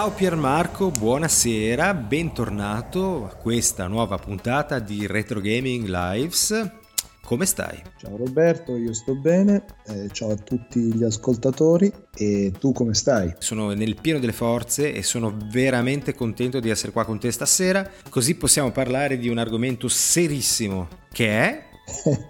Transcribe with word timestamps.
Ciao 0.00 0.12
Piermarco, 0.12 0.90
buonasera, 0.90 1.92
bentornato 1.92 3.26
a 3.26 3.34
questa 3.34 3.86
nuova 3.86 4.16
puntata 4.16 4.78
di 4.78 5.06
Retro 5.06 5.42
Gaming 5.42 5.86
Lives. 5.88 6.70
Come 7.22 7.44
stai? 7.44 7.82
Ciao 7.98 8.16
Roberto, 8.16 8.76
io 8.76 8.94
sto 8.94 9.14
bene, 9.14 9.62
eh, 9.88 10.08
ciao 10.10 10.30
a 10.30 10.36
tutti 10.36 10.80
gli 10.80 11.04
ascoltatori 11.04 11.92
e 12.16 12.50
tu 12.58 12.72
come 12.72 12.94
stai? 12.94 13.34
Sono 13.40 13.74
nel 13.74 14.00
pieno 14.00 14.18
delle 14.18 14.32
forze 14.32 14.94
e 14.94 15.02
sono 15.02 15.36
veramente 15.50 16.14
contento 16.14 16.60
di 16.60 16.70
essere 16.70 16.92
qua 16.92 17.04
con 17.04 17.18
te 17.18 17.30
stasera, 17.30 17.86
così 18.08 18.36
possiamo 18.36 18.70
parlare 18.70 19.18
di 19.18 19.28
un 19.28 19.36
argomento 19.36 19.86
serissimo 19.86 20.88
che 21.12 21.28
è 21.28 21.64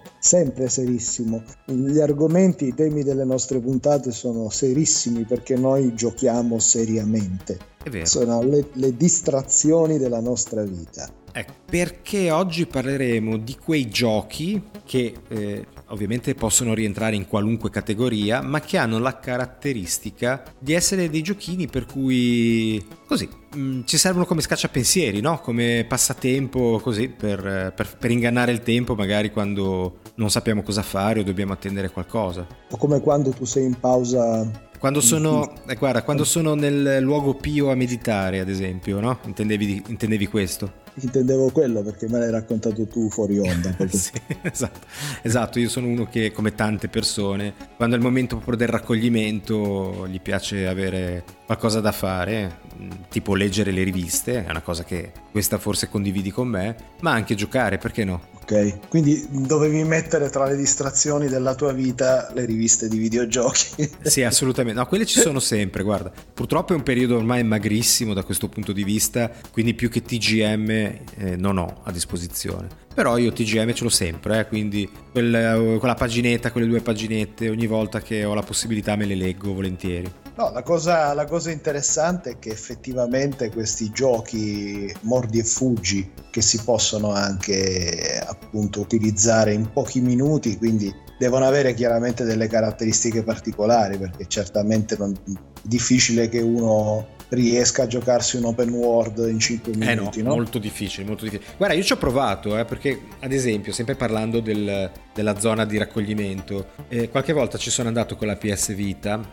sempre 0.21 0.69
serissimo. 0.69 1.41
Gli 1.65 1.99
argomenti, 1.99 2.67
i 2.67 2.73
temi 2.75 3.01
delle 3.01 3.25
nostre 3.25 3.59
puntate 3.59 4.11
sono 4.11 4.49
serissimi 4.49 5.25
perché 5.25 5.55
noi 5.55 5.95
giochiamo 5.95 6.59
seriamente. 6.59 7.57
È 7.83 7.89
vero. 7.89 8.05
Sono 8.05 8.43
le, 8.43 8.69
le 8.73 8.95
distrazioni 8.95 9.97
della 9.97 10.21
nostra 10.21 10.63
vita. 10.63 11.09
Ecco, 11.33 11.53
perché 11.65 12.29
oggi 12.29 12.67
parleremo 12.67 13.37
di 13.37 13.55
quei 13.55 13.87
giochi 13.89 14.61
che 14.85 15.13
eh, 15.27 15.65
ovviamente 15.91 16.33
possono 16.35 16.73
rientrare 16.73 17.15
in 17.15 17.27
qualunque 17.27 17.69
categoria, 17.69 18.41
ma 18.41 18.59
che 18.59 18.77
hanno 18.77 18.99
la 18.99 19.19
caratteristica 19.19 20.43
di 20.57 20.73
essere 20.73 21.09
dei 21.09 21.21
giochini 21.21 21.67
per 21.67 21.85
cui 21.85 22.83
così 23.05 23.29
mh, 23.55 23.59
mm, 23.59 23.81
ci 23.85 23.97
servono 23.97 24.25
come 24.25 24.41
scacciapensieri, 24.41 25.21
no? 25.21 25.39
Come 25.39 25.85
passatempo, 25.87 26.79
così 26.81 27.09
per, 27.09 27.73
per, 27.75 27.97
per 27.97 28.11
ingannare 28.11 28.51
il 28.51 28.61
tempo, 28.61 28.95
magari 28.95 29.31
quando 29.31 29.99
non 30.15 30.29
sappiamo 30.29 30.63
cosa 30.63 30.81
fare 30.81 31.19
o 31.19 31.23
dobbiamo 31.23 31.53
attendere 31.53 31.91
qualcosa. 31.91 32.45
O 32.69 32.77
come 32.77 32.99
quando 33.01 33.31
tu 33.31 33.45
sei 33.45 33.65
in 33.65 33.79
pausa 33.79 34.69
quando 34.81 34.99
sono, 34.99 35.53
eh, 35.67 35.75
guarda, 35.75 36.01
quando 36.01 36.23
sono 36.23 36.55
nel 36.55 37.03
luogo 37.03 37.35
pio 37.35 37.69
a 37.69 37.75
meditare, 37.75 38.39
ad 38.39 38.49
esempio, 38.49 38.99
no? 38.99 39.19
Intendevi, 39.25 39.83
intendevi 39.89 40.25
questo? 40.25 40.80
Intendevo 40.95 41.49
quello 41.51 41.81
perché 41.81 42.07
me 42.09 42.19
l'hai 42.19 42.31
raccontato 42.31 42.85
tu 42.85 43.09
fuori 43.09 43.39
onda. 43.39 43.73
sì, 43.87 44.11
esatto. 44.41 44.79
esatto, 45.21 45.59
io 45.59 45.69
sono 45.69 45.87
uno 45.87 46.05
che, 46.05 46.31
come 46.31 46.53
tante 46.53 46.89
persone, 46.89 47.53
quando 47.77 47.95
è 47.95 47.97
il 47.97 48.03
momento 48.03 48.35
proprio 48.35 48.57
del 48.57 48.67
raccoglimento, 48.67 50.05
gli 50.07 50.19
piace 50.19 50.67
avere 50.67 51.23
qualcosa 51.51 51.81
da 51.81 51.91
fare, 51.91 52.59
mm, 52.79 52.89
tipo 53.09 53.35
leggere 53.35 53.71
le 53.71 53.83
riviste, 53.83 54.45
è 54.45 54.49
una 54.49 54.61
cosa 54.61 54.85
che 54.85 55.11
questa 55.31 55.57
forse 55.57 55.89
condividi 55.89 56.31
con 56.31 56.47
me, 56.47 56.75
ma 57.01 57.11
anche 57.11 57.35
giocare, 57.35 57.77
perché 57.77 58.05
no? 58.05 58.29
Ok, 58.41 58.87
quindi 58.87 59.27
dovevi 59.29 59.83
mettere 59.83 60.29
tra 60.29 60.45
le 60.45 60.55
distrazioni 60.55 61.27
della 61.27 61.53
tua 61.53 61.73
vita 61.73 62.31
le 62.33 62.45
riviste 62.45 62.87
di 62.87 62.97
videogiochi. 62.97 63.89
sì, 64.01 64.23
assolutamente. 64.23 64.79
No, 64.79 64.87
quelle 64.87 65.05
ci 65.05 65.19
sono 65.19 65.39
sempre, 65.39 65.83
guarda. 65.83 66.11
Purtroppo 66.33 66.71
è 66.71 66.75
un 66.75 66.83
periodo 66.83 67.17
ormai 67.17 67.43
magrissimo 67.43 68.13
da 68.13 68.23
questo 68.23 68.47
punto 68.47 68.71
di 68.71 68.85
vista, 68.85 69.29
quindi 69.51 69.73
più 69.73 69.89
che 69.89 70.01
TGM 70.01 70.69
eh, 70.69 70.99
non 71.37 71.57
ho 71.57 71.81
a 71.83 71.91
disposizione. 71.91 72.67
Però 72.93 73.17
io 73.17 73.33
TGM 73.33 73.73
ce 73.73 73.83
l'ho 73.83 73.89
sempre, 73.89 74.39
eh, 74.39 74.47
quindi 74.47 74.89
quella, 75.11 75.57
quella 75.77 75.95
paginetta, 75.95 76.51
quelle 76.51 76.67
due 76.67 76.81
paginette, 76.81 77.49
ogni 77.49 77.67
volta 77.67 78.01
che 78.01 78.23
ho 78.23 78.33
la 78.33 78.41
possibilità 78.41 78.95
me 78.95 79.05
le 79.05 79.15
leggo 79.15 79.53
volentieri. 79.53 80.20
No, 80.35 80.49
la 80.51 80.63
cosa, 80.63 81.13
la 81.13 81.25
cosa, 81.25 81.51
interessante 81.51 82.31
è 82.31 82.39
che 82.39 82.51
effettivamente 82.51 83.51
questi 83.51 83.91
giochi 83.91 84.91
mordi 85.01 85.39
e 85.39 85.43
fuggi 85.43 86.09
che 86.31 86.41
si 86.41 86.63
possono 86.63 87.11
anche 87.11 88.23
appunto 88.25 88.79
utilizzare 88.79 89.53
in 89.53 89.71
pochi 89.71 89.99
minuti, 89.99 90.57
quindi 90.57 90.93
devono 91.21 91.45
avere 91.45 91.75
chiaramente 91.75 92.23
delle 92.23 92.47
caratteristiche 92.47 93.21
particolari 93.21 93.95
perché 93.99 94.25
certamente 94.27 94.97
non, 94.97 95.11
è 95.13 95.37
difficile 95.61 96.27
che 96.29 96.39
uno 96.39 97.09
riesca 97.29 97.83
a 97.83 97.87
giocarsi 97.87 98.37
un 98.37 98.45
open 98.45 98.71
world 98.71 99.29
in 99.29 99.37
5 99.37 99.73
minuti. 99.75 100.19
Eh 100.19 100.23
no, 100.23 100.29
no? 100.29 100.35
molto 100.35 100.57
difficile, 100.57 101.05
molto 101.05 101.25
difficile. 101.25 101.53
Guarda, 101.57 101.75
io 101.75 101.83
ci 101.83 101.93
ho 101.93 101.97
provato, 101.97 102.57
eh, 102.57 102.65
perché 102.65 102.99
ad 103.19 103.31
esempio, 103.31 103.71
sempre 103.71 103.93
parlando 103.93 104.39
del, 104.39 104.89
della 105.13 105.39
zona 105.39 105.63
di 105.63 105.77
raccoglimento, 105.77 106.69
eh, 106.87 107.09
qualche 107.09 107.33
volta 107.33 107.59
ci 107.59 107.69
sono 107.69 107.87
andato 107.87 108.15
con 108.15 108.25
la 108.25 108.35
PS 108.35 108.73
Vita 108.73 109.23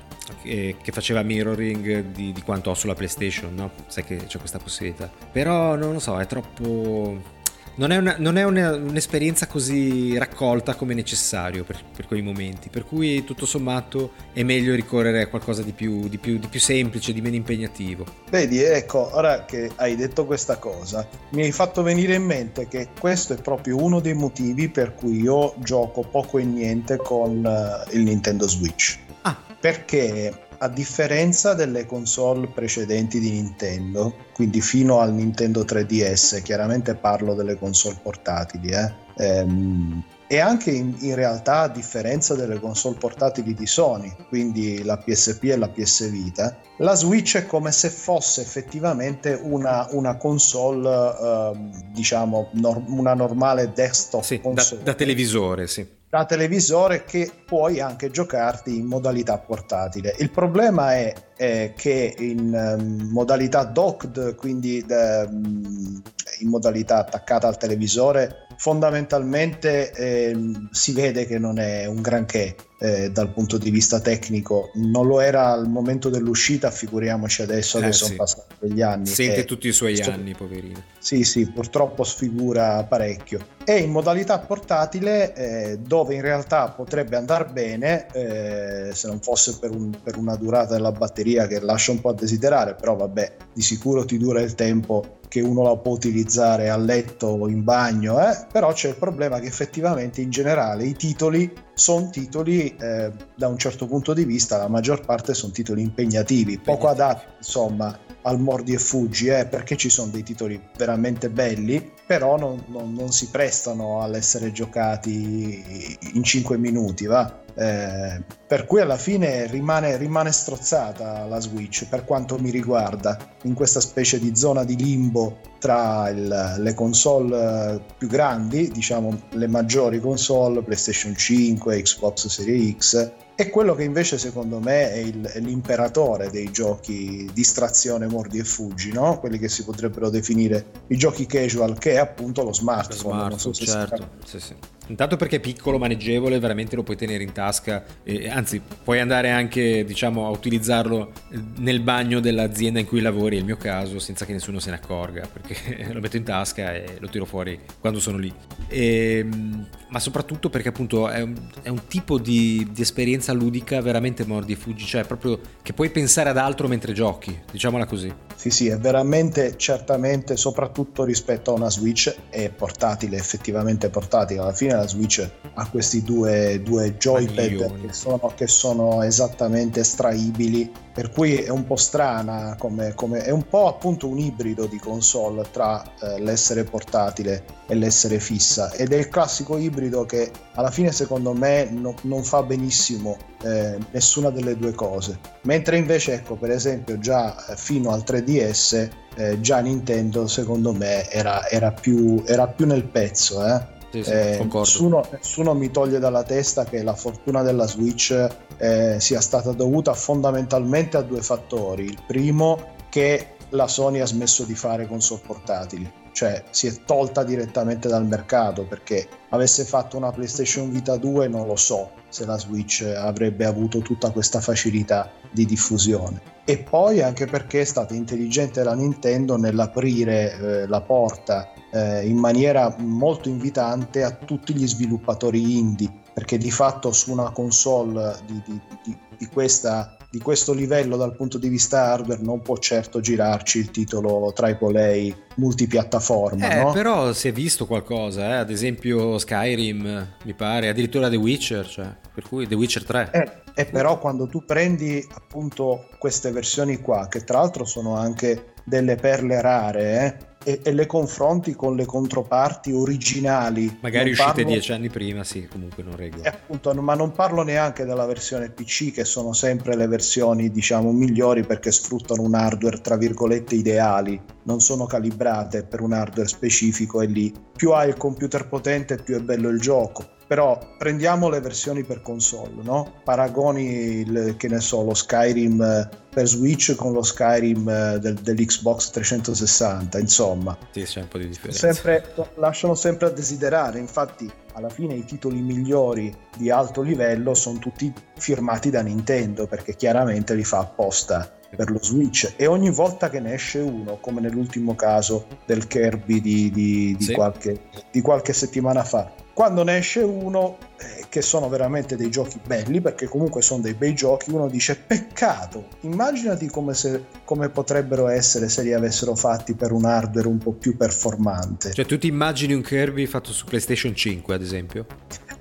che, 0.43 0.77
che 0.82 0.93
faceva 0.93 1.22
mirroring 1.22 2.12
di, 2.12 2.32
di, 2.32 2.43
quanto 2.43 2.69
ho 2.69 2.75
sulla 2.75 2.94
PlayStation, 2.94 3.54
no? 3.54 3.71
Sai 3.87 4.04
che 4.04 4.16
c'è 4.27 4.38
questa 4.38 4.59
possibilità. 4.59 5.10
Però 5.32 5.75
non 5.75 5.94
lo 5.94 6.00
so, 6.00 6.21
è 6.21 6.27
troppo 6.27 7.38
non 7.78 7.93
è, 7.93 7.97
una, 7.97 8.16
non 8.19 8.37
è 8.37 8.44
una, 8.44 8.75
un'esperienza 8.75 9.47
così 9.47 10.19
raccolta 10.19 10.75
come 10.75 10.94
necessario 10.94 11.62
per, 11.62 11.78
per, 11.94 12.06
quei 12.06 12.22
momenti, 12.22 12.69
per 12.69 12.84
cui 12.84 13.22
tutto 13.25 13.47
sommato 13.47 14.12
è 14.33 14.43
meglio 14.43 14.75
ricorrere 14.75 15.22
a 15.22 15.27
qualcosa 15.28 15.62
di 15.62 15.72
più, 15.72 16.09
di, 16.09 16.19
più, 16.19 16.39
di 16.39 16.49
più, 16.49 16.59
semplice, 16.59 17.12
di 17.12 17.21
meno 17.21 17.37
impegnativo. 17.37 18.05
Vedi, 18.31 18.61
ecco, 18.61 19.15
ora 19.15 19.44
che 19.44 19.71
hai 19.77 19.94
detto 19.94 20.27
questa 20.27 20.59
cosa, 20.59 21.06
mi 21.31 21.43
hai 21.43 21.53
fatto 21.53 21.83
venire 21.83 22.15
in 22.15 22.25
mente 22.25 22.66
che 22.66 22.89
questo 22.99 23.34
è 23.34 23.41
proprio 23.41 23.81
uno 23.81 24.00
dei 24.00 24.15
motivi 24.15 24.69
per 24.69 24.95
cui 24.95 25.21
io 25.21 25.55
gioco 25.59 26.03
poco 26.03 26.39
e 26.39 26.45
niente 26.45 26.97
con 26.97 27.45
uh, 27.45 27.95
il 27.95 28.03
Nintendo 28.03 28.49
Switch. 28.49 28.99
Ah. 29.22 29.37
Perché 29.60 30.47
a 30.59 30.69
differenza 30.69 31.55
delle 31.55 31.87
console 31.87 32.49
precedenti 32.49 33.21
di 33.21 33.31
Nintendo, 33.31 34.15
quindi 34.33 34.61
fino 34.61 34.99
al 34.99 35.13
Nintendo 35.13 35.63
3DS, 35.63 36.43
chiaramente 36.43 36.95
parlo 36.97 37.35
delle 37.35 37.57
console 37.57 37.99
portatili, 38.03 38.71
eh, 38.71 38.93
ehm, 39.17 40.03
e 40.27 40.41
anche 40.41 40.71
in, 40.73 40.95
in, 41.01 41.15
realtà 41.15 41.61
a 41.61 41.69
differenza 41.69 42.35
delle 42.35 42.59
console 42.61 42.99
portatili 42.99 43.55
di 43.55 43.67
Sony, 43.67 44.15
quindi 44.29 44.83
la 44.83 44.99
PSP 44.99 45.45
e 45.45 45.57
la 45.57 45.69
PS 45.69 46.11
Vita, 46.11 46.61
la 46.79 46.95
Switch 46.95 47.37
è 47.37 47.47
come 47.47 47.73
se 47.73 47.89
fosse 47.89 48.43
effettivamente 48.43 49.39
una, 49.41 49.87
una 49.93 50.17
console, 50.17 50.89
eh, 50.89 51.53
diciamo, 51.93 52.51
nor- 52.55 52.83
una 52.89 53.15
normale 53.15 53.73
desktop 53.73 54.23
sì. 54.23 54.41
Da, 54.43 54.67
da 54.83 54.95
televisore, 54.95 55.67
sì 55.67 55.97
da 56.11 56.25
televisore 56.25 57.05
che 57.05 57.31
puoi 57.45 57.81
anche 57.81 58.11
giocarti 58.11 58.77
in 58.77 58.87
modalità 58.87 59.39
portatile. 59.39 60.15
Il 60.19 60.31
problema 60.31 60.95
è, 60.95 61.13
è 61.37 61.75
che 61.77 62.15
in 62.19 62.53
um, 62.55 63.09
modalità 63.11 63.65
docked, 63.65 64.35
quindi 64.35 64.85
um, 64.89 66.03
in 66.41 66.49
modalità 66.49 66.99
attaccata 66.99 67.47
al 67.47 67.59
televisore, 67.59 68.47
fondamentalmente 68.59 69.93
eh, 69.93 70.37
si 70.73 70.93
vede 70.93 71.27
che 71.27 71.39
non 71.39 71.61
è 71.61 71.87
un 71.87 72.03
granché 72.03 72.57
eh, 72.81 73.11
dal 73.11 73.33
punto 73.33 73.57
di 73.57 73.71
vista 73.71 74.01
tecnico, 74.01 74.71
non 74.75 75.07
lo 75.07 75.21
era 75.21 75.51
al 75.53 75.69
momento 75.69 76.09
dell'uscita, 76.09 76.71
figuriamoci 76.71 77.43
adesso 77.43 77.79
eh, 77.79 77.83
che 77.83 77.93
sì. 77.93 78.05
sono 78.05 78.17
passati 78.17 78.55
degli 78.59 78.83
anni. 78.83 79.07
Sente 79.07 79.45
tutti 79.45 79.69
i 79.69 79.73
suoi 79.73 79.97
sto... 79.97 80.11
anni, 80.11 80.35
poverino. 80.35 80.83
Sì, 80.99 81.23
sì, 81.23 81.49
purtroppo 81.51 82.03
sfigura 82.03 82.83
parecchio. 82.85 83.47
E 83.65 83.79
in 83.79 83.91
modalità 83.91 84.39
portatile, 84.41 85.35
eh, 85.35 85.79
dove 85.79 86.15
in 86.15 86.23
realtà 86.23 86.69
potrebbe 86.69 87.17
andare 87.17 87.47
bene, 87.53 88.07
eh, 88.13 88.91
se 88.93 89.07
non 89.07 89.21
fosse 89.21 89.57
per, 89.59 89.71
un, 89.71 89.97
per 90.03 90.17
una 90.17 90.35
durata 90.35 90.75
della 90.75 90.93
batteria 90.93 91.47
che 91.47 91.61
lascia 91.61 91.93
un 91.93 92.01
po' 92.01 92.11
a 92.11 92.15
desiderare, 92.15 92.75
però 92.75 92.97
vabbè, 92.97 93.37
di 93.53 93.63
sicuro 93.63 94.05
ti 94.05 94.19
dura 94.19 94.41
il 94.41 94.55
tempo 94.55 95.18
che 95.28 95.41
uno 95.41 95.62
la 95.62 95.77
può 95.77 95.92
utilizzare 95.92 96.71
a 96.71 96.77
letto 96.77 97.27
o 97.27 97.48
in 97.48 97.63
bagno, 97.63 98.21
eh? 98.21 98.47
però 98.51 98.72
c'è 98.72 98.89
il 98.89 98.97
problema 98.97 99.39
che 99.39 99.47
effettivamente 99.47 100.21
in 100.21 100.30
generale 100.30 100.84
i 100.84 100.95
titoli 100.95 101.53
sono 101.75 102.10
titoli 102.10 102.75
eh, 102.77 103.13
da 103.36 103.47
un 103.47 103.59
certo 103.59 103.86
punto 103.86 104.15
di 104.15 104.25
vista, 104.25 104.57
la 104.57 104.69
maggior 104.69 105.04
parte 105.04 105.34
sono 105.34 105.53
titoli 105.53 105.83
impegnativi, 105.83 106.59
poco 106.59 106.89
adatti 106.89 107.27
insomma 107.39 107.97
al 108.22 108.41
mordi 108.41 108.75
e 108.75 108.78
fuggi, 108.78 109.28
eh, 109.28 109.47
perché 109.47 109.77
ci 109.77 109.89
sono 109.89 110.10
dei 110.10 110.22
titoli 110.22 110.60
veramente 110.77 111.30
belli, 111.30 111.92
però 112.07 112.36
non, 112.36 112.63
non, 112.66 112.92
non 112.92 113.13
si 113.13 113.28
prestano 113.30 114.03
all'essere 114.03 114.53
giocati 114.53 115.97
in 116.13 116.22
5 116.22 116.59
minuti, 116.59 117.07
va? 117.07 117.47
Eh, 117.59 118.22
per 118.47 118.66
cui 118.66 118.81
alla 118.81 118.97
fine 118.97 119.49
rimane, 119.49 119.97
rimane, 119.97 120.31
strozzata 120.31 121.25
la 121.25 121.41
Switch 121.41 121.89
per 121.89 122.05
quanto 122.05 122.39
mi 122.39 122.51
riguarda 122.51 123.19
in 123.43 123.55
questa 123.55 123.81
specie 123.81 124.21
di 124.21 124.37
zona 124.37 124.63
di 124.63 124.77
limbo 124.77 125.41
tra 125.59 126.09
il, 126.09 126.55
le 126.59 126.75
console 126.75 127.75
eh, 127.75 127.81
più 127.99 128.07
grandi, 128.07 128.71
diciamo 128.71 129.22
le 129.31 129.49
maggiori 129.49 129.99
console, 129.99 130.63
PlayStation 130.63 131.16
5, 131.16 131.83
Xbox 131.83 132.28
Series 132.28 132.77
X 132.77 133.13
e 133.41 133.51
quello 133.51 133.77
che 133.77 133.85
invece 133.85 134.19
secondo 134.19 134.59
me 134.59 134.91
è, 134.91 134.97
il, 134.97 135.25
è, 135.25 135.39
l'imperatore 135.39 136.29
dei 136.29 136.51
giochi 136.51 137.31
distrazione, 137.33 138.09
mordi 138.09 138.41
e 138.41 138.43
fuggi, 138.43 138.91
no? 138.91 139.21
quelli 139.21 139.39
che 139.39 139.49
si 139.49 139.63
potrebbero 139.63 140.11
definire 140.11 140.65
i 140.89 140.97
giochi 140.97 141.25
casual, 141.25 141.79
che 141.79 141.93
è 141.93 141.97
appunto 141.99 142.43
lo 142.43 142.53
smartphone. 142.53 143.29
Lo 143.29 143.39
smartphone 143.39 143.55
so 143.55 143.65
certo, 143.65 144.09
sì, 144.25 144.41
sì. 144.41 144.55
Intanto 144.89 145.17
perché 145.17 145.37
è 145.37 145.41
piccolo, 145.41 145.79
maneggevole, 145.79 146.41
veramente 146.41 146.75
lo 146.75 146.83
puoi 146.83 146.97
tenere 146.97 147.23
in 147.23 147.33
tasca, 147.33 147.85
e, 148.03 148.29
anzi 148.29 148.61
puoi 148.83 148.99
andare 148.99 149.31
anche 149.31 149.85
diciamo, 149.85 150.27
a 150.27 150.31
utilizzarlo 150.31 151.13
nel 151.59 151.81
bagno 151.81 152.21
dell'azienda 152.21 152.81
in 152.81 152.87
cui 152.87 153.01
lavori, 153.01 153.37
è 153.37 153.39
il 153.39 153.45
mio 153.45 153.57
caso, 153.57 154.01
senza 154.01 154.25
che 154.25 154.33
nessuno 154.33 154.59
se 154.59 154.71
ne 154.71 154.77
accorga, 154.77 155.29
perché 155.31 155.87
lo 155.93 156.01
metto 156.01 156.17
in 156.17 156.25
tasca 156.25 156.75
e 156.75 156.97
lo 156.99 157.09
tiro 157.09 157.25
fuori 157.25 157.57
quando 157.79 158.01
sono 158.01 158.17
lì. 158.17 158.33
E, 158.67 159.19
ehm, 159.19 159.69
ma 159.91 159.99
soprattutto 159.99 160.51
perché 160.51 160.69
appunto 160.69 161.09
è 161.09 161.23
un, 161.23 161.35
è 161.63 161.69
un 161.69 161.87
tipo 161.87 162.19
di, 162.19 162.69
di, 162.73 162.83
esperienza 162.83 163.33
ludica 163.33 163.81
veramente 163.81 164.25
mordi 164.27 164.53
e 164.53 164.57
fuggi, 164.57 164.85
cioè 164.85 165.05
proprio 165.05 165.41
che 165.63 165.73
puoi 165.73 165.91
pensare 165.91 166.31
ad 166.31 166.37
altro 166.37 166.69
mentre 166.69 166.93
giochi, 166.93 167.37
diciamola 167.51 167.87
così. 167.87 168.13
Sì, 168.35 168.51
sì, 168.51 168.69
è 168.69 168.79
veramente, 168.79 169.57
certamente, 169.57 170.37
soprattutto 170.37 171.05
rispetto 171.05 171.51
a 171.51 171.55
una 171.55 171.71
Switch, 171.71 172.15
è 172.29 172.51
portatile, 172.51 173.17
effettivamente 173.17 173.89
portatile. 173.89 174.41
Alla 174.41 174.53
fine 174.53 174.75
la 174.75 174.87
Switch 174.87 175.29
ha 175.55 175.69
questi 175.69 176.03
due, 176.03 176.61
due 176.63 176.97
joypad 176.97 177.81
che 177.81 177.93
sono, 177.93 178.33
che 178.37 178.47
sono, 178.47 179.03
esattamente 179.03 179.81
estraibili, 179.81 180.71
per 180.98 181.12
cui 181.12 181.36
è 181.36 181.48
un 181.48 181.65
po' 181.65 181.77
strana, 181.77 182.56
come, 182.59 182.92
come, 182.95 183.22
è 183.22 183.30
un 183.30 183.47
po' 183.47 183.68
appunto 183.68 184.09
un 184.09 184.18
ibrido 184.18 184.66
di 184.66 184.80
console 184.80 185.45
tra 185.53 185.80
eh, 185.80 186.18
l'essere 186.21 186.65
portatile 186.65 187.45
e 187.68 187.77
l'essere 187.77 188.18
fissa. 188.18 188.72
Ed 188.72 188.92
è 188.92 188.97
il 188.97 189.09
classico 189.09 189.59
ibrido 189.59 190.04
che 190.06 190.28
alla 190.54 190.72
fine 190.72 190.91
secondo 190.91 191.33
me 191.34 191.68
no, 191.71 191.95
non 192.03 192.24
fa 192.24 192.42
benissimo 192.42 193.16
eh, 193.45 193.78
nessuna 193.92 194.30
delle 194.30 194.56
due 194.56 194.72
cose. 194.72 195.21
Mentre 195.42 195.77
invece, 195.77 196.15
ecco, 196.15 196.34
per 196.34 196.50
esempio, 196.50 196.98
già 196.98 197.47
eh, 197.47 197.54
fino 197.54 197.92
al 197.92 198.03
3DS, 198.04 198.89
eh, 199.15 199.41
già 199.41 199.60
Nintendo, 199.60 200.27
secondo 200.27 200.72
me, 200.72 201.09
era, 201.10 201.48
era, 201.48 201.71
più, 201.71 202.24
era 202.27 202.48
più, 202.48 202.66
nel 202.66 202.83
pezzo. 202.83 203.47
Eh. 203.47 203.78
Sì, 203.91 204.05
sì, 204.05 204.11
eh, 204.11 204.49
nessuno, 204.53 205.07
nessuno, 205.11 205.55
mi 205.55 205.71
toglie 205.71 205.99
dalla 205.99 206.23
testa 206.23 206.65
che 206.65 206.83
la 206.83 206.95
fortuna 206.95 207.43
della 207.43 207.67
Switch 207.67 208.29
eh, 208.59 208.97
sia 209.01 209.21
stata 209.21 209.53
dovuta 209.53 209.95
fondamentalmente 209.95 210.97
a 210.99 211.03
due 211.03 211.23
fattori. 211.23 211.85
Il 211.85 211.99
primo, 212.07 212.75
che 212.91 213.37
la 213.51 213.67
Sony 213.67 214.01
ha 214.01 214.07
smesso 214.07 214.45
di 214.45 214.55
fare 214.55 214.87
console 214.87 215.23
portatili 215.25 215.91
cioè 216.19 216.43
si 216.51 216.67
è 216.67 216.75
tolta 216.85 217.23
direttamente 217.23 217.87
dal 217.87 218.05
mercato 218.05 218.65
perché 218.65 219.07
avesse 219.29 219.63
fatto 219.63 219.97
una 219.97 220.11
PlayStation 220.11 220.69
Vita 220.69 220.97
2 220.97 221.29
non 221.29 221.47
lo 221.47 221.55
so 221.55 221.93
se 222.09 222.27
la 222.27 222.37
Switch 222.37 222.83
avrebbe 222.83 223.45
avuto 223.45 223.79
tutta 223.79 224.11
questa 224.11 224.41
facilità 224.41 225.13
di 225.30 225.45
diffusione. 225.45 226.21
E 226.45 226.59
poi 226.59 227.03
anche 227.03 227.27
perché 227.27 227.60
è 227.60 227.65
stata 227.65 227.95
intelligente 227.95 228.63
la 228.63 228.75
Nintendo 228.75 229.36
nell'aprire 229.36 230.33
eh, 230.33 230.66
la 230.66 230.80
porta 230.80 231.53
eh, 231.71 232.07
in 232.07 232.16
maniera 232.16 232.75
molto 232.78 233.28
invitante 233.28 234.03
a 234.03 234.13
tutti 234.13 234.54
gli 234.54 234.66
sviluppatori 234.66 235.59
indie 235.59 235.92
perché 236.19 236.39
di 236.39 236.51
fatto 236.51 236.91
su 236.91 237.13
una 237.13 237.30
console 237.30 238.16
di, 238.27 238.42
di, 238.45 238.60
di, 238.83 238.98
di 239.19 239.27
questa 239.27 239.97
di 240.10 240.21
questo 240.21 240.55
livello 240.55 240.97
dal 240.97 241.15
punto 241.15 241.37
di 241.37 241.49
vista 241.49 241.93
hardware 241.93 242.22
non 242.22 242.41
può 242.41 242.57
certo 242.57 243.01
girarci 243.01 243.59
il 243.59 243.71
titolo 243.71 244.33
AAA 244.34 245.15
multipiattaforma. 245.37 246.51
Eh, 246.51 246.63
no? 246.63 246.72
però 246.72 247.13
si 247.13 247.28
è 247.28 247.33
visto 247.33 247.66
qualcosa, 247.66 248.28
eh? 248.28 248.37
ad 248.37 248.51
esempio 248.51 249.19
Skyrim, 249.19 250.15
mi 250.25 250.34
pare, 250.34 250.69
addirittura 250.69 251.10
The 251.10 251.16
Witcher, 251.16 251.66
cioè, 251.66 251.95
per 252.15 252.25
cui 252.27 252.47
The 252.47 252.55
Witcher 252.55 252.84
3. 252.84 253.10
Eh, 253.13 253.33
e 253.55 253.65
però 253.66 253.99
quando 253.99 254.27
tu 254.28 254.45
prendi 254.45 255.07
appunto 255.15 255.89
queste 255.99 256.31
versioni 256.31 256.78
qua, 256.81 257.07
che 257.09 257.25
tra 257.25 257.40
l'altro 257.40 257.64
sono 257.64 257.97
anche 257.97 258.54
delle 258.64 258.97
perle 258.97 259.40
rare, 259.43 260.04
eh? 260.04 260.26
E, 260.45 260.61
e, 260.62 260.73
le 260.73 260.87
confronti 260.87 261.55
con 261.55 261.76
le 261.76 261.85
controparti 261.85 262.73
originali. 262.73 263.79
Magari 263.81 264.11
uscite 264.11 264.33
parlo... 264.33 264.50
dieci 264.50 264.73
anni 264.73 264.88
prima, 264.88 265.25
sì, 265.25 265.47
comunque 265.47 265.83
non 265.83 265.97
reggo. 265.97 266.23
Eh, 266.23 266.29
appunto, 266.29 266.73
ma 266.75 266.95
non 266.95 267.12
parlo 267.12 267.43
neanche 267.43 267.85
della 267.85 268.07
versione 268.07 268.50
PC, 268.50 268.93
che 268.93 269.05
sono 269.05 269.33
sempre 269.33 269.76
le 269.76 269.87
versioni, 269.87 270.50
diciamo, 270.50 270.93
migliori 270.93 271.45
perché 271.45 271.73
sfruttano 271.73 272.23
un 272.23 272.35
hardware, 272.35 272.81
tra 272.81 272.97
virgolette, 272.97 273.55
ideali, 273.55 274.21
non 274.45 274.61
sono 274.61 274.87
calibrate 274.87 275.64
per 275.64 275.81
un 275.81 275.93
hardware 275.93 276.29
specifico 276.29 277.00
e 277.00 277.07
lì 277.07 277.33
più 277.57 277.73
hai 277.73 277.88
il 277.88 277.97
computer 277.97 278.49
potente 278.49 278.97
più 278.97 279.17
è 279.17 279.21
bello 279.21 279.49
il 279.49 279.61
gioco 279.61 280.17
però 280.28 280.59
prendiamo 280.76 281.30
le 281.30 281.40
versioni 281.40 281.83
per 281.85 282.02
console, 282.02 282.62
no? 282.62 283.00
Paragoni 283.02 284.00
il, 284.00 284.35
che 284.37 284.49
ne 284.49 284.61
so, 284.61 284.85
lo 284.85 284.92
Skyrim 284.92 285.61
eh, 285.62 285.88
per 286.11 286.26
Switch 286.26 286.75
con 286.75 286.92
lo 286.92 287.02
Skyrim 287.02 287.66
eh, 287.66 287.99
del, 287.99 288.14
dell'Xbox 288.14 288.90
360, 288.90 289.99
insomma. 289.99 290.57
Sì, 290.71 290.83
c'è 290.83 291.00
un 291.00 291.09
po' 291.09 291.16
di 291.16 291.28
differenza. 291.28 291.73
Sempre, 291.73 292.14
lasciano 292.35 292.75
sempre 292.75 293.07
a 293.07 293.11
desiderare, 293.11 293.78
infatti 293.78 294.30
alla 294.52 294.69
fine 294.69 294.95
i 294.95 295.04
titoli 295.04 295.40
migliori 295.40 296.14
di 296.37 296.50
alto 296.50 296.83
livello 296.83 297.33
sono 297.33 297.59
tutti 297.59 297.90
firmati 298.19 298.69
da 298.69 298.83
Nintendo 298.83 299.47
perché 299.47 299.76
chiaramente 299.76 300.35
li 300.35 300.45
fa 300.45 300.59
apposta 300.59 301.33
per 301.57 301.71
lo 301.71 301.78
Switch 301.80 302.35
e 302.37 302.47
ogni 302.47 302.71
volta 302.71 303.09
che 303.09 303.21
ne 303.21 303.33
esce 303.33 303.61
uno, 303.61 303.99
come 304.00 304.21
nell'ultimo 304.21 304.75
caso 304.75 305.26
del 305.47 305.66
Kirby 305.66 306.21
di, 306.21 306.50
di, 306.50 306.95
di, 306.97 307.04
sì. 307.04 307.14
qualche, 307.14 307.61
di 307.90 308.00
qualche 308.02 308.33
settimana 308.33 308.85
fa, 308.85 309.11
quando 309.38 309.62
ne 309.62 309.76
esce 309.76 310.00
uno, 310.00 310.59
eh, 310.79 311.05
che 311.09 311.23
sono 311.23 311.49
veramente 311.49 311.95
dei 311.95 312.11
giochi 312.11 312.40
belli, 312.45 312.81
perché 312.81 313.07
comunque 313.07 313.40
sono 313.40 313.62
dei 313.62 313.75
bei 313.75 313.95
giochi, 313.95 314.33
uno 314.33 314.49
dice 314.49 314.75
peccato, 314.75 315.69
immaginati 315.83 316.49
come, 316.49 316.75
se, 316.75 317.05
come 317.23 317.49
potrebbero 317.49 318.09
essere 318.09 318.49
se 318.49 318.64
li 318.64 318.73
avessero 318.73 319.14
fatti 319.14 319.55
per 319.55 319.71
un 319.71 319.85
hardware 319.85 320.26
un 320.26 320.38
po' 320.38 320.50
più 320.50 320.76
performante. 320.76 321.73
Cioè 321.73 321.87
tu 321.87 321.97
ti 321.99 322.09
immagini 322.09 322.52
un 322.52 322.62
Kirby 322.62 323.07
fatto 323.07 323.31
su 323.33 323.45
PlayStation 323.45 323.95
5 323.95 324.35
ad 324.35 324.43
esempio? 324.43 324.87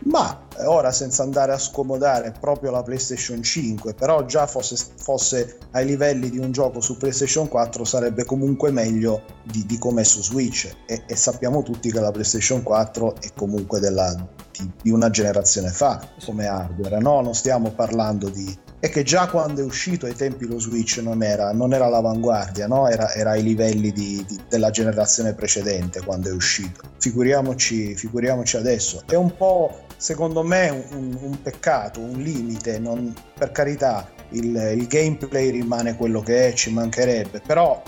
Ma 0.10 0.46
ora 0.66 0.92
senza 0.92 1.24
andare 1.24 1.52
a 1.52 1.58
scomodare 1.58 2.34
proprio 2.40 2.72
la 2.72 2.82
PlayStation 2.82 3.44
5, 3.44 3.94
però 3.94 4.26
già 4.26 4.48
fosse, 4.48 4.78
fosse 4.96 5.58
ai 5.72 5.86
livelli 5.86 6.30
di 6.30 6.38
un 6.38 6.52
gioco 6.52 6.80
su 6.80 6.98
PlayStation 6.98 7.48
4 7.48 7.84
sarebbe 7.84 8.24
comunque 8.24 8.72
meglio 8.72 9.22
di, 9.44 9.66
di 9.66 9.78
come 9.78 10.02
è 10.02 10.04
su 10.06 10.22
Switch 10.22 10.74
e, 10.86 11.04
e, 11.06 11.16
sappiamo 11.16 11.62
tutti 11.62 11.92
che 11.92 12.00
la 12.00 12.12
PlayStation 12.12 12.64
4 12.64 13.16
è 13.20 13.28
comunque 13.36 13.80
della, 13.80 14.16
di, 14.58 14.72
di, 14.82 14.92
una 14.92 15.10
generazione 15.10 15.70
fa 15.70 16.02
come 16.24 16.48
hardware, 16.48 17.00
no? 17.00 17.22
Non 17.22 17.36
stiamo 17.36 17.72
parlando 17.72 18.30
di... 18.30 18.58
e 18.80 18.90
che 18.90 19.04
già 19.04 19.28
quando 19.28 19.62
è 19.62 19.64
uscito 19.66 20.06
ai 20.06 20.16
tempi 20.16 20.48
lo 20.48 20.58
Switch 20.58 21.00
non 21.04 21.22
era, 21.22 21.52
non 21.52 21.74
era 21.74 21.86
all'avanguardia, 21.86 22.66
no? 22.68 22.88
Era, 22.88 23.14
era 23.14 23.32
ai 23.32 23.44
livelli 23.44 23.92
di, 23.92 24.26
della 24.48 24.70
generazione 24.70 25.34
precedente 25.34 26.02
quando 26.02 26.30
è 26.30 26.32
uscito. 26.32 26.82
Figuriamoci, 26.98 27.96
figuriamoci 27.96 28.56
adesso. 28.56 29.04
È 29.06 29.16
un 29.16 29.36
po' 29.36 29.86
secondo 29.98 30.44
me 30.44 30.70
un, 30.92 31.18
un 31.20 31.42
peccato, 31.42 32.00
un 32.00 32.22
limite, 32.22 32.80
non, 32.80 33.14
per 33.34 33.52
carità 33.52 34.10
il, 34.30 34.56
il, 34.76 34.88
gameplay 34.88 35.50
rimane 35.50 35.96
quello 35.96 36.22
che 36.22 36.50
è, 36.50 36.54
ci 36.54 36.72
mancherebbe, 36.72 37.42
però 37.46 37.82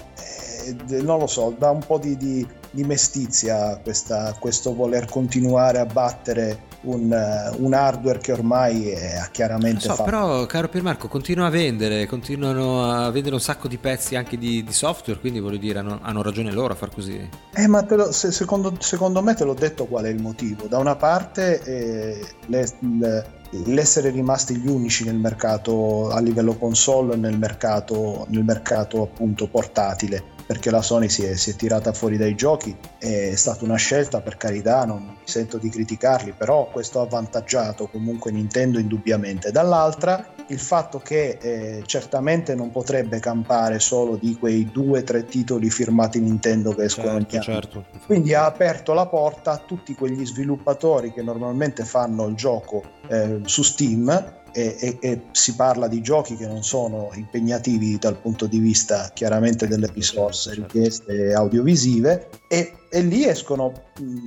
eh, 0.65 0.75
non 1.01 1.19
lo 1.19 1.27
so, 1.27 1.55
dà 1.57 1.69
un 1.69 1.83
po' 1.85 1.99
di, 1.99 2.17
di, 2.17 2.45
di 2.71 2.83
mestizia 2.83 3.77
questa, 3.77 4.35
questo 4.39 4.73
voler 4.73 5.05
continuare 5.05 5.79
a 5.79 5.85
battere 5.85 6.67
un, 6.81 7.53
un, 7.57 7.73
hardware 7.73 8.19
che 8.19 8.31
ormai 8.31 8.93
ha 8.93 9.27
chiaramente 9.31 9.81
so, 9.81 9.95
fatto. 9.95 10.03
Però, 10.03 10.45
caro 10.45 10.69
Piermarco, 10.69 11.07
continua 11.07 11.47
a 11.47 11.49
vendere, 11.49 12.05
continuano 12.05 12.83
a 12.83 13.09
vendere 13.09 13.35
un 13.35 13.41
sacco 13.41 13.67
di 13.67 13.77
pezzi 13.77 14.15
anche 14.15 14.37
di, 14.37 14.63
di 14.63 14.73
software, 14.73 15.19
quindi 15.19 15.39
voglio 15.39 15.57
dire, 15.57 15.79
hanno, 15.79 15.99
hanno, 16.01 16.21
ragione 16.21 16.51
loro 16.51 16.73
a 16.73 16.75
far 16.75 16.91
così. 16.93 17.29
Eh, 17.53 17.67
ma 17.67 17.85
lo, 17.89 18.11
se, 18.11 18.31
secondo, 18.31 18.73
secondo, 18.79 19.21
me 19.21 19.33
te 19.33 19.43
l'ho 19.43 19.53
detto 19.53 19.85
qual 19.85 20.05
è 20.05 20.09
il 20.09 20.21
motivo. 20.21 20.67
Da 20.67 20.77
una 20.77 20.95
parte 20.95 21.61
eh, 21.63 22.25
le, 22.47 22.69
le, 22.97 23.25
l'essere 23.65 24.09
rimasti 24.09 24.55
gli 24.55 24.67
unici 24.67 25.03
nel 25.03 25.17
mercato 25.17 26.09
a 26.09 26.19
livello 26.19 26.55
console, 26.55 27.15
nel 27.15 27.37
mercato, 27.37 28.25
nel 28.29 28.43
mercato 28.43 29.03
appunto 29.03 29.47
portatile 29.47 30.37
perché 30.49 30.71
la 30.71 30.81
Sony 30.81 31.09
si 31.09 31.23
è, 31.25 31.35
si 31.35 31.51
è, 31.51 31.55
tirata 31.55 31.93
fuori 31.93 32.17
dai 32.17 32.33
giochi, 32.33 32.75
è 32.97 33.35
stata 33.35 33.63
una 33.63 33.75
scelta 33.75 34.19
per 34.19 34.35
carità, 34.35 34.83
non 34.83 35.03
mi 35.03 35.17
sento 35.23 35.59
di 35.59 35.69
criticarli, 35.69 36.33
però 36.35 36.67
questo 36.71 36.99
ha 36.99 37.03
avvantaggiato 37.03 37.85
comunque 37.85 38.31
Nintendo 38.31 38.79
indubbiamente. 38.79 39.51
Dall'altra 39.51 40.33
il 40.47 40.59
fatto 40.59 40.97
che 40.97 41.37
eh, 41.39 41.83
certamente 41.85 42.55
non 42.55 42.71
potrebbe 42.71 43.19
campare 43.19 43.77
solo 43.77 44.15
di 44.15 44.35
quei 44.39 44.71
due 44.71 45.01
o 45.01 45.03
tre 45.03 45.25
titoli 45.25 45.69
firmati 45.69 46.19
Nintendo 46.19 46.73
che 46.73 46.85
escono 46.85 47.23
certo, 47.27 47.41
certo. 47.41 47.85
Quindi 48.07 48.33
ha 48.33 48.45
aperto 48.45 48.93
la 48.93 49.05
porta 49.05 49.51
a 49.51 49.57
tutti 49.57 49.93
quegli 49.93 50.25
sviluppatori 50.25 51.13
che 51.13 51.21
normalmente 51.21 51.83
fanno 51.85 52.25
il 52.25 52.33
gioco 52.33 52.81
eh, 53.07 53.41
su 53.43 53.61
Steam 53.61 54.37
e, 54.53 54.75
e, 54.79 54.97
e, 54.99 55.21
si 55.31 55.55
parla 55.55 55.87
di 55.87 56.01
giochi 56.01 56.35
che 56.35 56.47
non 56.47 56.63
sono 56.63 57.09
impegnativi 57.15 57.97
dal 57.97 58.19
punto 58.19 58.45
di 58.45 58.59
vista 58.59 59.11
chiaramente 59.13 59.67
delle 59.67 59.89
risorse 59.93 60.53
certo. 60.53 60.73
richieste 60.73 61.33
audiovisive 61.33 62.29
e, 62.47 62.73
e 62.89 63.01
lì 63.01 63.25
escono 63.25 63.73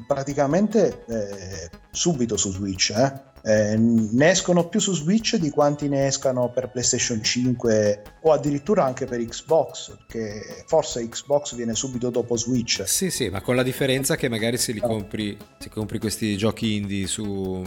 praticamente 0.06 1.04
eh, 1.06 1.70
subito 1.90 2.36
su 2.36 2.52
Switch 2.52 2.92
eh? 2.96 3.30
Eh, 3.44 3.76
ne 3.76 4.30
escono 4.30 4.68
più 4.68 4.78
su 4.78 4.94
Switch 4.94 5.34
di 5.36 5.50
quanti 5.50 5.88
ne 5.88 6.06
escano 6.06 6.50
per 6.50 6.70
PlayStation 6.70 7.22
5 7.22 8.02
o 8.22 8.32
addirittura 8.32 8.84
anche 8.84 9.06
per 9.06 9.24
Xbox, 9.24 9.96
che 10.06 10.64
forse 10.66 11.08
Xbox 11.08 11.54
viene 11.54 11.74
subito 11.74 12.10
dopo 12.10 12.36
Switch. 12.36 12.82
Sì, 12.86 13.10
sì, 13.10 13.28
ma 13.28 13.40
con 13.40 13.56
la 13.56 13.62
differenza 13.62 14.16
che 14.16 14.28
magari 14.28 14.56
se 14.58 14.72
li 14.72 14.80
compri, 14.80 15.36
se 15.58 15.68
compri 15.68 15.98
questi 15.98 16.36
giochi 16.36 16.76
indie 16.76 17.06
su, 17.06 17.62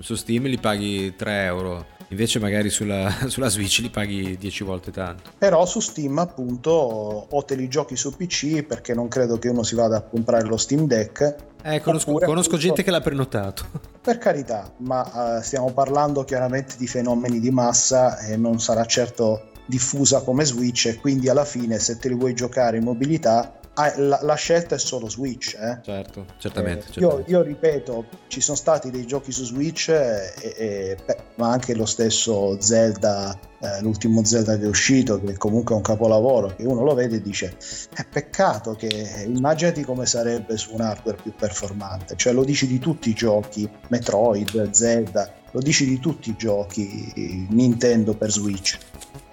su 0.00 0.14
Steam 0.14 0.44
li 0.46 0.58
paghi 0.58 1.14
3 1.14 1.44
euro 1.44 1.86
invece 2.12 2.38
magari 2.38 2.70
sulla, 2.70 3.10
sulla, 3.26 3.48
Switch 3.48 3.78
li 3.78 3.90
paghi 3.90 4.36
10 4.36 4.64
volte 4.64 4.90
tanto. 4.90 5.30
Però 5.36 5.66
su 5.66 5.80
Steam 5.80 6.18
appunto 6.18 6.70
o 6.70 7.44
te 7.44 7.54
li 7.54 7.68
giochi 7.68 7.96
su 7.96 8.14
PC 8.14 8.62
perché 8.62 8.94
non 8.94 9.08
credo 9.08 9.38
che 9.38 9.48
uno 9.48 9.62
si 9.62 9.74
vada 9.74 9.96
a 9.96 10.02
comprare 10.02 10.46
lo 10.46 10.56
Steam 10.56 10.86
Deck. 10.86 11.50
Eh, 11.64 11.80
conosco, 11.80 12.12
conosco 12.12 12.56
gente 12.56 12.82
che 12.82 12.90
l'ha 12.90 13.00
prenotato. 13.00 13.64
Per 14.02 14.18
carità, 14.18 14.72
ma 14.78 15.36
uh, 15.38 15.42
stiamo 15.42 15.72
parlando 15.72 16.24
chiaramente 16.24 16.74
di 16.76 16.86
fenomeni 16.86 17.40
di 17.40 17.50
massa 17.50 18.18
e 18.18 18.36
non 18.36 18.60
sarà 18.60 18.84
certo 18.84 19.51
diffusa 19.66 20.22
come 20.22 20.44
Switch 20.44 20.86
e 20.86 20.96
quindi 20.96 21.28
alla 21.28 21.44
fine 21.44 21.78
se 21.78 21.98
te 21.98 22.08
li 22.08 22.14
vuoi 22.14 22.34
giocare 22.34 22.76
in 22.76 22.84
mobilità 22.84 23.60
la, 23.74 24.18
la, 24.22 24.34
scelta 24.34 24.74
è 24.74 24.78
solo 24.78 25.08
Switch. 25.08 25.54
Eh? 25.54 25.78
Certo, 25.82 26.26
certamente. 26.38 26.86
Eh, 26.88 26.92
certamente. 26.92 27.30
Io, 27.30 27.38
io, 27.38 27.42
ripeto, 27.42 28.04
ci 28.26 28.40
sono 28.40 28.56
stati 28.56 28.90
dei 28.90 29.06
giochi 29.06 29.32
su 29.32 29.44
Switch, 29.44 29.88
e, 29.88 30.32
e, 30.56 30.96
beh, 31.04 31.16
ma 31.36 31.50
anche 31.50 31.74
lo 31.74 31.86
stesso 31.86 32.60
Zelda, 32.60 33.38
eh, 33.60 33.80
l'ultimo 33.80 34.22
Zelda 34.24 34.58
che 34.58 34.64
è 34.64 34.68
uscito, 34.68 35.20
che 35.22 35.36
comunque 35.38 35.74
è 35.74 35.76
un 35.78 35.82
capolavoro, 35.82 36.54
che 36.54 36.64
uno 36.64 36.82
lo 36.82 36.94
vede 36.94 37.16
e 37.16 37.22
dice, 37.22 37.56
è 37.94 38.04
peccato 38.04 38.74
che 38.74 39.24
immaginati 39.26 39.82
come 39.84 40.04
sarebbe 40.04 40.56
su 40.58 40.74
un 40.74 40.82
hardware 40.82 41.18
più 41.22 41.32
performante. 41.34 42.14
Cioè 42.16 42.34
lo 42.34 42.44
dici 42.44 42.66
di 42.66 42.78
tutti 42.78 43.08
i 43.08 43.14
giochi, 43.14 43.68
Metroid, 43.88 44.70
Zelda, 44.70 45.32
lo 45.50 45.60
dici 45.60 45.86
di 45.86 45.98
tutti 45.98 46.30
i 46.30 46.36
giochi 46.36 47.46
Nintendo 47.50 48.14
per 48.14 48.30
Switch. 48.30 48.78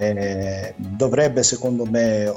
Eh, 0.01 0.75
dovrebbe 0.77 1.43
secondo 1.43 1.85
me 1.85 2.33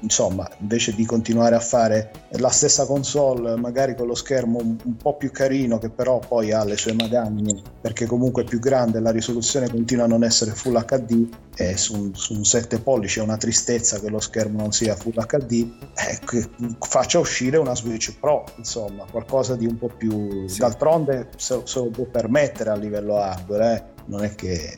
insomma, 0.00 0.48
invece 0.58 0.94
di 0.94 1.04
continuare 1.04 1.54
a 1.54 1.60
fare 1.60 2.10
la 2.30 2.48
stessa 2.48 2.86
console, 2.86 3.56
magari 3.56 3.94
con 3.94 4.06
lo 4.06 4.14
schermo 4.14 4.58
un, 4.58 4.76
un 4.82 4.96
po' 4.96 5.16
più 5.16 5.30
carino, 5.30 5.78
che 5.78 5.90
però 5.90 6.18
poi 6.18 6.52
ha 6.52 6.64
le 6.64 6.76
sue 6.76 6.92
magagne, 6.94 7.62
perché 7.80 8.06
comunque 8.06 8.42
è 8.42 8.46
più 8.46 8.58
grande, 8.58 9.00
la 9.00 9.10
risoluzione 9.10 9.68
continua 9.70 10.04
a 10.04 10.08
non 10.08 10.24
essere 10.24 10.52
Full 10.52 10.84
HD, 10.84 11.28
e 11.56 11.76
su, 11.76 12.10
su 12.14 12.34
un 12.34 12.44
7 12.44 12.80
pollici 12.80 13.18
è 13.18 13.22
una 13.22 13.36
tristezza 13.36 14.00
che 14.00 14.08
lo 14.08 14.20
schermo 14.20 14.60
non 14.60 14.72
sia 14.72 14.96
Full 14.96 15.24
HD, 15.26 15.70
eh, 15.94 16.48
faccia 16.80 17.18
uscire 17.18 17.58
una 17.58 17.74
Switch 17.74 18.18
Pro, 18.18 18.44
insomma, 18.56 19.04
qualcosa 19.10 19.56
di 19.56 19.66
un 19.66 19.78
po' 19.78 19.90
più... 19.94 20.48
Sì. 20.48 20.58
D'altronde 20.60 21.28
se, 21.36 21.60
se, 21.64 21.78
lo 21.78 21.90
può 21.90 22.04
permettere 22.04 22.70
a 22.70 22.76
livello 22.76 23.16
hardware, 23.16 23.74
eh? 23.74 24.02
non 24.06 24.24
è 24.24 24.34
che 24.34 24.76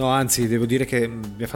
No, 0.00 0.08
anzi, 0.08 0.48
devo 0.48 0.64
dire 0.64 0.86
che 0.86 1.06
mi, 1.06 1.20
mi, 1.36 1.46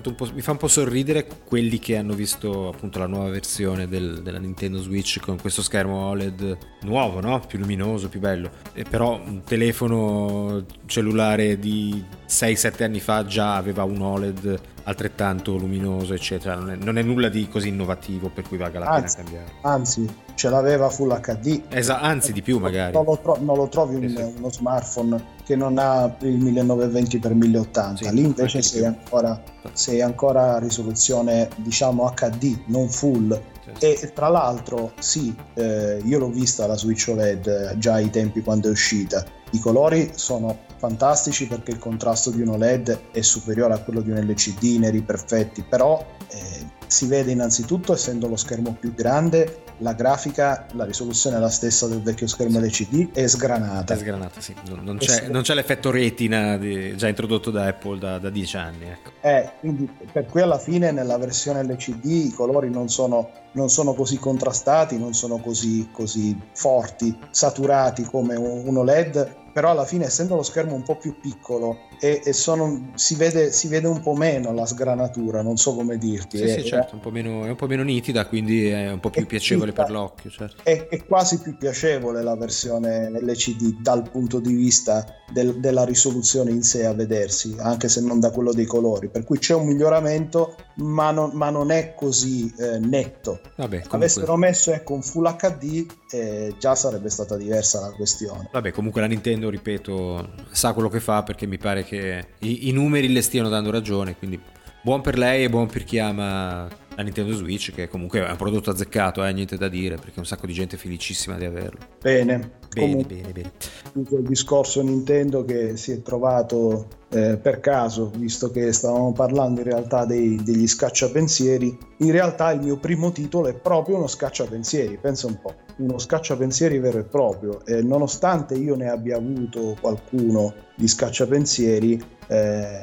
fa 0.42 0.50
un 0.50 0.56
po' 0.58 0.68
sorridere 0.68 1.26
quelli 1.46 1.78
che 1.78 1.96
hanno 1.96 2.12
visto 2.12 2.68
appunto 2.68 2.98
la 2.98 3.06
nuova 3.06 3.30
versione 3.30 3.88
del, 3.88 4.20
della 4.22 4.36
Nintendo 4.36 4.82
Switch 4.82 5.18
con 5.18 5.40
questo 5.40 5.62
schermo 5.62 6.08
OLED 6.08 6.58
nuovo, 6.82 7.20
no? 7.20 7.40
Più 7.40 7.58
luminoso, 7.58 8.10
più 8.10 8.20
bello. 8.20 8.50
E 8.74 8.82
però 8.82 9.18
un 9.18 9.44
telefono 9.44 10.62
cellulare 10.84 11.58
di 11.58 12.04
6-7 12.28 12.82
anni 12.82 13.00
fa 13.00 13.24
già 13.24 13.56
aveva 13.56 13.84
un 13.84 14.02
OLED 14.02 14.60
altrettanto 14.84 15.56
luminoso, 15.56 16.14
eccetera. 16.14 16.54
Non 16.54 16.70
è, 16.70 16.76
non 16.76 16.98
è, 16.98 17.02
nulla 17.02 17.28
di 17.28 17.48
così 17.48 17.68
innovativo 17.68 18.28
per 18.28 18.46
cui 18.46 18.56
valga 18.56 18.78
la 18.78 18.86
anzi, 18.86 19.16
pena 19.16 19.28
cambiare. 19.28 19.52
Anzi, 19.62 20.16
ce 20.34 20.48
l'aveva 20.48 20.88
Full 20.88 21.20
HD. 21.20 21.62
Esa- 21.68 22.00
anzi, 22.00 22.32
di 22.32 22.42
più 22.42 22.58
magari. 22.58 22.92
Non 22.92 23.04
lo, 23.04 23.18
tro- 23.20 23.38
non 23.40 23.56
lo 23.56 23.68
trovi 23.68 23.96
un, 23.96 24.08
sì. 24.08 24.32
uno 24.36 24.50
smartphone 24.50 25.32
che 25.44 25.56
non 25.56 25.78
ha 25.78 26.14
il 26.20 26.38
1920x1080. 26.42 27.94
Sì, 27.94 28.12
Lì 28.12 28.24
invece 28.24 28.62
sei 28.62 28.84
ancora, 28.84 29.42
sei 29.72 30.00
ancora 30.00 30.54
a 30.54 30.58
risoluzione, 30.58 31.48
diciamo, 31.56 32.10
HD, 32.14 32.58
non 32.66 32.88
full. 32.88 33.40
E 33.78 34.12
tra 34.14 34.28
l'altro, 34.28 34.92
sì, 34.98 35.34
eh, 35.54 36.00
io 36.04 36.18
l'ho 36.18 36.28
vista 36.28 36.66
la 36.66 36.76
Switch 36.76 37.06
OLED 37.08 37.46
eh, 37.46 37.78
già 37.78 37.94
ai 37.94 38.10
tempi 38.10 38.42
quando 38.42 38.68
è 38.68 38.70
uscita. 38.70 39.24
I 39.54 39.60
colori 39.60 40.10
sono 40.16 40.58
fantastici 40.76 41.46
perché 41.46 41.70
il 41.70 41.78
contrasto 41.78 42.30
di 42.30 42.42
un 42.42 42.48
OLED 42.48 43.10
è 43.12 43.20
superiore 43.20 43.74
a 43.74 43.78
quello 43.78 44.00
di 44.00 44.10
un 44.10 44.18
LCD, 44.18 44.80
neri 44.80 45.00
perfetti, 45.00 45.62
però 45.62 46.04
eh, 46.28 46.66
si 46.88 47.06
vede 47.06 47.30
innanzitutto 47.30 47.92
essendo 47.92 48.26
lo 48.26 48.36
schermo 48.36 48.76
più 48.78 48.92
grande 48.92 49.62
la 49.78 49.92
grafica, 49.92 50.66
la 50.72 50.84
risoluzione 50.84 51.36
è 51.36 51.40
la 51.40 51.48
stessa 51.48 51.86
del 51.88 52.00
vecchio 52.00 52.26
schermo 52.26 52.60
LCD, 52.60 53.12
è 53.12 53.26
sgranata. 53.26 53.94
È 53.94 53.96
sgranata, 53.96 54.40
sì. 54.40 54.54
Non, 54.68 54.96
c'è, 54.98 55.28
non 55.28 55.42
c'è, 55.42 55.54
l'effetto 55.54 55.90
retina 55.90 56.56
di, 56.56 56.96
già 56.96 57.08
introdotto 57.08 57.50
da 57.50 57.66
Apple 57.66 57.98
da, 57.98 58.18
da 58.18 58.30
dieci 58.30 58.56
anni. 58.56 58.86
Ecco. 58.86 59.10
Eh, 59.20 59.50
quindi 59.58 59.90
per 60.12 60.26
cui 60.26 60.42
alla 60.42 60.58
fine 60.58 60.92
nella 60.92 61.18
versione 61.18 61.64
LCD 61.64 62.04
i 62.04 62.32
colori 62.32 62.70
non 62.70 62.88
sono, 62.88 63.30
non 63.52 63.68
sono 63.68 63.94
così 63.94 64.18
contrastati, 64.18 64.96
non 64.98 65.12
sono 65.12 65.38
così, 65.38 65.88
così 65.90 66.38
forti, 66.52 67.16
saturati 67.30 68.04
come 68.04 68.36
un, 68.36 68.62
un 68.66 68.76
OLED 68.76 69.42
però 69.54 69.70
alla 69.70 69.84
fine 69.84 70.06
essendo 70.06 70.34
lo 70.34 70.42
schermo 70.42 70.74
un 70.74 70.82
po' 70.82 70.96
più 70.96 71.14
piccolo 71.20 71.86
e, 72.00 72.20
e 72.24 72.32
sono, 72.32 72.90
si, 72.96 73.14
vede, 73.14 73.52
si, 73.52 73.68
vede, 73.68 73.86
un 73.86 74.02
po' 74.02 74.14
meno 74.14 74.52
la 74.52 74.66
sgranatura, 74.66 75.42
non 75.42 75.56
so 75.56 75.76
come 75.76 75.96
dirti. 75.96 76.38
Sì, 76.38 76.42
è, 76.42 76.48
sì 76.48 76.64
certo, 76.64 76.96
un 76.96 77.00
po 77.00 77.12
meno, 77.12 77.44
è 77.44 77.50
un 77.50 77.56
po' 77.56 77.68
meno 77.68 77.84
nitida, 77.84 78.26
quindi 78.26 78.66
è 78.66 78.90
un 78.90 78.98
po' 78.98 79.10
più 79.10 79.24
piacevole 79.26 79.70
fitta, 79.70 79.84
per 79.84 79.92
l'occhio. 79.92 80.28
Certo. 80.28 80.64
È, 80.64 80.88
è, 80.88 81.04
quasi 81.06 81.38
più 81.38 81.56
piacevole 81.56 82.20
la 82.22 82.34
versione 82.34 83.08
LCD 83.10 83.80
dal 83.80 84.10
punto 84.10 84.40
di 84.40 84.52
vista 84.52 85.06
del, 85.32 85.60
della 85.60 85.84
risoluzione 85.84 86.50
in 86.50 86.64
sé 86.64 86.84
a 86.84 86.92
vedersi, 86.92 87.54
anche 87.60 87.88
se 87.88 88.00
non 88.00 88.18
da 88.18 88.32
quello 88.32 88.52
dei 88.52 88.66
colori, 88.66 89.08
per 89.08 89.22
cui 89.22 89.38
c'è 89.38 89.54
un 89.54 89.66
miglioramento, 89.66 90.56
ma 90.78 91.12
non, 91.12 91.30
ma 91.34 91.50
non 91.50 91.70
è 91.70 91.94
così 91.94 92.52
eh, 92.58 92.80
netto. 92.80 93.40
Vabbè, 93.54 93.82
comunque... 93.82 93.96
Avessero 93.96 94.36
messo 94.36 94.72
ecco, 94.72 94.94
un 94.94 95.02
Full 95.02 95.36
HD, 95.36 95.86
eh, 96.10 96.54
già 96.58 96.74
sarebbe 96.74 97.08
stata 97.08 97.36
diversa 97.36 97.80
la 97.80 97.92
questione. 97.92 98.48
Vabbè, 98.52 98.72
comunque 98.72 99.00
la 99.00 99.06
Nintendo 99.06 99.43
Nintendo, 99.44 99.50
ripeto, 99.50 100.28
sa 100.50 100.72
quello 100.72 100.88
che 100.88 101.00
fa 101.00 101.22
perché 101.22 101.46
mi 101.46 101.58
pare 101.58 101.84
che 101.84 102.26
i, 102.40 102.68
i 102.68 102.72
numeri 102.72 103.12
le 103.12 103.22
stiano 103.22 103.48
dando 103.48 103.70
ragione, 103.70 104.16
quindi 104.16 104.40
buon 104.82 105.00
per 105.00 105.18
lei 105.18 105.44
e 105.44 105.48
buon 105.48 105.66
per 105.66 105.84
chi 105.84 105.98
ama 105.98 106.68
la 106.96 107.02
Nintendo 107.02 107.34
Switch, 107.34 107.72
che 107.72 107.88
comunque 107.88 108.24
è 108.24 108.30
un 108.30 108.36
prodotto 108.36 108.70
azzeccato, 108.70 109.24
eh, 109.24 109.32
niente 109.32 109.56
da 109.56 109.68
dire, 109.68 109.96
perché 109.96 110.20
un 110.20 110.26
sacco 110.26 110.46
di 110.46 110.52
gente 110.52 110.76
è 110.76 110.78
felicissima 110.78 111.36
di 111.36 111.44
averlo. 111.44 111.80
Bene. 112.00 112.52
Bene, 112.72 112.88
comunque, 112.88 113.14
bene, 113.16 113.32
bene. 113.32 113.52
Il 113.94 114.26
discorso 114.28 114.82
Nintendo 114.82 115.44
che 115.44 115.76
si 115.76 115.92
è 115.92 116.02
trovato 116.02 116.86
eh, 117.14 117.36
per 117.36 117.60
caso, 117.60 118.10
visto 118.16 118.50
che 118.50 118.72
stavamo 118.72 119.12
parlando 119.12 119.60
in 119.60 119.66
realtà 119.66 120.04
dei, 120.04 120.42
degli 120.42 120.66
scacciapensieri, 120.66 121.78
in 121.98 122.10
realtà 122.10 122.50
il 122.50 122.60
mio 122.60 122.76
primo 122.76 123.12
titolo 123.12 123.46
è 123.46 123.54
proprio 123.54 123.98
uno 123.98 124.08
scacciapensieri, 124.08 124.98
pensa 124.98 125.28
un 125.28 125.38
po', 125.40 125.54
uno 125.76 125.96
scacciapensieri 125.96 126.80
vero 126.80 126.98
e 126.98 127.04
proprio, 127.04 127.64
e 127.64 127.82
nonostante 127.82 128.54
io 128.54 128.74
ne 128.74 128.88
abbia 128.88 129.16
avuto 129.16 129.76
qualcuno 129.80 130.54
di 130.74 130.88
scacciapensieri, 130.88 132.02
eh, 132.26 132.80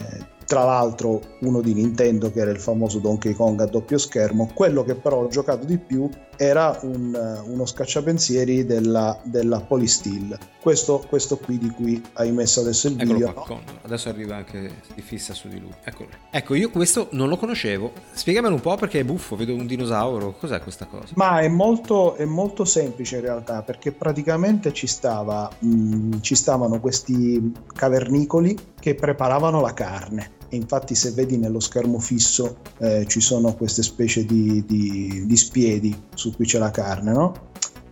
tra 0.51 0.65
l'altro 0.65 1.21
uno 1.39 1.61
di 1.61 1.73
Nintendo 1.73 2.29
che 2.29 2.41
era 2.41 2.51
il 2.51 2.59
famoso 2.59 2.99
Donkey 2.99 3.33
Kong 3.33 3.61
a 3.61 3.65
doppio 3.67 3.97
schermo, 3.97 4.51
quello 4.53 4.83
che 4.83 4.95
però 4.95 5.23
ho 5.23 5.29
giocato 5.29 5.63
di 5.63 5.77
più 5.77 6.09
era 6.35 6.77
un, 6.81 7.41
uno 7.45 7.65
scacciapensieri 7.65 8.65
della, 8.65 9.17
della 9.23 9.61
Polysteel, 9.61 10.37
questo, 10.59 11.05
questo, 11.07 11.37
qui 11.37 11.57
di 11.57 11.69
cui 11.69 12.03
hai 12.13 12.33
messo 12.33 12.59
adesso 12.59 12.89
il 12.89 12.99
Eccolo 12.99 13.13
video. 13.13 13.31
Qua, 13.31 13.59
adesso 13.83 14.09
arriva 14.09 14.35
anche, 14.35 14.81
si 14.93 15.01
fissa 15.01 15.33
su 15.33 15.47
di 15.47 15.57
lui, 15.57 15.71
eccolo. 15.85 16.09
Ecco, 16.29 16.55
io 16.55 16.69
questo 16.69 17.07
non 17.11 17.29
lo 17.29 17.37
conoscevo, 17.37 17.93
spiegamelo 18.11 18.53
un 18.53 18.59
po' 18.59 18.75
perché 18.75 18.99
è 18.99 19.03
buffo, 19.05 19.37
vedo 19.37 19.53
un 19.53 19.65
dinosauro, 19.65 20.35
cos'è 20.37 20.59
questa 20.59 20.85
cosa? 20.85 21.13
Ma 21.15 21.39
è 21.39 21.47
molto, 21.47 22.15
è 22.15 22.25
molto 22.25 22.65
semplice 22.65 23.15
in 23.15 23.21
realtà, 23.21 23.61
perché 23.61 23.93
praticamente 23.93 24.73
ci, 24.73 24.87
stava, 24.87 25.49
mh, 25.59 25.67
mm, 25.67 26.11
ci 26.19 26.35
stavano 26.35 26.81
questi 26.81 27.53
cavernicoli 27.73 28.57
che 28.77 28.95
preparavano 28.95 29.61
la 29.61 29.73
carne 29.73 30.39
e 30.51 30.57
infatti 30.57 30.95
se 30.95 31.11
vedi 31.11 31.37
nello 31.37 31.61
schermo 31.61 31.97
fisso 31.97 32.57
eh, 32.79 33.05
ci 33.07 33.21
sono 33.21 33.55
queste 33.55 33.83
specie 33.83 34.25
di, 34.25 34.65
di, 34.65 35.25
di, 35.25 35.37
spiedi 35.37 35.97
su 36.13 36.35
cui 36.35 36.45
c'è 36.45 36.59
la 36.59 36.71
carne, 36.71 37.13
no? 37.13 37.33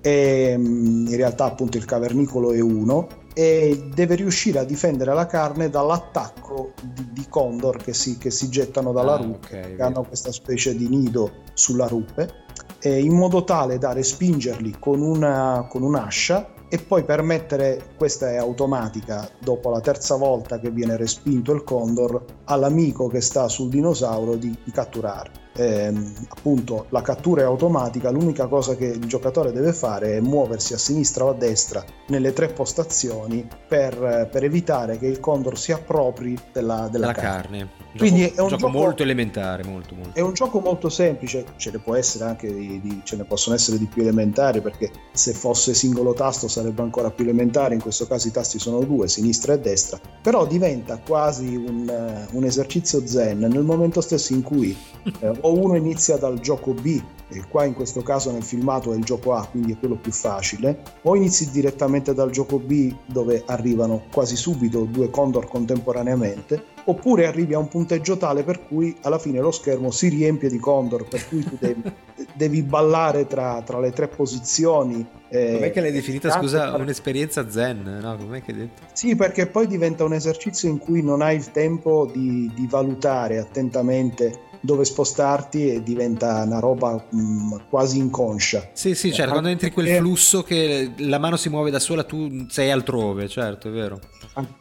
E 0.01 0.55
mm, 0.57 1.07
in 1.07 1.15
realtà 1.15 1.45
appunto 1.45 1.77
il 1.77 1.85
cavernicolo 1.85 2.51
è 2.51 2.59
uno 2.59 3.07
e 3.33 3.89
deve 3.93 4.15
riuscire 4.15 4.59
a 4.59 4.65
difendere 4.65 5.13
la 5.13 5.25
carne 5.25 5.69
dall'attacco 5.69 6.73
di, 6.83 7.07
di 7.13 7.25
condor 7.29 7.77
che 7.77 7.93
si, 7.93 8.17
che 8.17 8.29
si, 8.29 8.49
gettano 8.49 8.91
dalla 8.91 9.13
ah, 9.13 9.21
rupe, 9.21 9.57
okay, 9.57 9.75
che 9.77 9.81
hanno 9.81 10.03
questa 10.03 10.33
specie 10.33 10.75
di 10.75 10.89
nido 10.89 11.31
sulla 11.53 11.87
rupe, 11.87 12.29
in 12.81 13.15
modo 13.15 13.45
tale 13.45 13.77
da 13.77 13.93
respingerli 13.93 14.75
con, 14.79 15.01
una, 15.01 15.65
con 15.69 15.83
un'ascia 15.83 16.57
e 16.69 16.77
poi 16.77 17.03
permettere, 17.03 17.93
questa 17.97 18.29
è 18.31 18.37
automatica, 18.37 19.27
dopo 19.39 19.69
la 19.69 19.81
terza 19.81 20.15
volta 20.15 20.59
che 20.59 20.69
viene 20.69 20.95
respinto 20.95 21.51
il 21.51 21.63
condor, 21.63 22.23
all'amico 22.45 23.07
che 23.07 23.21
sta 23.21 23.47
sul 23.47 23.69
dinosauro 23.69 24.35
di, 24.35 24.55
catturarlo 24.71 25.48
eh, 25.55 25.93
appunto 26.27 26.85
la 26.89 27.01
cattura 27.01 27.41
è 27.41 27.45
automatica, 27.45 28.09
l'unica 28.09 28.47
cosa 28.47 28.75
che 28.75 28.85
il 28.85 29.05
giocatore 29.05 29.51
deve 29.51 29.73
fare 29.73 30.17
è 30.17 30.19
muoversi 30.19 30.73
a 30.73 30.77
sinistra 30.77 31.25
o 31.25 31.29
a 31.29 31.33
destra 31.33 31.83
nelle 32.07 32.33
tre 32.33 32.49
postazioni 32.49 33.47
per, 33.67 34.29
per 34.31 34.43
evitare 34.43 34.97
che 34.97 35.07
il 35.07 35.19
condor 35.19 35.57
si 35.57 35.71
appropri 35.71 36.37
della, 36.51 36.87
della 36.91 37.11
carne. 37.11 37.57
carne. 37.57 37.87
Quindi 37.97 38.21
gioco, 38.21 38.35
è 38.35 38.41
un 38.41 38.47
gioco, 38.49 38.61
gioco, 38.61 38.77
molto 38.77 39.03
elementare, 39.03 39.63
molto, 39.63 39.95
molto. 39.95 40.17
È 40.17 40.21
un 40.21 40.33
gioco 40.33 40.59
molto 40.59 40.89
semplice, 40.89 41.45
ce 41.57 41.71
ne 41.71 41.79
può 41.79 41.95
essere 41.95 42.25
anche 42.25 42.53
di, 42.53 42.79
di, 42.81 43.01
ce 43.03 43.15
ne 43.15 43.23
possono 43.23 43.55
essere 43.55 43.77
di 43.77 43.87
più 43.87 44.03
elementari 44.03 44.61
perché 44.61 44.91
se 45.11 45.33
fosse 45.33 45.73
singolo 45.73 46.13
tasto 46.13 46.47
sarebbe 46.47 46.81
ancora 46.81 47.09
più 47.09 47.25
elementare, 47.25 47.73
in 47.73 47.81
questo 47.81 48.05
caso 48.07 48.27
i 48.27 48.31
tasti 48.31 48.59
sono 48.59 48.79
due, 48.81 49.07
sinistra 49.07 49.53
e 49.53 49.59
destra, 49.59 49.99
però 50.21 50.45
diventa 50.45 50.99
quasi 50.99 51.55
un, 51.55 52.27
un 52.31 52.43
esercizio 52.43 53.05
zen 53.05 53.39
nel 53.39 53.63
momento 53.63 54.01
stesso 54.01 54.33
in 54.33 54.43
cui 54.43 54.77
eh, 55.19 55.37
o 55.41 55.53
uno 55.53 55.75
inizia 55.75 56.17
dal 56.17 56.39
gioco 56.39 56.73
B, 56.73 57.01
e 57.31 57.43
qua 57.47 57.65
in 57.65 57.73
questo 57.73 58.01
caso 58.01 58.31
nel 58.31 58.43
filmato 58.43 58.91
è 58.91 58.95
il 58.95 59.03
gioco 59.03 59.33
A, 59.33 59.45
quindi 59.45 59.73
è 59.73 59.77
quello 59.77 59.95
più 59.95 60.11
facile, 60.11 60.81
o 61.03 61.15
inizi 61.15 61.51
direttamente 61.51 62.13
dal 62.13 62.31
gioco 62.31 62.57
B 62.57 62.93
dove 63.05 63.43
arrivano 63.45 64.03
quasi 64.11 64.35
subito 64.35 64.81
due 64.81 65.09
Condor 65.09 65.47
contemporaneamente, 65.47 66.77
oppure 66.85 67.27
arrivi 67.27 67.53
a 67.53 67.59
un 67.59 67.67
punteggio 67.67 68.17
tale 68.17 68.43
per 68.43 68.65
cui 68.65 68.95
alla 69.01 69.19
fine 69.19 69.39
lo 69.39 69.51
schermo 69.51 69.91
si 69.91 70.07
riempie 70.07 70.49
di 70.49 70.57
Condor, 70.57 71.07
per 71.07 71.27
cui 71.27 71.43
tu 71.43 71.55
devi, 71.59 71.83
devi 72.33 72.63
ballare 72.63 73.27
tra, 73.27 73.61
tra, 73.61 73.79
le 73.79 73.91
tre 73.91 74.07
posizioni. 74.07 75.05
Eh, 75.29 75.53
Com'è 75.53 75.71
che 75.71 75.81
l'hai 75.81 75.91
definita, 75.91 76.31
scusa, 76.31 76.71
per... 76.71 76.81
un'esperienza 76.81 77.49
zen, 77.49 77.99
no? 78.01 78.17
Com'è 78.17 78.41
che 78.41 78.51
hai 78.51 78.57
detto? 78.57 78.81
Sì, 78.93 79.15
perché 79.15 79.45
poi 79.45 79.67
diventa 79.67 80.03
un 80.03 80.13
esercizio 80.13 80.67
in 80.67 80.79
cui 80.79 81.03
non 81.03 81.21
hai 81.21 81.35
il 81.35 81.51
tempo 81.51 82.09
di, 82.11 82.51
di 82.55 82.65
valutare 82.67 83.37
attentamente 83.37 84.47
dove 84.61 84.85
spostarti 84.85 85.73
e 85.73 85.83
diventa 85.83 86.43
una 86.43 86.59
roba 86.59 86.93
mh, 87.09 87.19
mm, 87.19 87.53
quasi 87.69 87.97
inconscia. 87.97 88.69
Sì, 88.73 88.95
sì, 88.95 89.11
certo, 89.13 89.31
quando 89.31 89.49
entri 89.49 89.67
in 89.67 89.73
quel 89.73 89.97
flusso 89.97 90.43
che 90.43 90.91
la 90.97 91.19
mano 91.19 91.37
si 91.37 91.49
muove 91.49 91.71
da 91.71 91.79
sola, 91.79 92.03
tu 92.03 92.45
sei 92.49 92.71
altrove, 92.71 93.27
certo, 93.27 93.67
è 93.69 93.71
vero. 93.71 93.99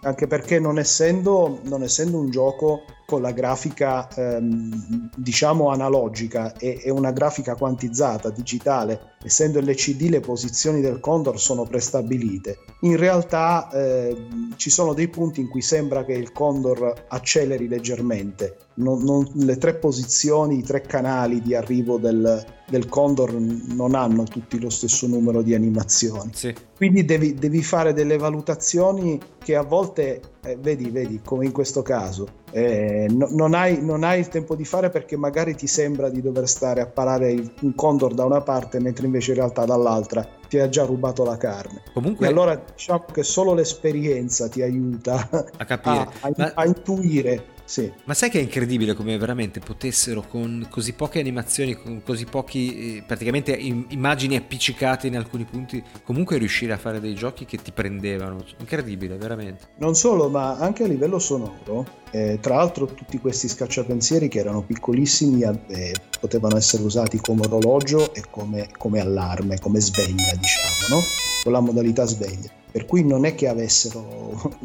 Anche 0.02 0.26
perché 0.26 0.58
non 0.58 0.78
essendo, 0.78 1.60
non 1.64 1.82
essendo 1.82 2.18
un 2.18 2.30
gioco 2.30 2.82
con 3.08 3.22
la 3.22 3.30
grafica 3.32 4.06
ehm, 4.14 5.08
diciamo 5.16 5.70
analogica 5.70 6.52
e, 6.58 6.78
e, 6.84 6.90
una 6.90 7.10
grafica 7.10 7.54
quantizzata 7.54 8.28
digitale 8.28 9.16
essendo 9.22 9.60
LCD 9.60 10.08
le 10.10 10.20
posizioni 10.20 10.80
del 10.80 11.00
Condor 11.00 11.40
sono 11.40 11.64
prestabilite 11.64 12.58
in 12.80 12.96
realtà 12.96 13.68
eh, 13.70 14.16
ci 14.56 14.70
sono 14.70 14.94
dei 14.94 15.08
punti 15.08 15.40
in 15.40 15.48
cui 15.48 15.62
sembra 15.62 16.04
che 16.04 16.12
il 16.12 16.32
Condor 16.32 17.06
acceleri 17.08 17.68
leggermente 17.68 18.56
non, 18.78 19.02
non, 19.02 19.28
le 19.34 19.56
tre 19.58 19.74
posizioni 19.74 20.58
i 20.58 20.62
tre 20.62 20.82
canali 20.82 21.40
di 21.40 21.54
arrivo 21.54 21.98
del, 21.98 22.44
del 22.68 22.88
Condor 22.88 23.32
non 23.32 23.94
hanno 23.94 24.24
tutti 24.24 24.60
lo 24.60 24.70
stesso 24.70 25.06
numero 25.06 25.42
di 25.42 25.54
animazioni. 25.54 26.30
Sì. 26.34 26.54
Quindi 26.76 27.04
devi, 27.04 27.34
devi, 27.34 27.62
fare 27.62 27.92
delle 27.92 28.16
valutazioni 28.16 29.18
che 29.42 29.56
a 29.56 29.62
volte, 29.62 30.20
eh, 30.44 30.56
vedi, 30.60 30.90
vedi, 30.90 31.20
come 31.24 31.44
in 31.44 31.50
questo 31.50 31.82
caso, 31.82 32.28
eh, 32.52 33.08
no, 33.10 33.28
non, 33.32 33.54
hai, 33.54 33.82
non, 33.82 34.04
hai, 34.04 34.20
il 34.20 34.28
tempo 34.28 34.54
di 34.54 34.64
fare 34.64 34.90
perché 34.90 35.16
magari 35.16 35.56
ti 35.56 35.66
sembra 35.66 36.08
di 36.08 36.22
dover 36.22 36.48
stare 36.48 36.80
a 36.80 36.86
parare 36.86 37.32
il, 37.32 37.50
un 37.62 37.74
Condor 37.74 38.14
da 38.14 38.24
una 38.24 38.42
parte 38.42 38.78
mentre 38.78 39.07
invece 39.08 39.32
in 39.32 39.38
realtà 39.38 39.64
dall'altra 39.64 40.37
ti 40.48 40.58
ha 40.58 40.68
già 40.68 40.84
rubato 40.84 41.24
la 41.24 41.36
carne. 41.36 41.82
Comunque... 41.92 42.26
E 42.26 42.30
allora 42.30 42.56
diciamo 42.56 43.04
che 43.12 43.22
solo 43.22 43.54
l'esperienza 43.54 44.48
ti 44.48 44.62
aiuta 44.62 45.28
a, 45.56 45.64
capire. 45.64 45.98
a, 46.20 46.28
a, 46.28 46.32
Ma... 46.36 46.52
a 46.54 46.66
intuire 46.66 47.56
sì. 47.68 47.92
Ma 48.04 48.14
sai 48.14 48.30
che 48.30 48.38
è 48.38 48.42
incredibile 48.42 48.94
come 48.94 49.18
veramente 49.18 49.60
potessero 49.60 50.22
con 50.22 50.66
così 50.70 50.94
poche 50.94 51.20
animazioni, 51.20 51.74
con 51.74 52.02
così 52.02 52.24
pochi 52.24 52.96
eh, 52.96 53.02
praticamente 53.02 53.52
immagini 53.52 54.36
appiccicate 54.36 55.06
in 55.06 55.18
alcuni 55.18 55.44
punti, 55.44 55.84
comunque 56.02 56.38
riuscire 56.38 56.72
a 56.72 56.78
fare 56.78 56.98
dei 56.98 57.14
giochi 57.14 57.44
che 57.44 57.58
ti 57.58 57.70
prendevano. 57.70 58.42
Incredibile, 58.58 59.18
veramente. 59.18 59.66
Non 59.76 59.94
solo, 59.94 60.30
ma 60.30 60.56
anche 60.56 60.84
a 60.84 60.86
livello 60.86 61.18
sonoro. 61.18 61.84
Eh, 62.10 62.38
tra 62.40 62.54
l'altro 62.54 62.86
tutti 62.86 63.18
questi 63.18 63.48
scacciapensieri 63.48 64.28
che 64.28 64.38
erano 64.38 64.62
piccolissimi 64.62 65.42
eh, 65.42 65.92
potevano 66.18 66.56
essere 66.56 66.82
usati 66.82 67.18
come 67.18 67.44
orologio 67.44 68.14
e 68.14 68.22
come, 68.30 68.70
come 68.78 69.00
allarme, 69.00 69.58
come 69.58 69.78
sveglia, 69.78 70.32
diciamo, 70.38 70.96
no? 70.96 71.00
con 71.42 71.52
la 71.52 71.60
modalità 71.60 72.04
sveglia 72.04 72.56
per 72.70 72.84
cui 72.84 73.02
non 73.02 73.24
è 73.24 73.34
che 73.34 73.48
avessero 73.48 74.56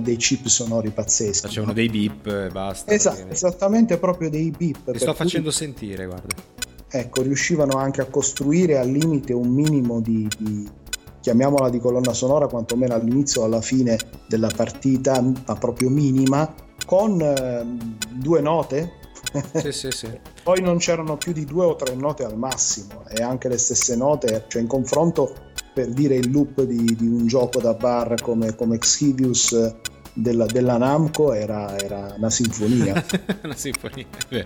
dei 0.00 0.16
chip 0.16 0.46
sonori 0.46 0.90
pazzeschi. 0.90 1.46
Facevano 1.46 1.72
no? 1.72 1.74
dei 1.74 1.88
beep 1.88 2.26
e 2.26 2.48
basta. 2.50 2.90
Esatto, 2.90 3.28
esattamente 3.28 3.98
proprio 3.98 4.30
dei 4.30 4.50
beep. 4.50 4.88
Li 4.88 4.98
sto 4.98 5.14
facendo 5.14 5.50
sentire, 5.50 6.06
guarda. 6.06 6.34
Ecco, 6.88 7.22
riuscivano 7.22 7.76
anche 7.76 8.00
a 8.00 8.06
costruire 8.06 8.78
al 8.78 8.90
limite 8.90 9.32
un 9.32 9.48
minimo 9.48 10.00
di, 10.00 10.26
di 10.38 10.68
chiamiamola 11.20 11.68
di 11.68 11.78
colonna 11.78 12.12
sonora, 12.12 12.48
quantomeno 12.48 12.94
all'inizio 12.94 13.42
o 13.42 13.44
alla 13.44 13.60
fine 13.60 13.98
della 14.26 14.50
partita, 14.54 15.20
ma 15.20 15.54
proprio 15.54 15.90
minima, 15.90 16.52
con 16.86 17.20
eh, 17.20 17.64
due 18.10 18.40
note. 18.40 18.98
Sì, 19.54 19.70
sì, 19.70 19.90
sì. 19.90 20.08
Poi 20.42 20.60
non 20.60 20.78
c'erano 20.78 21.16
più 21.16 21.32
di 21.32 21.44
due 21.44 21.64
o 21.64 21.76
tre 21.76 21.94
note 21.94 22.24
al 22.24 22.36
massimo 22.36 23.06
e 23.08 23.22
anche 23.22 23.48
le 23.48 23.58
stesse 23.58 23.96
note, 23.96 24.44
cioè 24.48 24.62
in 24.62 24.68
confronto 24.68 25.34
per 25.72 25.88
dire 25.88 26.16
il 26.16 26.30
loop 26.30 26.62
di, 26.62 26.96
di 26.96 27.06
un 27.06 27.26
gioco 27.26 27.60
da 27.60 27.74
bar 27.74 28.20
come, 28.20 28.54
come 28.54 28.76
Exhibius 28.76 29.74
della, 30.12 30.46
della, 30.46 30.76
Namco 30.76 31.32
era, 31.32 31.78
era 31.78 32.14
una 32.16 32.30
sinfonia. 32.30 33.04
una 33.44 33.54
sinfonia, 33.54 34.06
Mi 34.30 34.44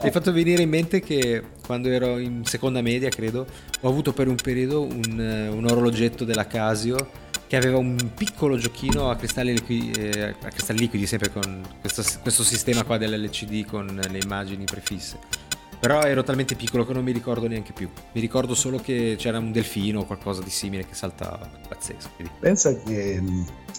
hai 0.00 0.10
fatto 0.10 0.32
venire 0.32 0.62
in 0.62 0.68
mente 0.68 1.00
che 1.00 1.42
quando 1.64 1.88
ero 1.88 2.18
in 2.18 2.44
seconda 2.44 2.82
media, 2.82 3.08
credo, 3.08 3.46
ho 3.80 3.88
avuto 3.88 4.12
per 4.12 4.28
un 4.28 4.36
periodo 4.36 4.82
un, 4.82 5.50
un 5.52 5.64
orologetto 5.64 6.24
della 6.24 6.46
Casio 6.46 7.24
che 7.46 7.56
aveva 7.56 7.78
un 7.78 8.10
piccolo 8.14 8.56
giochino 8.56 9.10
a 9.10 9.16
cristalli 9.16 9.52
liquidi, 9.52 9.90
eh, 9.92 10.34
a 10.40 10.48
cristalli 10.48 10.80
liquidi 10.80 11.06
sempre 11.06 11.30
con 11.30 11.62
questo, 11.80 12.02
questo 12.22 12.42
sistema 12.42 12.84
qua 12.84 12.98
dell'LCD 12.98 13.66
con 13.66 13.86
le 13.86 14.18
immagini 14.18 14.64
prefisse 14.64 15.46
però 15.78 16.02
ero 16.02 16.22
talmente 16.22 16.54
piccolo 16.54 16.86
che 16.86 16.92
non 16.92 17.04
mi 17.04 17.12
ricordo 17.12 17.46
neanche 17.46 17.72
più. 17.72 17.88
Mi 18.12 18.20
ricordo 18.20 18.54
solo 18.54 18.78
che 18.78 19.16
c'era 19.18 19.38
un 19.38 19.52
delfino 19.52 20.00
o 20.00 20.04
qualcosa 20.04 20.42
di 20.42 20.50
simile 20.50 20.86
che 20.86 20.94
saltava. 20.94 21.48
Pazzesco. 21.68 22.08
Pensa 22.40 22.74
che 22.76 23.22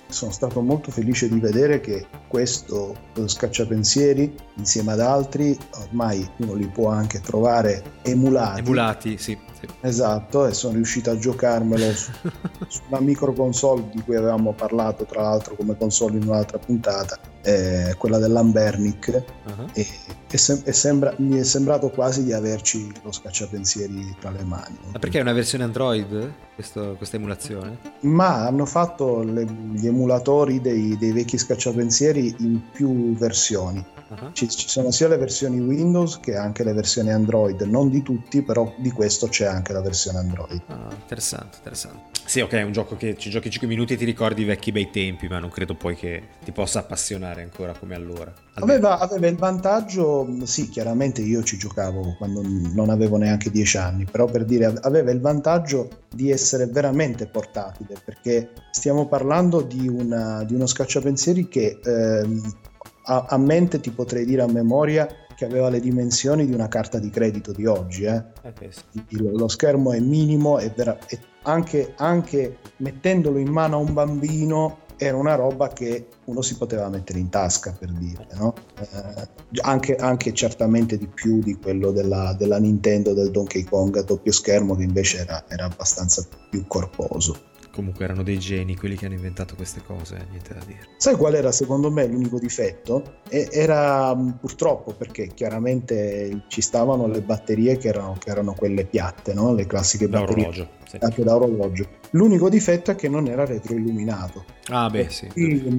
sono 0.07 0.31
stato 0.31 0.61
molto 0.61 0.91
felice 0.91 1.27
di 1.27 1.39
vedere 1.39 1.81
che 1.81 2.05
questo 2.27 2.95
scacciapensieri, 3.25 4.33
insieme 4.57 4.91
ad 4.91 4.99
altri, 4.99 5.57
ormai 5.79 6.27
uno 6.37 6.53
li 6.53 6.67
può 6.67 6.89
anche 6.89 7.19
trovare 7.21 7.83
emulati. 8.03 8.59
Emulati, 8.59 9.17
sì. 9.17 9.37
sì. 9.59 9.67
Esatto, 9.81 10.45
e 10.45 10.53
sono 10.53 10.73
riuscito 10.73 11.09
a 11.11 11.17
giocarmelo 11.17 11.91
su, 11.93 12.11
su 12.67 12.81
una 12.89 12.99
micro 12.99 13.33
console 13.33 13.89
di 13.93 14.01
cui 14.01 14.15
avevamo 14.15 14.53
parlato, 14.53 15.05
tra 15.05 15.21
l'altro, 15.21 15.55
come 15.55 15.77
console 15.77 16.17
in 16.17 16.27
un'altra 16.27 16.57
puntata 16.57 17.17
eh, 17.47 17.95
quella 17.97 18.17
dell'Ambernic 18.17 19.23
uh-huh. 19.45 19.67
e, 19.73 19.87
e, 20.29 20.37
sem- 20.37 20.61
e 20.65 20.73
sembra- 20.73 21.13
mi 21.17 21.37
è 21.37 21.43
sembrato 21.43 21.89
quasi 21.89 22.25
di 22.25 22.33
averci 22.33 22.91
lo 23.03 23.11
scacciapensieri 23.13 24.17
tra 24.19 24.31
le 24.31 24.43
mani. 24.43 24.77
Ma 24.91 24.99
perché 24.99 25.19
è 25.19 25.21
una 25.21 25.31
versione 25.31 25.63
Android 25.63 26.33
questo, 26.55 26.95
questa 26.97 27.15
emulazione? 27.15 27.77
Ma 28.01 28.45
hanno 28.45 28.65
fatto 28.65 29.23
le, 29.23 29.45
gli 29.71 29.87
emulatori 29.87 30.59
dei, 30.59 30.97
dei, 30.97 31.13
vecchi 31.13 31.37
scacciapensieri 31.37 32.35
in 32.39 32.59
più 32.69 33.15
versioni. 33.15 33.83
Uh-huh. 34.09 34.31
Ci, 34.31 34.47
ci, 34.49 34.69
sono 34.69 34.91
sia 34.91 35.07
le 35.07 35.17
versioni 35.17 35.59
Windows 35.59 36.19
che 36.19 36.35
anche 36.35 36.63
le 36.63 36.73
versioni 36.73 37.11
Android, 37.11 37.61
non 37.61 37.89
di 37.89 38.01
tutti, 38.01 38.41
però 38.41 38.73
di 38.77 38.91
questo 38.91 39.27
c'è 39.27 39.45
anche 39.45 39.73
la 39.73 39.81
versione 39.81 40.19
Android. 40.19 40.61
Ah, 40.67 40.87
interessante, 40.93 41.57
interessante. 41.57 42.15
Sì, 42.25 42.41
ok, 42.41 42.51
è 42.51 42.61
un 42.63 42.73
gioco 42.73 42.97
che 42.97 43.15
ci 43.17 43.29
giochi 43.29 43.49
5 43.49 43.67
minuti 43.67 43.93
e 43.93 43.97
ti 43.97 44.05
ricordi 44.05 44.41
i 44.41 44.45
vecchi 44.45 44.71
bei 44.71 44.89
tempi, 44.89 45.27
ma 45.27 45.39
non 45.39 45.49
credo 45.49 45.75
poi 45.75 45.95
che 45.95 46.23
ti 46.43 46.51
possa 46.51 46.79
appassionare 46.79 47.41
ancora 47.41 47.73
come 47.77 47.95
allora. 47.95 48.33
Aveva, 48.55 48.99
aveva, 48.99 49.27
il 49.27 49.37
vantaggio, 49.37 50.27
sì, 50.43 50.67
chiaramente 50.67 51.21
io 51.21 51.43
ci 51.43 51.57
giocavo 51.57 52.15
quando 52.17 52.41
non 52.43 52.89
avevo 52.89 53.17
neanche 53.17 53.49
10 53.49 53.77
anni, 53.77 54.05
però 54.05 54.25
per 54.25 54.43
dire 54.43 54.73
aveva 54.81 55.11
il 55.11 55.21
vantaggio 55.21 56.05
di 56.09 56.31
essere 56.31 56.65
veramente 56.65 57.27
portatile, 57.27 57.95
perché 58.03 58.51
stiamo 58.71 59.07
parlando 59.07 59.61
di, 59.61 59.87
una, 59.87 60.43
di 60.43 60.53
uno 60.53 60.65
scacciapensieri 60.65 61.47
che 61.47 61.79
eh, 61.81 62.41
a, 63.07 63.25
a 63.27 63.37
mente 63.37 63.79
ti 63.79 63.91
potrei 63.91 64.25
dire 64.25 64.41
a 64.41 64.47
memoria 64.47 65.07
che 65.35 65.45
aveva 65.45 65.69
le 65.69 65.79
dimensioni 65.79 66.45
di 66.45 66.53
una 66.53 66.67
carta 66.67 66.99
di 66.99 67.09
credito 67.09 67.51
di 67.51 67.65
oggi. 67.65 68.03
Eh. 68.03 68.23
Okay. 68.43 68.71
Lo 69.09 69.47
schermo 69.47 69.91
è 69.91 69.99
minimo 69.99 70.57
e 70.59 70.71
vera- 70.75 70.97
anche, 71.43 71.93
anche 71.97 72.57
mettendolo 72.77 73.37
in 73.37 73.49
mano 73.49 73.77
a 73.77 73.79
un 73.79 73.93
bambino 73.93 74.85
era 74.97 75.15
una 75.15 75.35
roba 75.35 75.67
che 75.67 76.07
uno 76.25 76.41
si 76.41 76.57
poteva 76.57 76.89
mettere 76.89 77.19
in 77.19 77.29
tasca 77.29 77.71
per 77.77 77.91
dire, 77.91 78.27
no? 78.33 78.55
eh, 78.79 79.27
anche, 79.61 79.95
anche, 79.95 80.33
certamente 80.33 80.97
di 80.97 81.05
più 81.05 81.39
di 81.39 81.55
quello 81.55 81.91
della, 81.91 82.33
della, 82.33 82.57
Nintendo 82.57 83.13
del 83.13 83.29
Donkey 83.29 83.63
Kong 83.63 83.95
a 83.95 84.01
doppio 84.01 84.31
schermo 84.31 84.75
che 84.75 84.83
invece 84.83 85.19
era, 85.19 85.45
era 85.47 85.65
abbastanza 85.65 86.25
più 86.49 86.65
corposo 86.65 87.55
comunque 87.77 88.05
erano 88.05 88.23
dei 88.23 88.39
geni 88.39 88.75
quelli 88.75 88.95
che 88.95 89.05
hanno 89.05 89.13
inventato 89.13 89.53
queste 89.53 89.83
cose, 89.85 90.15
eh, 90.15 90.25
niente 90.31 90.51
da 90.51 90.63
dire. 90.65 90.79
Sai 90.97 91.15
qual 91.15 91.35
era 91.35 91.51
secondo 91.51 91.91
me 91.91 92.07
l'unico 92.07 92.39
difetto? 92.39 93.19
E 93.29 93.49
era 93.51 94.15
mm, 94.15 94.31
purtroppo 94.39 94.93
perché 94.93 95.27
chiaramente 95.27 96.45
ci 96.47 96.61
stavano 96.61 97.05
le 97.05 97.21
batterie 97.21 97.77
che 97.77 97.89
erano, 97.89 98.15
che 98.17 98.31
erano 98.31 98.53
quelle 98.53 98.85
piatte, 98.85 99.35
no? 99.35 99.53
le 99.53 99.67
classiche 99.67 100.09
da 100.09 100.21
batterie 100.21 100.47
orologio, 100.47 100.69
sì. 100.87 100.97
da 101.23 101.35
orologio. 101.35 101.87
L'unico 102.11 102.49
difetto 102.49 102.89
è 102.89 102.95
che 102.95 103.09
non 103.09 103.27
era 103.27 103.45
retroilluminato. 103.45 104.43
Ah, 104.69 104.89
beh, 104.89 105.09
sì. 105.09 105.29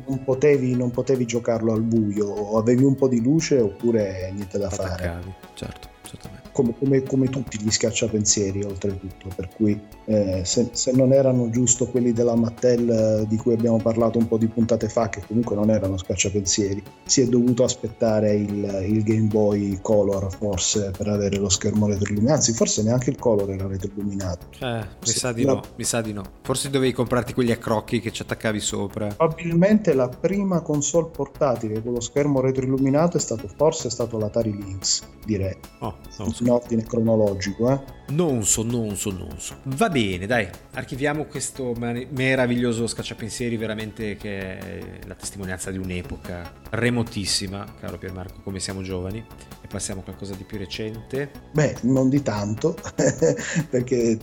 Non 0.07 0.23
potevi, 0.25 0.77
non 0.77 0.93
potevi 0.93 1.27
giocarlo 1.27 1.73
al 1.73 1.83
buio, 1.83 2.29
o 2.29 2.59
avevi 2.59 2.85
un 2.85 2.95
po' 2.95 3.09
di 3.09 3.21
luce 3.21 3.59
oppure 3.59 4.31
niente 4.33 4.57
da 4.57 4.71
fare. 4.71 5.21
Certo, 5.55 5.89
certamente. 6.03 6.48
Come, 6.59 6.75
come, 6.77 7.03
come 7.05 7.29
tutti 7.29 7.57
gli 7.62 7.71
scacciapensieri, 7.71 8.64
oltretutto, 8.64 9.29
per 9.33 9.49
cui 9.55 9.81
eh, 10.07 10.42
se, 10.44 10.71
se, 10.73 10.90
non 10.90 11.12
erano 11.12 11.51
giusto 11.51 11.87
quelli 11.87 12.12
della 12.12 12.35
Mattel 12.35 12.90
eh, 12.90 13.27
di 13.29 13.37
cui 13.37 13.53
abbiamo 13.53 13.77
parlato 13.77 14.18
un 14.18 14.27
po' 14.27 14.38
di 14.38 14.49
puntate 14.49 14.88
fa, 14.88 15.09
che 15.09 15.23
comunque 15.25 15.55
non 15.55 15.71
erano 15.71 15.97
scacciapensieri, 15.97 16.83
si 17.05 17.21
è 17.21 17.27
dovuto 17.27 17.62
aspettare 17.62 18.35
il, 18.35 18.87
il 18.88 19.05
Game 19.05 19.29
Boy 19.29 19.79
Color 19.81 20.35
forse 20.35 20.90
per 20.97 21.07
avere 21.07 21.37
lo 21.37 21.49
schermo 21.49 21.87
retroilluminato, 21.87 22.38
anzi 22.38 22.53
forse 22.55 22.83
neanche 22.83 23.11
il 23.11 23.18
Color 23.21 23.51
era 23.53 23.68
retroilluminato. 23.68 24.47
Eh, 24.59 24.85
mi 25.01 25.07
sa 25.07 25.31
di 25.31 25.44
la... 25.44 25.53
no, 25.53 25.62
mi 25.77 25.85
sa 25.85 26.01
di 26.01 26.12
no. 26.12 26.25
Forse 26.42 26.71
dovevi 26.71 26.92
comprarti 26.92 27.35
quegli 27.35 27.53
accrocchi 27.53 28.01
che 28.01 28.11
ci 28.11 28.23
attaccavi 28.23 28.59
sopra. 28.59 29.14
Probabilmente 29.14 29.94
la 29.94 30.09
prima 30.09 30.61
console 30.62 31.11
portatile 31.12 31.81
con 31.85 31.92
lo 31.92 32.01
schermo 32.01 32.40
retroilluminato 32.40 33.16
è 33.16 33.21
stato 33.21 33.47
forse 33.47 33.87
è 33.87 33.90
stato 33.92 34.18
l'Atari 34.18 34.51
Lynx, 34.51 35.03
direi. 35.25 35.57
Oh, 35.79 35.94
so. 36.09 36.25
In 36.49 36.55
ordine 36.55 36.83
cronologico, 36.83 37.71
eh. 37.71 37.79
Non 38.09 38.43
so, 38.43 38.63
non 38.63 38.97
so, 38.97 39.11
non 39.11 39.39
so. 39.39 39.57
Va 39.65 39.91
bene, 39.91 40.25
dai, 40.27 40.49
archiviamo 40.73 41.27
questo 41.27 41.75
meraviglioso 41.77 42.87
scacciapensieri, 42.87 43.59
veramente 43.59 44.17
che 44.17 44.59
è 44.59 44.81
la 45.07 45.15
testimonianza 45.15 45.71
di 45.71 45.77
un'epoca 45.77 46.55
remotissima, 46.71 47.67
caro 47.79 47.99
Piermarco, 47.99 48.41
come 48.43 48.61
siamo 48.61 48.81
giovani. 48.81 49.23
E 49.61 49.67
passiamo 49.67 50.01
a 50.01 50.05
qualcosa 50.05 50.35
di 50.35 50.45
più 50.45 50.57
recente. 50.57 51.31
Beh, 51.53 51.77
non 51.83 52.09
di 52.09 52.23
tanto, 52.23 52.75
perché 53.69 54.19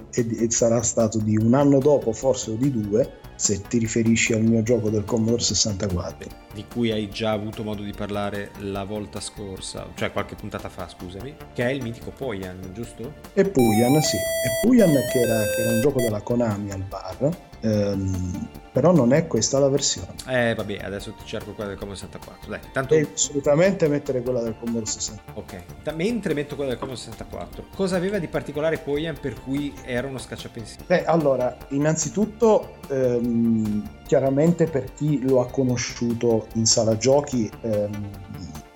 sarà 0.47 0.81
stato 0.81 1.19
di 1.19 1.37
un 1.37 1.53
anno 1.53 1.77
dopo, 1.77 2.11
forse 2.11 2.51
o 2.51 2.55
di 2.55 2.71
due, 2.71 3.19
se 3.35 3.61
ti 3.61 3.77
riferisci 3.77 4.33
al 4.33 4.41
mio 4.41 4.63
gioco 4.63 4.89
del 4.89 5.05
Commodore 5.05 5.41
64. 5.41 6.43
Di 6.53 6.65
cui 6.71 6.91
hai 6.91 7.09
già 7.09 7.31
avuto 7.31 7.63
modo 7.63 7.83
di 7.83 7.91
parlare 7.91 8.51
la 8.59 8.83
volta 8.83 9.19
scorsa, 9.19 9.87
cioè 9.95 10.11
qualche 10.11 10.35
puntata 10.35 10.69
fa, 10.69 10.87
scusami, 10.87 11.35
che 11.53 11.65
è 11.65 11.69
il 11.71 11.81
mitico 11.83 12.11
Poyan, 12.11 12.71
giusto? 12.73 13.13
E 13.33 13.43
Puyan, 13.45 14.01
sì. 14.01 14.15
E 14.15 14.65
Puyan 14.65 14.91
che 14.91 15.19
era, 15.19 15.43
che 15.53 15.61
era 15.61 15.71
un 15.71 15.81
gioco 15.81 15.99
della 15.99 16.21
Konami 16.21 16.71
al 16.71 16.83
bar, 16.83 17.37
ehm, 17.65 18.47
però 18.71 18.91
non 18.91 19.13
è 19.13 19.25
questa 19.27 19.57
la 19.57 19.69
versione. 19.69 20.13
Eh 20.27 20.53
vabbè, 20.53 20.79
adesso 20.83 21.13
ti 21.13 21.25
cerco 21.25 21.53
quella 21.53 21.69
del 21.69 21.79
Commodore 21.79 22.01
64. 22.05 22.49
Dai, 22.49 22.59
tanto... 22.71 22.93
Devi 22.93 23.09
assolutamente 23.13 23.87
mettere 23.87 24.21
quella 24.21 24.41
del 24.41 24.55
Commodore 24.59 24.85
64. 24.85 25.41
Ok, 25.41 25.63
da, 25.83 25.91
mentre 25.93 26.33
metto 26.33 26.55
quella 26.55 26.71
del 26.71 26.79
Commodore 26.79 27.03
64, 27.03 27.67
cosa 27.73 27.95
aveva 27.95 28.19
di 28.19 28.27
particolare 28.27 28.77
Poyan 28.77 29.17
per 29.19 29.41
cui 29.41 29.73
era 29.83 30.07
uno 30.07 30.17
scacciapensieri? 30.17 30.83
Beh, 30.85 31.05
allora, 31.05 31.55
innanzitutto, 31.69 32.75
ehm, 32.89 33.89
chiaramente 34.05 34.65
per 34.65 34.93
chi 34.93 35.21
lo 35.21 35.41
ha 35.41 35.49
conosciuto 35.49 36.47
in 36.55 36.65
sala 36.65 36.97
giochi, 36.97 37.49
ehm, 37.61 38.09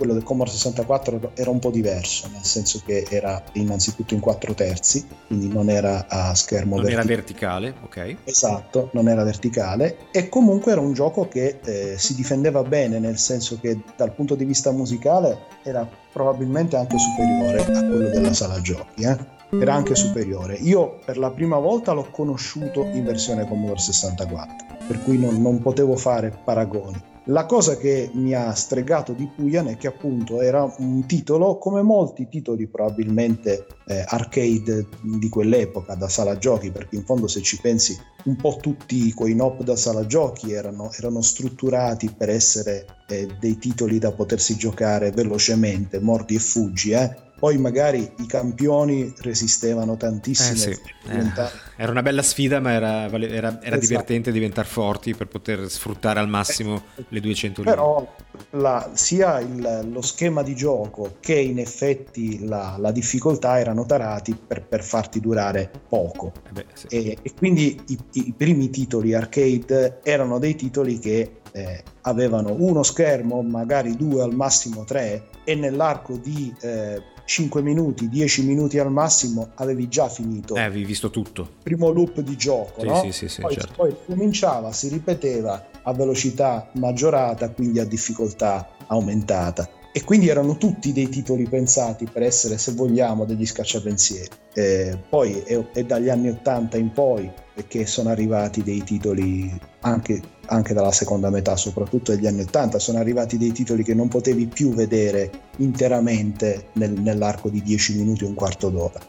quello 0.00 0.14
del 0.14 0.22
Commodore 0.22 0.56
64 0.56 1.32
era 1.34 1.50
un 1.50 1.58
po' 1.58 1.68
diverso, 1.68 2.26
nel 2.32 2.42
senso 2.42 2.80
che 2.86 3.06
era 3.10 3.42
innanzitutto 3.52 4.14
in 4.14 4.20
4 4.20 4.54
terzi, 4.54 5.06
quindi 5.26 5.48
non 5.48 5.68
era 5.68 6.06
a 6.08 6.34
schermo 6.34 6.76
non 6.76 6.84
verticale. 6.84 7.12
era 7.12 7.22
verticale, 7.22 7.74
ok. 7.82 8.16
Esatto, 8.24 8.88
non 8.94 9.08
era 9.08 9.22
verticale 9.24 10.08
e 10.10 10.30
comunque 10.30 10.72
era 10.72 10.80
un 10.80 10.94
gioco 10.94 11.28
che 11.28 11.60
eh, 11.62 11.98
si 11.98 12.14
difendeva 12.14 12.62
bene, 12.62 12.98
nel 12.98 13.18
senso 13.18 13.60
che 13.60 13.78
dal 13.94 14.14
punto 14.14 14.34
di 14.36 14.46
vista 14.46 14.70
musicale 14.70 15.36
era 15.64 15.86
probabilmente 16.10 16.76
anche 16.76 16.96
superiore 16.96 17.60
a 17.60 17.86
quello 17.86 18.08
della 18.08 18.32
sala 18.32 18.58
giochi. 18.62 19.02
Eh? 19.02 19.18
Era 19.50 19.74
anche 19.74 19.94
superiore. 19.94 20.54
Io 20.54 21.00
per 21.04 21.18
la 21.18 21.30
prima 21.30 21.58
volta 21.58 21.92
l'ho 21.92 22.08
conosciuto 22.10 22.86
in 22.94 23.04
versione 23.04 23.46
Commodore 23.46 23.80
64, 23.80 24.78
per 24.86 25.02
cui 25.02 25.18
non, 25.18 25.42
non 25.42 25.60
potevo 25.60 25.94
fare 25.96 26.32
paragoni. 26.42 27.09
La 27.24 27.44
cosa 27.44 27.76
che 27.76 28.10
mi 28.14 28.34
ha 28.34 28.52
stregato 28.54 29.12
di 29.12 29.28
Puyan 29.28 29.68
è 29.68 29.76
che 29.76 29.86
appunto 29.86 30.40
era 30.40 30.72
un 30.78 31.06
titolo, 31.06 31.58
come 31.58 31.82
molti 31.82 32.28
titoli 32.28 32.66
probabilmente 32.66 33.66
eh, 33.86 34.02
arcade 34.06 34.86
di 35.02 35.28
quell'epoca, 35.28 35.94
da 35.94 36.08
sala 36.08 36.38
giochi, 36.38 36.70
perché 36.70 36.96
in 36.96 37.04
fondo 37.04 37.26
se 37.26 37.42
ci 37.42 37.60
pensi 37.60 37.96
un 38.24 38.36
po' 38.36 38.56
tutti 38.60 39.12
quei 39.12 39.34
NOP 39.34 39.62
da 39.62 39.76
sala 39.76 40.06
giochi 40.06 40.52
erano, 40.52 40.90
erano 40.92 41.20
strutturati 41.20 42.10
per 42.16 42.30
essere 42.30 42.86
eh, 43.06 43.28
dei 43.38 43.58
titoli 43.58 43.98
da 43.98 44.12
potersi 44.12 44.56
giocare 44.56 45.10
velocemente, 45.10 46.00
mordi 46.00 46.36
e 46.36 46.38
fuggi, 46.38 46.92
eh? 46.92 47.14
Poi 47.40 47.56
magari 47.56 48.08
i 48.18 48.26
campioni 48.26 49.12
resistevano 49.20 49.96
tantissimo. 49.96 50.52
Eh 50.52 50.74
sì. 50.74 50.80
eh, 51.08 51.50
era 51.76 51.90
una 51.90 52.02
bella 52.02 52.20
sfida, 52.20 52.60
ma 52.60 52.72
era, 52.72 53.06
era, 53.06 53.28
era 53.28 53.58
esatto. 53.60 53.78
divertente 53.78 54.30
diventare 54.30 54.68
forti 54.68 55.14
per 55.14 55.26
poter 55.26 55.70
sfruttare 55.70 56.20
al 56.20 56.28
massimo 56.28 56.82
eh, 56.96 57.04
le 57.08 57.20
200 57.20 57.62
linee. 57.62 57.74
Però 57.74 58.14
la, 58.50 58.90
sia 58.92 59.40
il, 59.40 59.88
lo 59.90 60.02
schema 60.02 60.42
di 60.42 60.54
gioco 60.54 61.16
che 61.18 61.34
in 61.34 61.58
effetti 61.58 62.46
la, 62.46 62.76
la 62.78 62.92
difficoltà 62.92 63.58
erano 63.58 63.86
tarati 63.86 64.34
per, 64.34 64.62
per 64.62 64.84
farti 64.84 65.18
durare 65.18 65.70
poco. 65.88 66.32
Eh 66.46 66.52
beh, 66.52 66.66
sì. 66.74 66.86
e, 66.88 67.16
e, 67.22 67.32
quindi 67.34 67.82
i, 67.86 67.98
i 68.12 68.34
primi 68.36 68.68
titoli 68.68 69.14
arcade 69.14 70.00
erano 70.02 70.38
dei 70.38 70.56
titoli 70.56 70.98
che 70.98 71.40
eh, 71.52 71.82
avevano 72.02 72.54
uno 72.58 72.82
schermo, 72.82 73.42
magari 73.42 73.96
due 73.96 74.22
al 74.22 74.34
massimo 74.34 74.84
tre, 74.84 75.28
e 75.44 75.54
nell'arco 75.54 76.16
di 76.16 76.54
eh, 76.60 77.02
5 77.30 77.62
minuti, 77.62 78.08
10 78.08 78.44
minuti 78.44 78.80
al 78.80 78.90
massimo 78.90 79.50
avevi 79.54 79.86
già 79.86 80.08
finito. 80.08 80.56
Eh, 80.56 80.62
avevi 80.62 80.84
visto 80.84 81.10
tutto. 81.10 81.48
Primo 81.62 81.90
loop 81.90 82.18
di 82.22 82.36
gioco, 82.36 82.80
sì, 82.80 82.86
no? 82.88 83.00
Sì, 83.02 83.12
sì, 83.12 83.28
sì, 83.28 83.40
poi, 83.40 83.54
certo. 83.54 83.72
poi 83.76 83.94
cominciava, 84.04 84.72
si 84.72 84.88
ripeteva 84.88 85.68
a 85.80 85.92
velocità 85.92 86.68
maggiorata, 86.72 87.48
quindi 87.50 87.78
a 87.78 87.84
difficoltà 87.84 88.70
aumentata 88.88 89.78
e 89.92 90.04
quindi 90.04 90.28
erano 90.28 90.56
tutti 90.56 90.92
dei 90.92 91.08
titoli 91.08 91.48
pensati 91.48 92.06
per 92.10 92.22
essere, 92.22 92.58
se 92.58 92.72
vogliamo, 92.72 93.24
degli 93.24 93.44
scacciapensieri. 93.44 94.28
Eh, 94.54 94.98
poi 95.08 95.40
è, 95.40 95.58
è, 95.72 95.84
dagli 95.84 96.08
anni 96.08 96.28
80 96.28 96.76
in 96.76 96.92
poi 96.92 97.30
che 97.66 97.86
sono 97.86 98.08
arrivati 98.08 98.62
dei 98.62 98.82
titoli 98.84 99.52
anche, 99.80 100.20
anche, 100.46 100.74
dalla 100.74 100.92
seconda 100.92 101.28
metà, 101.30 101.56
soprattutto 101.56 102.14
degli 102.14 102.26
anni 102.26 102.42
80, 102.42 102.78
sono 102.78 102.98
arrivati 102.98 103.36
dei 103.36 103.52
titoli 103.52 103.82
che 103.82 103.94
non 103.94 104.08
potevi 104.08 104.46
più 104.46 104.70
vedere 104.70 105.30
interamente 105.56 106.68
nel, 106.74 106.92
nell'arco 106.92 107.48
di 107.48 107.62
10 107.62 107.96
minuti, 107.96 108.24
un 108.24 108.34
quarto 108.34 108.70
d'ora. 108.70 109.00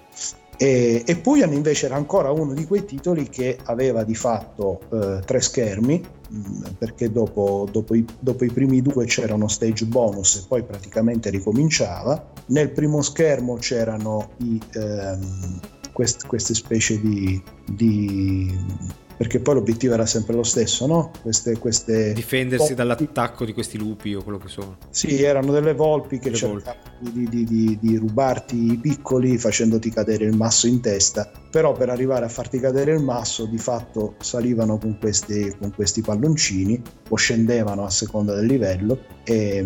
E, 0.61 1.01
e 1.07 1.15
Puyan 1.15 1.53
invece 1.53 1.87
era 1.87 1.95
ancora 1.95 2.29
uno 2.29 2.53
di 2.53 2.67
quei 2.67 2.85
titoli 2.85 3.29
che 3.29 3.57
aveva 3.63 4.03
di 4.03 4.13
fatto 4.13 4.81
eh, 4.91 5.19
tre 5.25 5.41
schermi, 5.41 5.99
mm, 6.31 6.63
perché 6.77 7.11
dopo, 7.11 7.67
dopo, 7.71 7.95
i, 7.95 8.05
dopo, 8.19 8.45
i, 8.45 8.51
primi 8.51 8.79
due 8.83 9.05
c'era 9.05 9.33
uno 9.33 9.47
stage 9.47 9.85
bonus 9.85 10.35
e 10.35 10.45
poi 10.47 10.61
praticamente 10.61 11.31
ricominciava. 11.31 12.31
Nel 12.49 12.69
primo 12.69 13.01
schermo 13.01 13.55
c'erano 13.55 14.33
i, 14.37 14.61
ehm, 14.73 15.59
quest, 15.93 16.27
queste 16.27 16.53
specie 16.53 17.01
di, 17.01 17.41
di 17.65 18.55
perché 19.21 19.39
poi 19.39 19.53
l'obiettivo 19.53 19.93
era 19.93 20.07
sempre 20.07 20.33
lo 20.33 20.41
stesso, 20.41 20.87
no? 20.87 21.11
Queste, 21.21 21.55
queste 21.59 22.11
Difendersi 22.11 22.73
volpi. 22.73 22.73
dall'attacco 22.73 23.45
di 23.45 23.53
questi 23.53 23.77
lupi 23.77 24.15
o 24.15 24.23
quello 24.23 24.39
che 24.39 24.47
sono. 24.47 24.77
Sì, 24.89 25.21
erano 25.21 25.51
delle 25.51 25.75
volpi 25.75 26.17
che 26.17 26.33
cercavano 26.33 26.81
di, 26.97 27.29
di, 27.29 27.43
di, 27.43 27.77
di, 27.79 27.97
rubarti 27.97 28.71
i 28.71 28.77
piccoli 28.77 29.37
facendoti 29.37 29.91
cadere 29.91 30.25
il 30.25 30.35
masso 30.35 30.65
in 30.65 30.81
testa, 30.81 31.29
però 31.51 31.71
per 31.73 31.89
arrivare 31.89 32.25
a 32.25 32.29
farti 32.29 32.57
cadere 32.59 32.93
il 32.93 33.03
masso 33.03 33.45
di 33.45 33.59
fatto 33.59 34.15
salivano 34.17 34.79
con 34.79 34.97
questi, 34.97 35.55
con 35.55 35.71
questi 35.71 36.01
palloncini 36.01 36.81
o 37.09 37.15
scendevano 37.15 37.85
a 37.85 37.91
seconda 37.91 38.33
del 38.33 38.47
livello 38.47 39.01
e, 39.23 39.63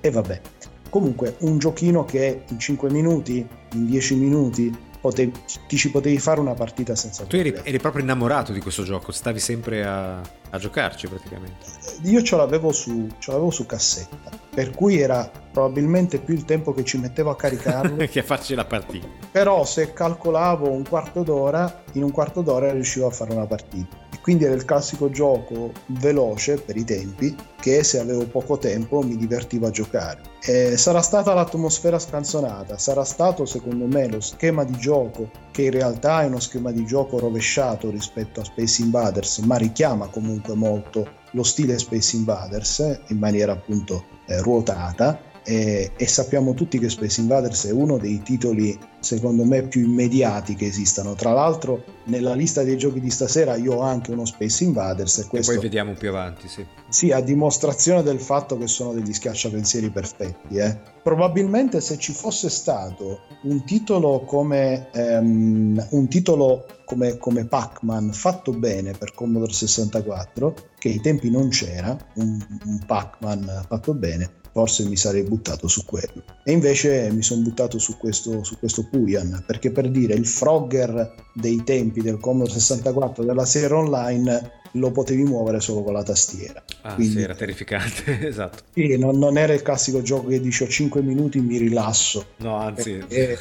e 0.00 0.10
vabbè. 0.10 0.40
Comunque 0.88 1.36
un 1.40 1.58
giochino 1.58 2.06
che 2.06 2.44
in 2.48 2.58
5 2.58 2.90
minuti, 2.90 3.46
in 3.74 3.84
10 3.84 4.14
minuti 4.14 4.74
potevi, 5.02 5.32
ti 5.66 5.76
ci 5.76 5.90
potevi 5.90 6.18
fare 6.18 6.38
una 6.38 6.54
partita 6.54 6.94
senza 6.94 7.24
tu 7.24 7.34
eri, 7.34 7.52
eri, 7.64 7.78
proprio 7.78 8.02
innamorato 8.02 8.52
di 8.52 8.60
questo 8.60 8.84
gioco 8.84 9.10
stavi 9.10 9.40
sempre 9.40 9.84
a, 9.84 10.20
a 10.52 10.58
giocarci 10.58 11.08
praticamente. 11.08 11.66
Io 12.02 12.22
ce 12.22 12.36
l'avevo, 12.36 12.72
su, 12.72 13.08
ce 13.18 13.30
l'avevo 13.30 13.50
su 13.50 13.66
cassetta 13.66 14.42
per 14.54 14.70
cui 14.70 15.00
era 15.00 15.30
probabilmente 15.50 16.18
più 16.18 16.34
il 16.34 16.44
tempo 16.44 16.74
che 16.74 16.84
ci 16.84 16.98
mettevo 16.98 17.30
a 17.30 17.36
caricarlo. 17.36 17.96
Che 18.12 18.20
a 18.20 18.22
farci 18.22 18.54
la 18.54 18.64
partita. 18.64 19.06
Però 19.30 19.64
se 19.64 19.92
calcolavo 19.92 20.70
un 20.70 20.86
quarto 20.86 21.22
d'ora 21.22 21.82
in 21.92 22.02
un 22.02 22.10
quarto 22.10 22.42
d'ora 22.42 22.70
riuscivo 22.72 23.06
a 23.06 23.10
fare 23.10 23.32
una 23.32 23.46
partita. 23.46 23.96
E 24.12 24.18
quindi 24.20 24.44
era 24.44 24.54
il 24.54 24.64
classico 24.66 25.08
gioco 25.08 25.72
veloce 25.86 26.56
per 26.56 26.76
i 26.76 26.84
tempi 26.84 27.34
che 27.58 27.82
se 27.82 27.98
avevo 27.98 28.26
poco 28.26 28.58
tempo 28.58 29.00
mi 29.00 29.16
divertiva 29.16 29.68
a 29.68 29.70
giocare. 29.70 30.20
Eh, 30.42 30.76
sarà 30.76 31.00
stata 31.00 31.32
l'atmosfera 31.32 31.98
scanzonata, 31.98 32.76
sarà 32.76 33.04
stato 33.04 33.46
secondo 33.46 33.86
me 33.86 34.08
lo 34.08 34.20
schema 34.20 34.64
di 34.64 34.76
gioco 34.76 35.30
che 35.52 35.62
in 35.62 35.70
realtà 35.70 36.22
è 36.22 36.26
uno 36.26 36.40
schema 36.40 36.72
di 36.72 36.84
gioco 36.84 37.20
rovesciato 37.20 37.90
rispetto 37.90 38.40
a 38.40 38.44
Space 38.44 38.82
Invaders, 38.82 39.38
ma 39.38 39.56
richiama 39.56 40.08
comunque 40.08 40.54
molto 40.54 41.20
lo 41.30 41.44
stile 41.44 41.78
Space 41.78 42.16
Invaders 42.16 42.80
eh, 42.80 43.00
in 43.08 43.18
maniera 43.18 43.52
appunto 43.52 44.04
eh, 44.26 44.40
ruotata 44.40 45.30
e, 45.44 45.92
e, 45.96 46.06
sappiamo 46.06 46.54
tutti 46.54 46.78
che 46.78 46.88
Space 46.88 47.20
Invaders 47.20 47.66
è 47.66 47.72
uno 47.72 47.98
dei 47.98 48.22
titoli 48.22 48.78
secondo 49.00 49.44
me 49.44 49.62
più 49.64 49.82
immediati 49.84 50.54
che 50.54 50.66
esistano. 50.66 51.14
Tra 51.14 51.32
l'altro 51.32 51.84
nella 52.04 52.34
lista 52.34 52.62
dei 52.62 52.76
giochi 52.76 53.00
di 53.00 53.10
stasera 53.10 53.56
io 53.56 53.74
ho 53.74 53.80
anche 53.80 54.12
uno 54.12 54.24
Space 54.24 54.64
Invaders 54.64 55.18
e, 55.18 55.26
questo, 55.26 55.50
e 55.50 55.54
poi 55.54 55.64
vediamo 55.64 55.94
più 55.94 56.08
avanti, 56.08 56.48
sì. 56.48 56.64
Sì, 56.88 57.10
a 57.10 57.20
dimostrazione 57.20 58.02
del 58.02 58.20
fatto 58.20 58.56
che 58.56 58.66
sono 58.66 58.92
degli 58.92 59.12
schiacciapensieri 59.12 59.90
perfetti. 59.90 60.56
Eh. 60.56 60.78
Probabilmente 61.02 61.80
se 61.80 61.98
ci 61.98 62.12
fosse 62.12 62.48
stato 62.48 63.22
un 63.42 63.64
titolo 63.64 64.20
come, 64.20 64.88
um, 64.92 65.86
un 65.90 66.08
titolo 66.08 66.66
come, 66.84 67.16
come 67.16 67.46
Pac-Man 67.46 68.12
fatto 68.12 68.52
bene 68.52 68.92
per 68.92 69.14
Commodore 69.14 69.52
64, 69.52 70.54
che 70.78 70.90
ai 70.90 71.00
tempi 71.00 71.30
non 71.30 71.48
c'era, 71.48 71.96
un, 72.16 72.38
un 72.66 72.78
Pac-Man 72.84 73.64
fatto 73.66 73.94
bene, 73.94 74.40
forse 74.52 74.84
mi 74.84 74.96
sarei 74.96 75.22
buttato 75.22 75.66
su 75.66 75.84
quello. 75.84 76.22
E 76.44 76.52
invece 76.52 77.10
mi 77.10 77.22
sono 77.22 77.42
buttato 77.42 77.78
su 77.78 77.96
questo, 77.96 78.44
su 78.44 78.58
questo 78.58 78.86
Puyan, 78.88 79.42
perché 79.46 79.70
per 79.70 79.90
dire 79.90 80.14
il 80.14 80.26
Frogger 80.26 81.14
dei 81.34 81.62
tempi 81.64 82.02
del 82.02 82.18
Commodore 82.18 82.52
64 82.52 83.24
della 83.24 83.44
serie 83.44 83.76
online 83.76 84.60
lo 84.72 84.90
potevi 84.90 85.22
muovere 85.24 85.60
solo 85.60 85.82
con 85.82 85.92
la 85.92 86.02
tastiera. 86.02 86.62
Ah, 86.82 86.94
Quindi, 86.94 87.14
sì, 87.14 87.22
era 87.22 87.34
terrificante, 87.34 88.20
esatto. 88.26 88.62
Sì, 88.72 88.96
non, 88.98 89.18
non, 89.18 89.36
era 89.36 89.52
il 89.52 89.62
classico 89.62 90.02
gioco 90.02 90.28
che 90.28 90.40
dice 90.40 90.68
5 90.68 91.02
minuti 91.02 91.40
mi 91.40 91.58
rilasso. 91.58 92.26
No, 92.38 92.56
anzi... 92.56 92.92
Perché 92.92 93.38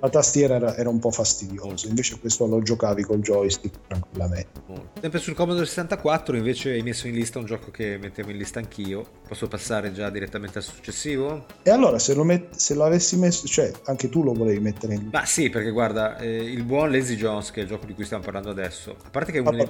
la 0.00 0.08
tastiera 0.08 0.56
era, 0.56 0.76
era, 0.76 0.88
un 0.88 0.98
po' 0.98 1.10
fastidioso, 1.10 1.88
invece 1.88 2.18
questo 2.18 2.46
lo 2.46 2.62
giocavi 2.62 3.02
col 3.02 3.20
joystick 3.20 3.78
tranquillamente. 3.86 4.62
Sempre 5.00 5.20
sul 5.20 5.34
Commodore 5.34 5.66
64 5.66 6.36
invece 6.36 6.70
hai 6.70 6.82
messo 6.82 7.06
in 7.06 7.14
lista 7.14 7.38
un 7.38 7.44
gioco 7.44 7.70
che 7.70 7.98
mettevo 7.98 8.30
in 8.30 8.38
lista 8.38 8.58
anch'io. 8.58 9.04
Posso 9.26 9.46
passare 9.46 9.92
già 9.92 10.10
direttamente 10.10 10.58
al 10.58 10.64
successivo? 10.64 11.46
E 11.62 11.70
allora 11.70 11.98
se 11.98 12.14
lo, 12.14 12.24
met- 12.24 12.54
se 12.54 12.74
lo 12.74 12.84
avessi 12.84 13.16
messo, 13.16 13.46
cioè 13.46 13.70
anche 13.84 14.08
tu 14.08 14.22
lo 14.22 14.32
volevi 14.32 14.60
mettere 14.60 14.94
in 14.94 15.02
lista? 15.02 15.18
Ma 15.18 15.26
sì, 15.26 15.50
perché 15.50 15.70
guarda, 15.70 16.18
eh, 16.18 16.36
il 16.36 16.64
buon 16.64 16.90
Lazy 16.90 17.16
Jones, 17.16 17.50
che 17.50 17.60
è 17.60 17.62
il 17.62 17.68
gioco 17.68 17.86
di 17.86 17.94
cui 17.94 18.04
stiamo 18.04 18.22
parlando 18.22 18.50
adesso, 18.50 18.96
a 19.02 19.10
parte 19.10 19.32
che 19.32 19.38
è 19.38 19.40
uno 19.40 19.50
dei... 19.50 19.68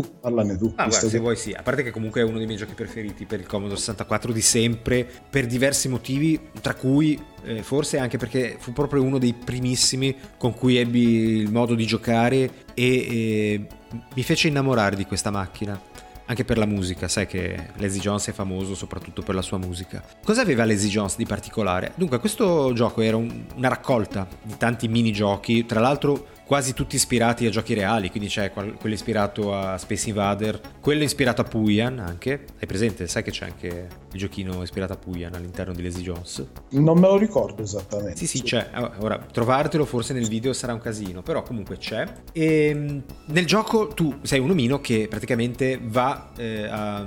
Tu, 0.00 0.18
parlane 0.20 0.56
tu. 0.56 0.72
Ah, 0.76 0.86
guarda, 0.86 1.08
se 1.08 1.18
vuoi 1.18 1.36
sì, 1.36 1.52
a 1.52 1.62
parte 1.62 1.82
che 1.82 1.90
comunque 1.90 2.22
è 2.22 2.24
uno 2.24 2.38
dei 2.38 2.46
miei 2.46 2.58
giochi 2.58 2.74
preferiti 2.74 3.26
per 3.26 3.40
il 3.40 3.46
Commodore 3.46 3.78
64 3.78 4.32
di 4.32 4.40
sempre, 4.40 5.06
per 5.28 5.46
diversi 5.46 5.88
motivi, 5.88 6.40
tra 6.60 6.74
cui 6.74 7.20
eh, 7.44 7.62
forse 7.62 7.98
anche 7.98 8.16
perché 8.16 8.56
fu 8.58 8.72
proprio 8.72 9.02
uno 9.02 9.18
dei 9.18 9.34
primissimi 9.34 10.16
con 10.38 10.54
cui 10.54 10.76
ebbi 10.76 11.38
il 11.38 11.50
modo 11.50 11.74
di 11.74 11.84
giocare 11.86 12.50
e, 12.74 12.84
e 12.84 13.66
mi 14.14 14.22
fece 14.22 14.48
innamorare 14.48 14.96
di 14.96 15.04
questa 15.04 15.30
macchina. 15.30 15.78
Anche 16.26 16.44
per 16.44 16.58
la 16.58 16.66
musica, 16.66 17.08
sai 17.08 17.26
che 17.26 17.70
Lazy 17.78 17.98
Jones 17.98 18.28
è 18.28 18.32
famoso 18.32 18.76
soprattutto 18.76 19.20
per 19.20 19.34
la 19.34 19.42
sua 19.42 19.58
musica. 19.58 20.00
Cosa 20.22 20.42
aveva 20.42 20.64
Lazy 20.64 20.88
Jones 20.88 21.16
di 21.16 21.26
particolare? 21.26 21.90
Dunque, 21.96 22.20
questo 22.20 22.72
gioco 22.72 23.00
era 23.00 23.16
un, 23.16 23.46
una 23.56 23.66
raccolta 23.66 24.28
di 24.40 24.56
tanti 24.56 24.86
minigiochi, 24.86 25.66
tra 25.66 25.80
l'altro 25.80 26.38
quasi 26.50 26.74
tutti 26.74 26.96
ispirati 26.96 27.46
a 27.46 27.50
giochi 27.50 27.74
reali, 27.74 28.10
quindi 28.10 28.28
c'è 28.28 28.50
quello 28.50 28.92
ispirato 28.92 29.54
a 29.54 29.78
Space 29.78 30.08
Invader, 30.08 30.60
quello 30.80 31.04
ispirato 31.04 31.42
a 31.42 31.44
Puyan 31.44 32.00
anche. 32.00 32.44
Hai 32.58 32.66
presente? 32.66 33.06
Sai 33.06 33.22
che 33.22 33.30
c'è 33.30 33.44
anche 33.44 33.86
il 34.10 34.18
giochino 34.18 34.60
ispirato 34.60 34.94
a 34.94 34.96
Puyan 34.96 35.32
all'interno 35.32 35.72
di 35.72 35.80
Lazy 35.80 36.02
Jones? 36.02 36.44
Non 36.70 36.98
me 36.98 37.06
lo 37.06 37.18
ricordo 37.18 37.62
esattamente. 37.62 38.16
Sì, 38.16 38.26
sì, 38.26 38.42
c'è. 38.42 38.68
Ah, 38.72 38.90
ora, 38.98 39.18
trovartelo 39.18 39.84
forse 39.84 40.12
nel 40.12 40.26
video 40.26 40.52
sarà 40.52 40.72
un 40.72 40.80
casino, 40.80 41.22
però 41.22 41.44
comunque 41.44 41.76
c'è. 41.76 42.04
E 42.32 42.66
ehm, 42.66 43.02
nel 43.26 43.46
gioco 43.46 43.86
tu 43.86 44.18
sei 44.22 44.40
un 44.40 44.50
omino 44.50 44.80
che 44.80 45.06
praticamente 45.08 45.78
va 45.80 46.32
eh, 46.36 46.66
a 46.68 47.06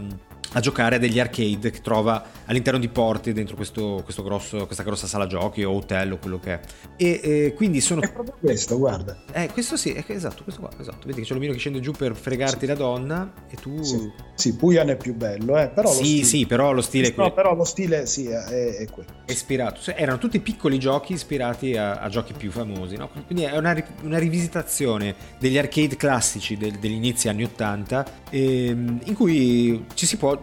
a 0.53 0.59
giocare 0.59 0.95
a 0.95 0.99
degli 0.99 1.19
arcade 1.19 1.69
che 1.69 1.81
trova 1.81 2.23
all'interno 2.45 2.79
di 2.79 2.87
porti 2.87 3.33
dentro 3.33 3.55
questo, 3.55 4.01
questo 4.03 4.23
grosso, 4.23 4.65
questa 4.65 4.83
grossa 4.83 5.07
sala 5.07 5.27
giochi 5.27 5.63
o 5.63 5.71
hotel 5.71 6.13
o 6.13 6.17
quello 6.17 6.39
che 6.39 6.53
è. 6.53 6.59
E, 6.97 7.19
e 7.23 7.53
quindi 7.55 7.81
sono... 7.81 8.01
È 8.01 8.11
proprio 8.11 8.35
questo, 8.39 8.77
guarda. 8.77 9.23
Eh, 9.31 9.49
questo 9.51 9.77
sì, 9.77 9.91
è, 9.91 10.03
esatto, 10.07 10.43
questo 10.43 10.61
qua, 10.61 10.69
esatto. 10.79 11.05
Vedi 11.05 11.21
che 11.21 11.27
c'è 11.27 11.33
l'omino 11.33 11.53
che 11.53 11.59
scende 11.59 11.79
giù 11.79 11.91
per 11.91 12.15
fregarti 12.15 12.59
sì. 12.59 12.65
la 12.65 12.75
donna 12.75 13.33
e 13.49 13.55
tu... 13.55 13.81
Sì, 13.83 14.11
sì 14.35 14.55
Puyan 14.55 14.89
è 14.89 14.97
più 14.97 15.15
bello, 15.15 15.57
eh, 15.57 15.69
però... 15.69 15.89
Sì, 15.89 16.03
stile... 16.03 16.23
sì, 16.25 16.45
però 16.45 16.71
lo 16.71 16.81
stile... 16.81 17.07
È 17.07 17.13
no, 17.15 17.31
però 17.33 17.55
lo 17.55 17.63
stile, 17.63 18.05
sì, 18.05 18.27
è, 18.27 18.43
è 18.77 18.87
quello. 18.89 19.09
È 19.25 19.31
ispirato. 19.31 19.81
Cioè, 19.81 19.95
erano 19.97 20.17
tutti 20.17 20.39
piccoli 20.39 20.77
giochi 20.79 21.13
ispirati 21.13 21.75
a, 21.77 21.99
a 21.99 22.09
giochi 22.09 22.33
più 22.33 22.51
famosi, 22.51 22.95
no? 22.95 23.09
Quindi 23.25 23.45
è 23.45 23.57
una, 23.57 23.75
una 24.03 24.17
rivisitazione 24.17 25.15
degli 25.39 25.57
arcade 25.57 25.95
classici 25.95 26.57
del, 26.57 26.73
degli 26.73 26.93
inizi 26.93 27.29
anni 27.29 27.43
80 27.43 28.05
ehm, 28.29 28.99
in 29.05 29.13
cui 29.13 29.85
ci 29.93 30.05
si 30.05 30.17
può 30.17 30.42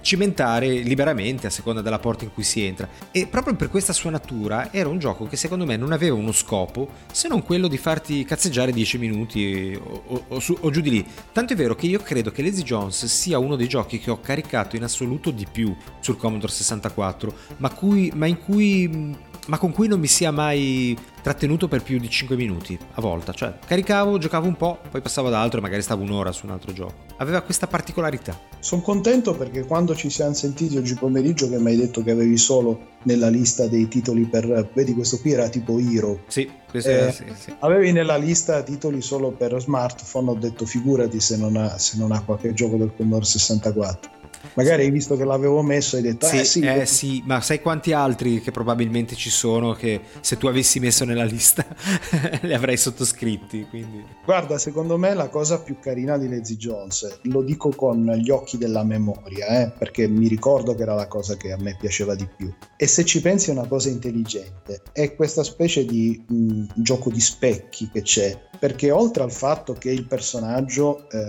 cimentare 0.00 0.68
liberamente 0.68 1.46
a 1.46 1.50
seconda 1.50 1.80
della 1.80 1.98
porta 1.98 2.24
in 2.24 2.32
cui 2.32 2.42
si 2.42 2.62
entra. 2.62 2.88
E 3.10 3.26
proprio 3.26 3.54
per 3.54 3.68
questa 3.68 3.92
sua 3.92 4.10
natura 4.10 4.72
era 4.72 4.88
un 4.88 4.98
gioco 4.98 5.26
che 5.26 5.36
secondo 5.36 5.64
me 5.64 5.76
non 5.76 5.92
aveva 5.92 6.14
uno 6.14 6.32
scopo 6.32 6.88
se 7.10 7.28
non 7.28 7.42
quello 7.42 7.68
di 7.68 7.78
farti 7.78 8.24
cazzeggiare 8.24 8.72
10 8.72 8.98
minuti 8.98 9.78
o, 9.82 10.02
o, 10.06 10.24
o, 10.28 10.40
su, 10.40 10.56
o 10.60 10.70
giù 10.70 10.80
di 10.80 10.90
lì. 10.90 11.06
Tanto 11.32 11.52
è 11.52 11.56
vero 11.56 11.74
che 11.74 11.86
io 11.86 12.00
credo 12.00 12.30
che 12.30 12.42
Lazy 12.42 12.62
Jones 12.62 13.04
sia 13.06 13.38
uno 13.38 13.56
dei 13.56 13.68
giochi 13.68 13.98
che 13.98 14.10
ho 14.10 14.20
caricato 14.20 14.76
in 14.76 14.82
assoluto 14.82 15.30
di 15.30 15.46
più 15.50 15.74
sul 16.00 16.16
Commodore 16.16 16.52
64 16.52 17.34
ma, 17.58 17.70
cui, 17.70 18.12
ma 18.14 18.26
in 18.26 18.38
cui 18.38 19.16
ma 19.46 19.58
con 19.58 19.72
cui 19.72 19.88
non 19.88 20.00
mi 20.00 20.06
sia 20.06 20.30
mai 20.30 20.96
trattenuto 21.22 21.66
per 21.66 21.82
più 21.82 21.98
di 21.98 22.08
5 22.08 22.36
minuti 22.36 22.78
a 22.94 23.00
volta. 23.00 23.32
Cioè, 23.32 23.54
caricavo, 23.66 24.18
giocavo 24.18 24.46
un 24.46 24.56
po', 24.56 24.78
poi 24.90 25.00
passavo 25.00 25.28
ad 25.28 25.34
altro 25.34 25.58
e 25.58 25.62
magari 25.62 25.82
stavo 25.82 26.02
un'ora 26.02 26.30
su 26.30 26.46
un 26.46 26.52
altro 26.52 26.72
gioco. 26.72 26.94
Aveva 27.16 27.40
questa 27.40 27.66
particolarità. 27.66 28.38
Sono 28.60 28.82
contento 28.82 29.34
perché 29.34 29.64
quando 29.64 29.94
ci 29.94 30.10
siamo 30.10 30.34
sentiti 30.34 30.76
oggi 30.76 30.94
pomeriggio 30.94 31.48
che 31.48 31.58
mi 31.58 31.70
hai 31.70 31.76
detto 31.76 32.02
che 32.02 32.10
avevi 32.12 32.36
solo 32.36 32.94
nella 33.02 33.28
lista 33.28 33.66
dei 33.66 33.88
titoli 33.88 34.24
per... 34.24 34.70
Vedi, 34.72 34.94
questo 34.94 35.18
qui 35.18 35.32
era 35.32 35.48
tipo 35.48 35.78
Hero. 35.78 36.20
Sì, 36.26 36.48
questo 36.68 36.90
eh, 36.90 37.12
sì, 37.12 37.24
sì. 37.36 37.54
Avevi 37.60 37.92
nella 37.92 38.16
lista 38.16 38.62
titoli 38.62 39.00
solo 39.00 39.30
per 39.30 39.60
smartphone, 39.60 40.30
ho 40.30 40.34
detto 40.34 40.64
figurati 40.66 41.20
se 41.20 41.36
non 41.36 41.56
ha, 41.56 41.78
se 41.78 41.96
non 41.98 42.12
ha 42.12 42.20
qualche 42.22 42.52
gioco 42.52 42.76
del 42.76 42.92
Commodore 42.96 43.24
64. 43.24 44.10
Magari 44.54 44.84
hai 44.84 44.90
visto 44.90 45.16
che 45.16 45.24
l'avevo 45.24 45.62
messo 45.62 45.96
e 45.96 45.98
hai 45.98 46.04
detto, 46.04 46.26
sì, 46.26 46.38
eh 46.38 46.44
sì, 46.44 46.60
eh, 46.60 46.86
sì, 46.86 47.22
ma 47.26 47.40
sai 47.40 47.60
quanti 47.60 47.92
altri 47.92 48.40
che 48.40 48.50
probabilmente 48.50 49.14
ci 49.14 49.30
sono 49.30 49.72
che 49.72 50.00
se 50.20 50.36
tu 50.36 50.46
avessi 50.46 50.80
messo 50.80 51.04
nella 51.04 51.24
lista 51.24 51.64
li 52.42 52.54
avrei 52.54 52.76
sottoscritti. 52.76 53.66
Quindi. 53.68 54.04
Guarda, 54.24 54.58
secondo 54.58 54.96
me 54.96 55.14
la 55.14 55.28
cosa 55.28 55.60
più 55.60 55.78
carina 55.80 56.18
di 56.18 56.28
Lazy 56.28 56.56
Jones, 56.56 57.20
lo 57.22 57.42
dico 57.42 57.70
con 57.70 58.04
gli 58.16 58.30
occhi 58.30 58.58
della 58.58 58.84
memoria, 58.84 59.62
eh, 59.62 59.72
perché 59.76 60.08
mi 60.08 60.28
ricordo 60.28 60.74
che 60.74 60.82
era 60.82 60.94
la 60.94 61.06
cosa 61.06 61.36
che 61.36 61.52
a 61.52 61.56
me 61.58 61.76
piaceva 61.78 62.14
di 62.14 62.28
più. 62.36 62.52
E 62.76 62.86
se 62.86 63.04
ci 63.04 63.20
pensi 63.20 63.50
è 63.50 63.52
una 63.52 63.66
cosa 63.66 63.88
intelligente, 63.88 64.82
è 64.92 65.14
questa 65.14 65.42
specie 65.42 65.84
di 65.84 66.22
mh, 66.26 66.64
gioco 66.76 67.10
di 67.10 67.20
specchi 67.20 67.88
che 67.92 68.02
c'è, 68.02 68.38
perché 68.58 68.90
oltre 68.90 69.22
al 69.22 69.32
fatto 69.32 69.74
che 69.74 69.90
il 69.90 70.06
personaggio 70.06 71.08
eh, 71.10 71.24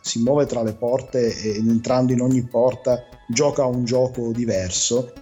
si 0.00 0.20
muove 0.20 0.46
tra 0.46 0.62
le 0.62 0.74
porte 0.74 1.34
e 1.34 1.56
entrando 1.56 2.12
in 2.12 2.20
ogni 2.20 2.42
porta 2.42 2.61
gioca 3.28 3.62
a 3.62 3.66
un 3.66 3.84
gioco 3.84 4.30
diverso, 4.32 5.12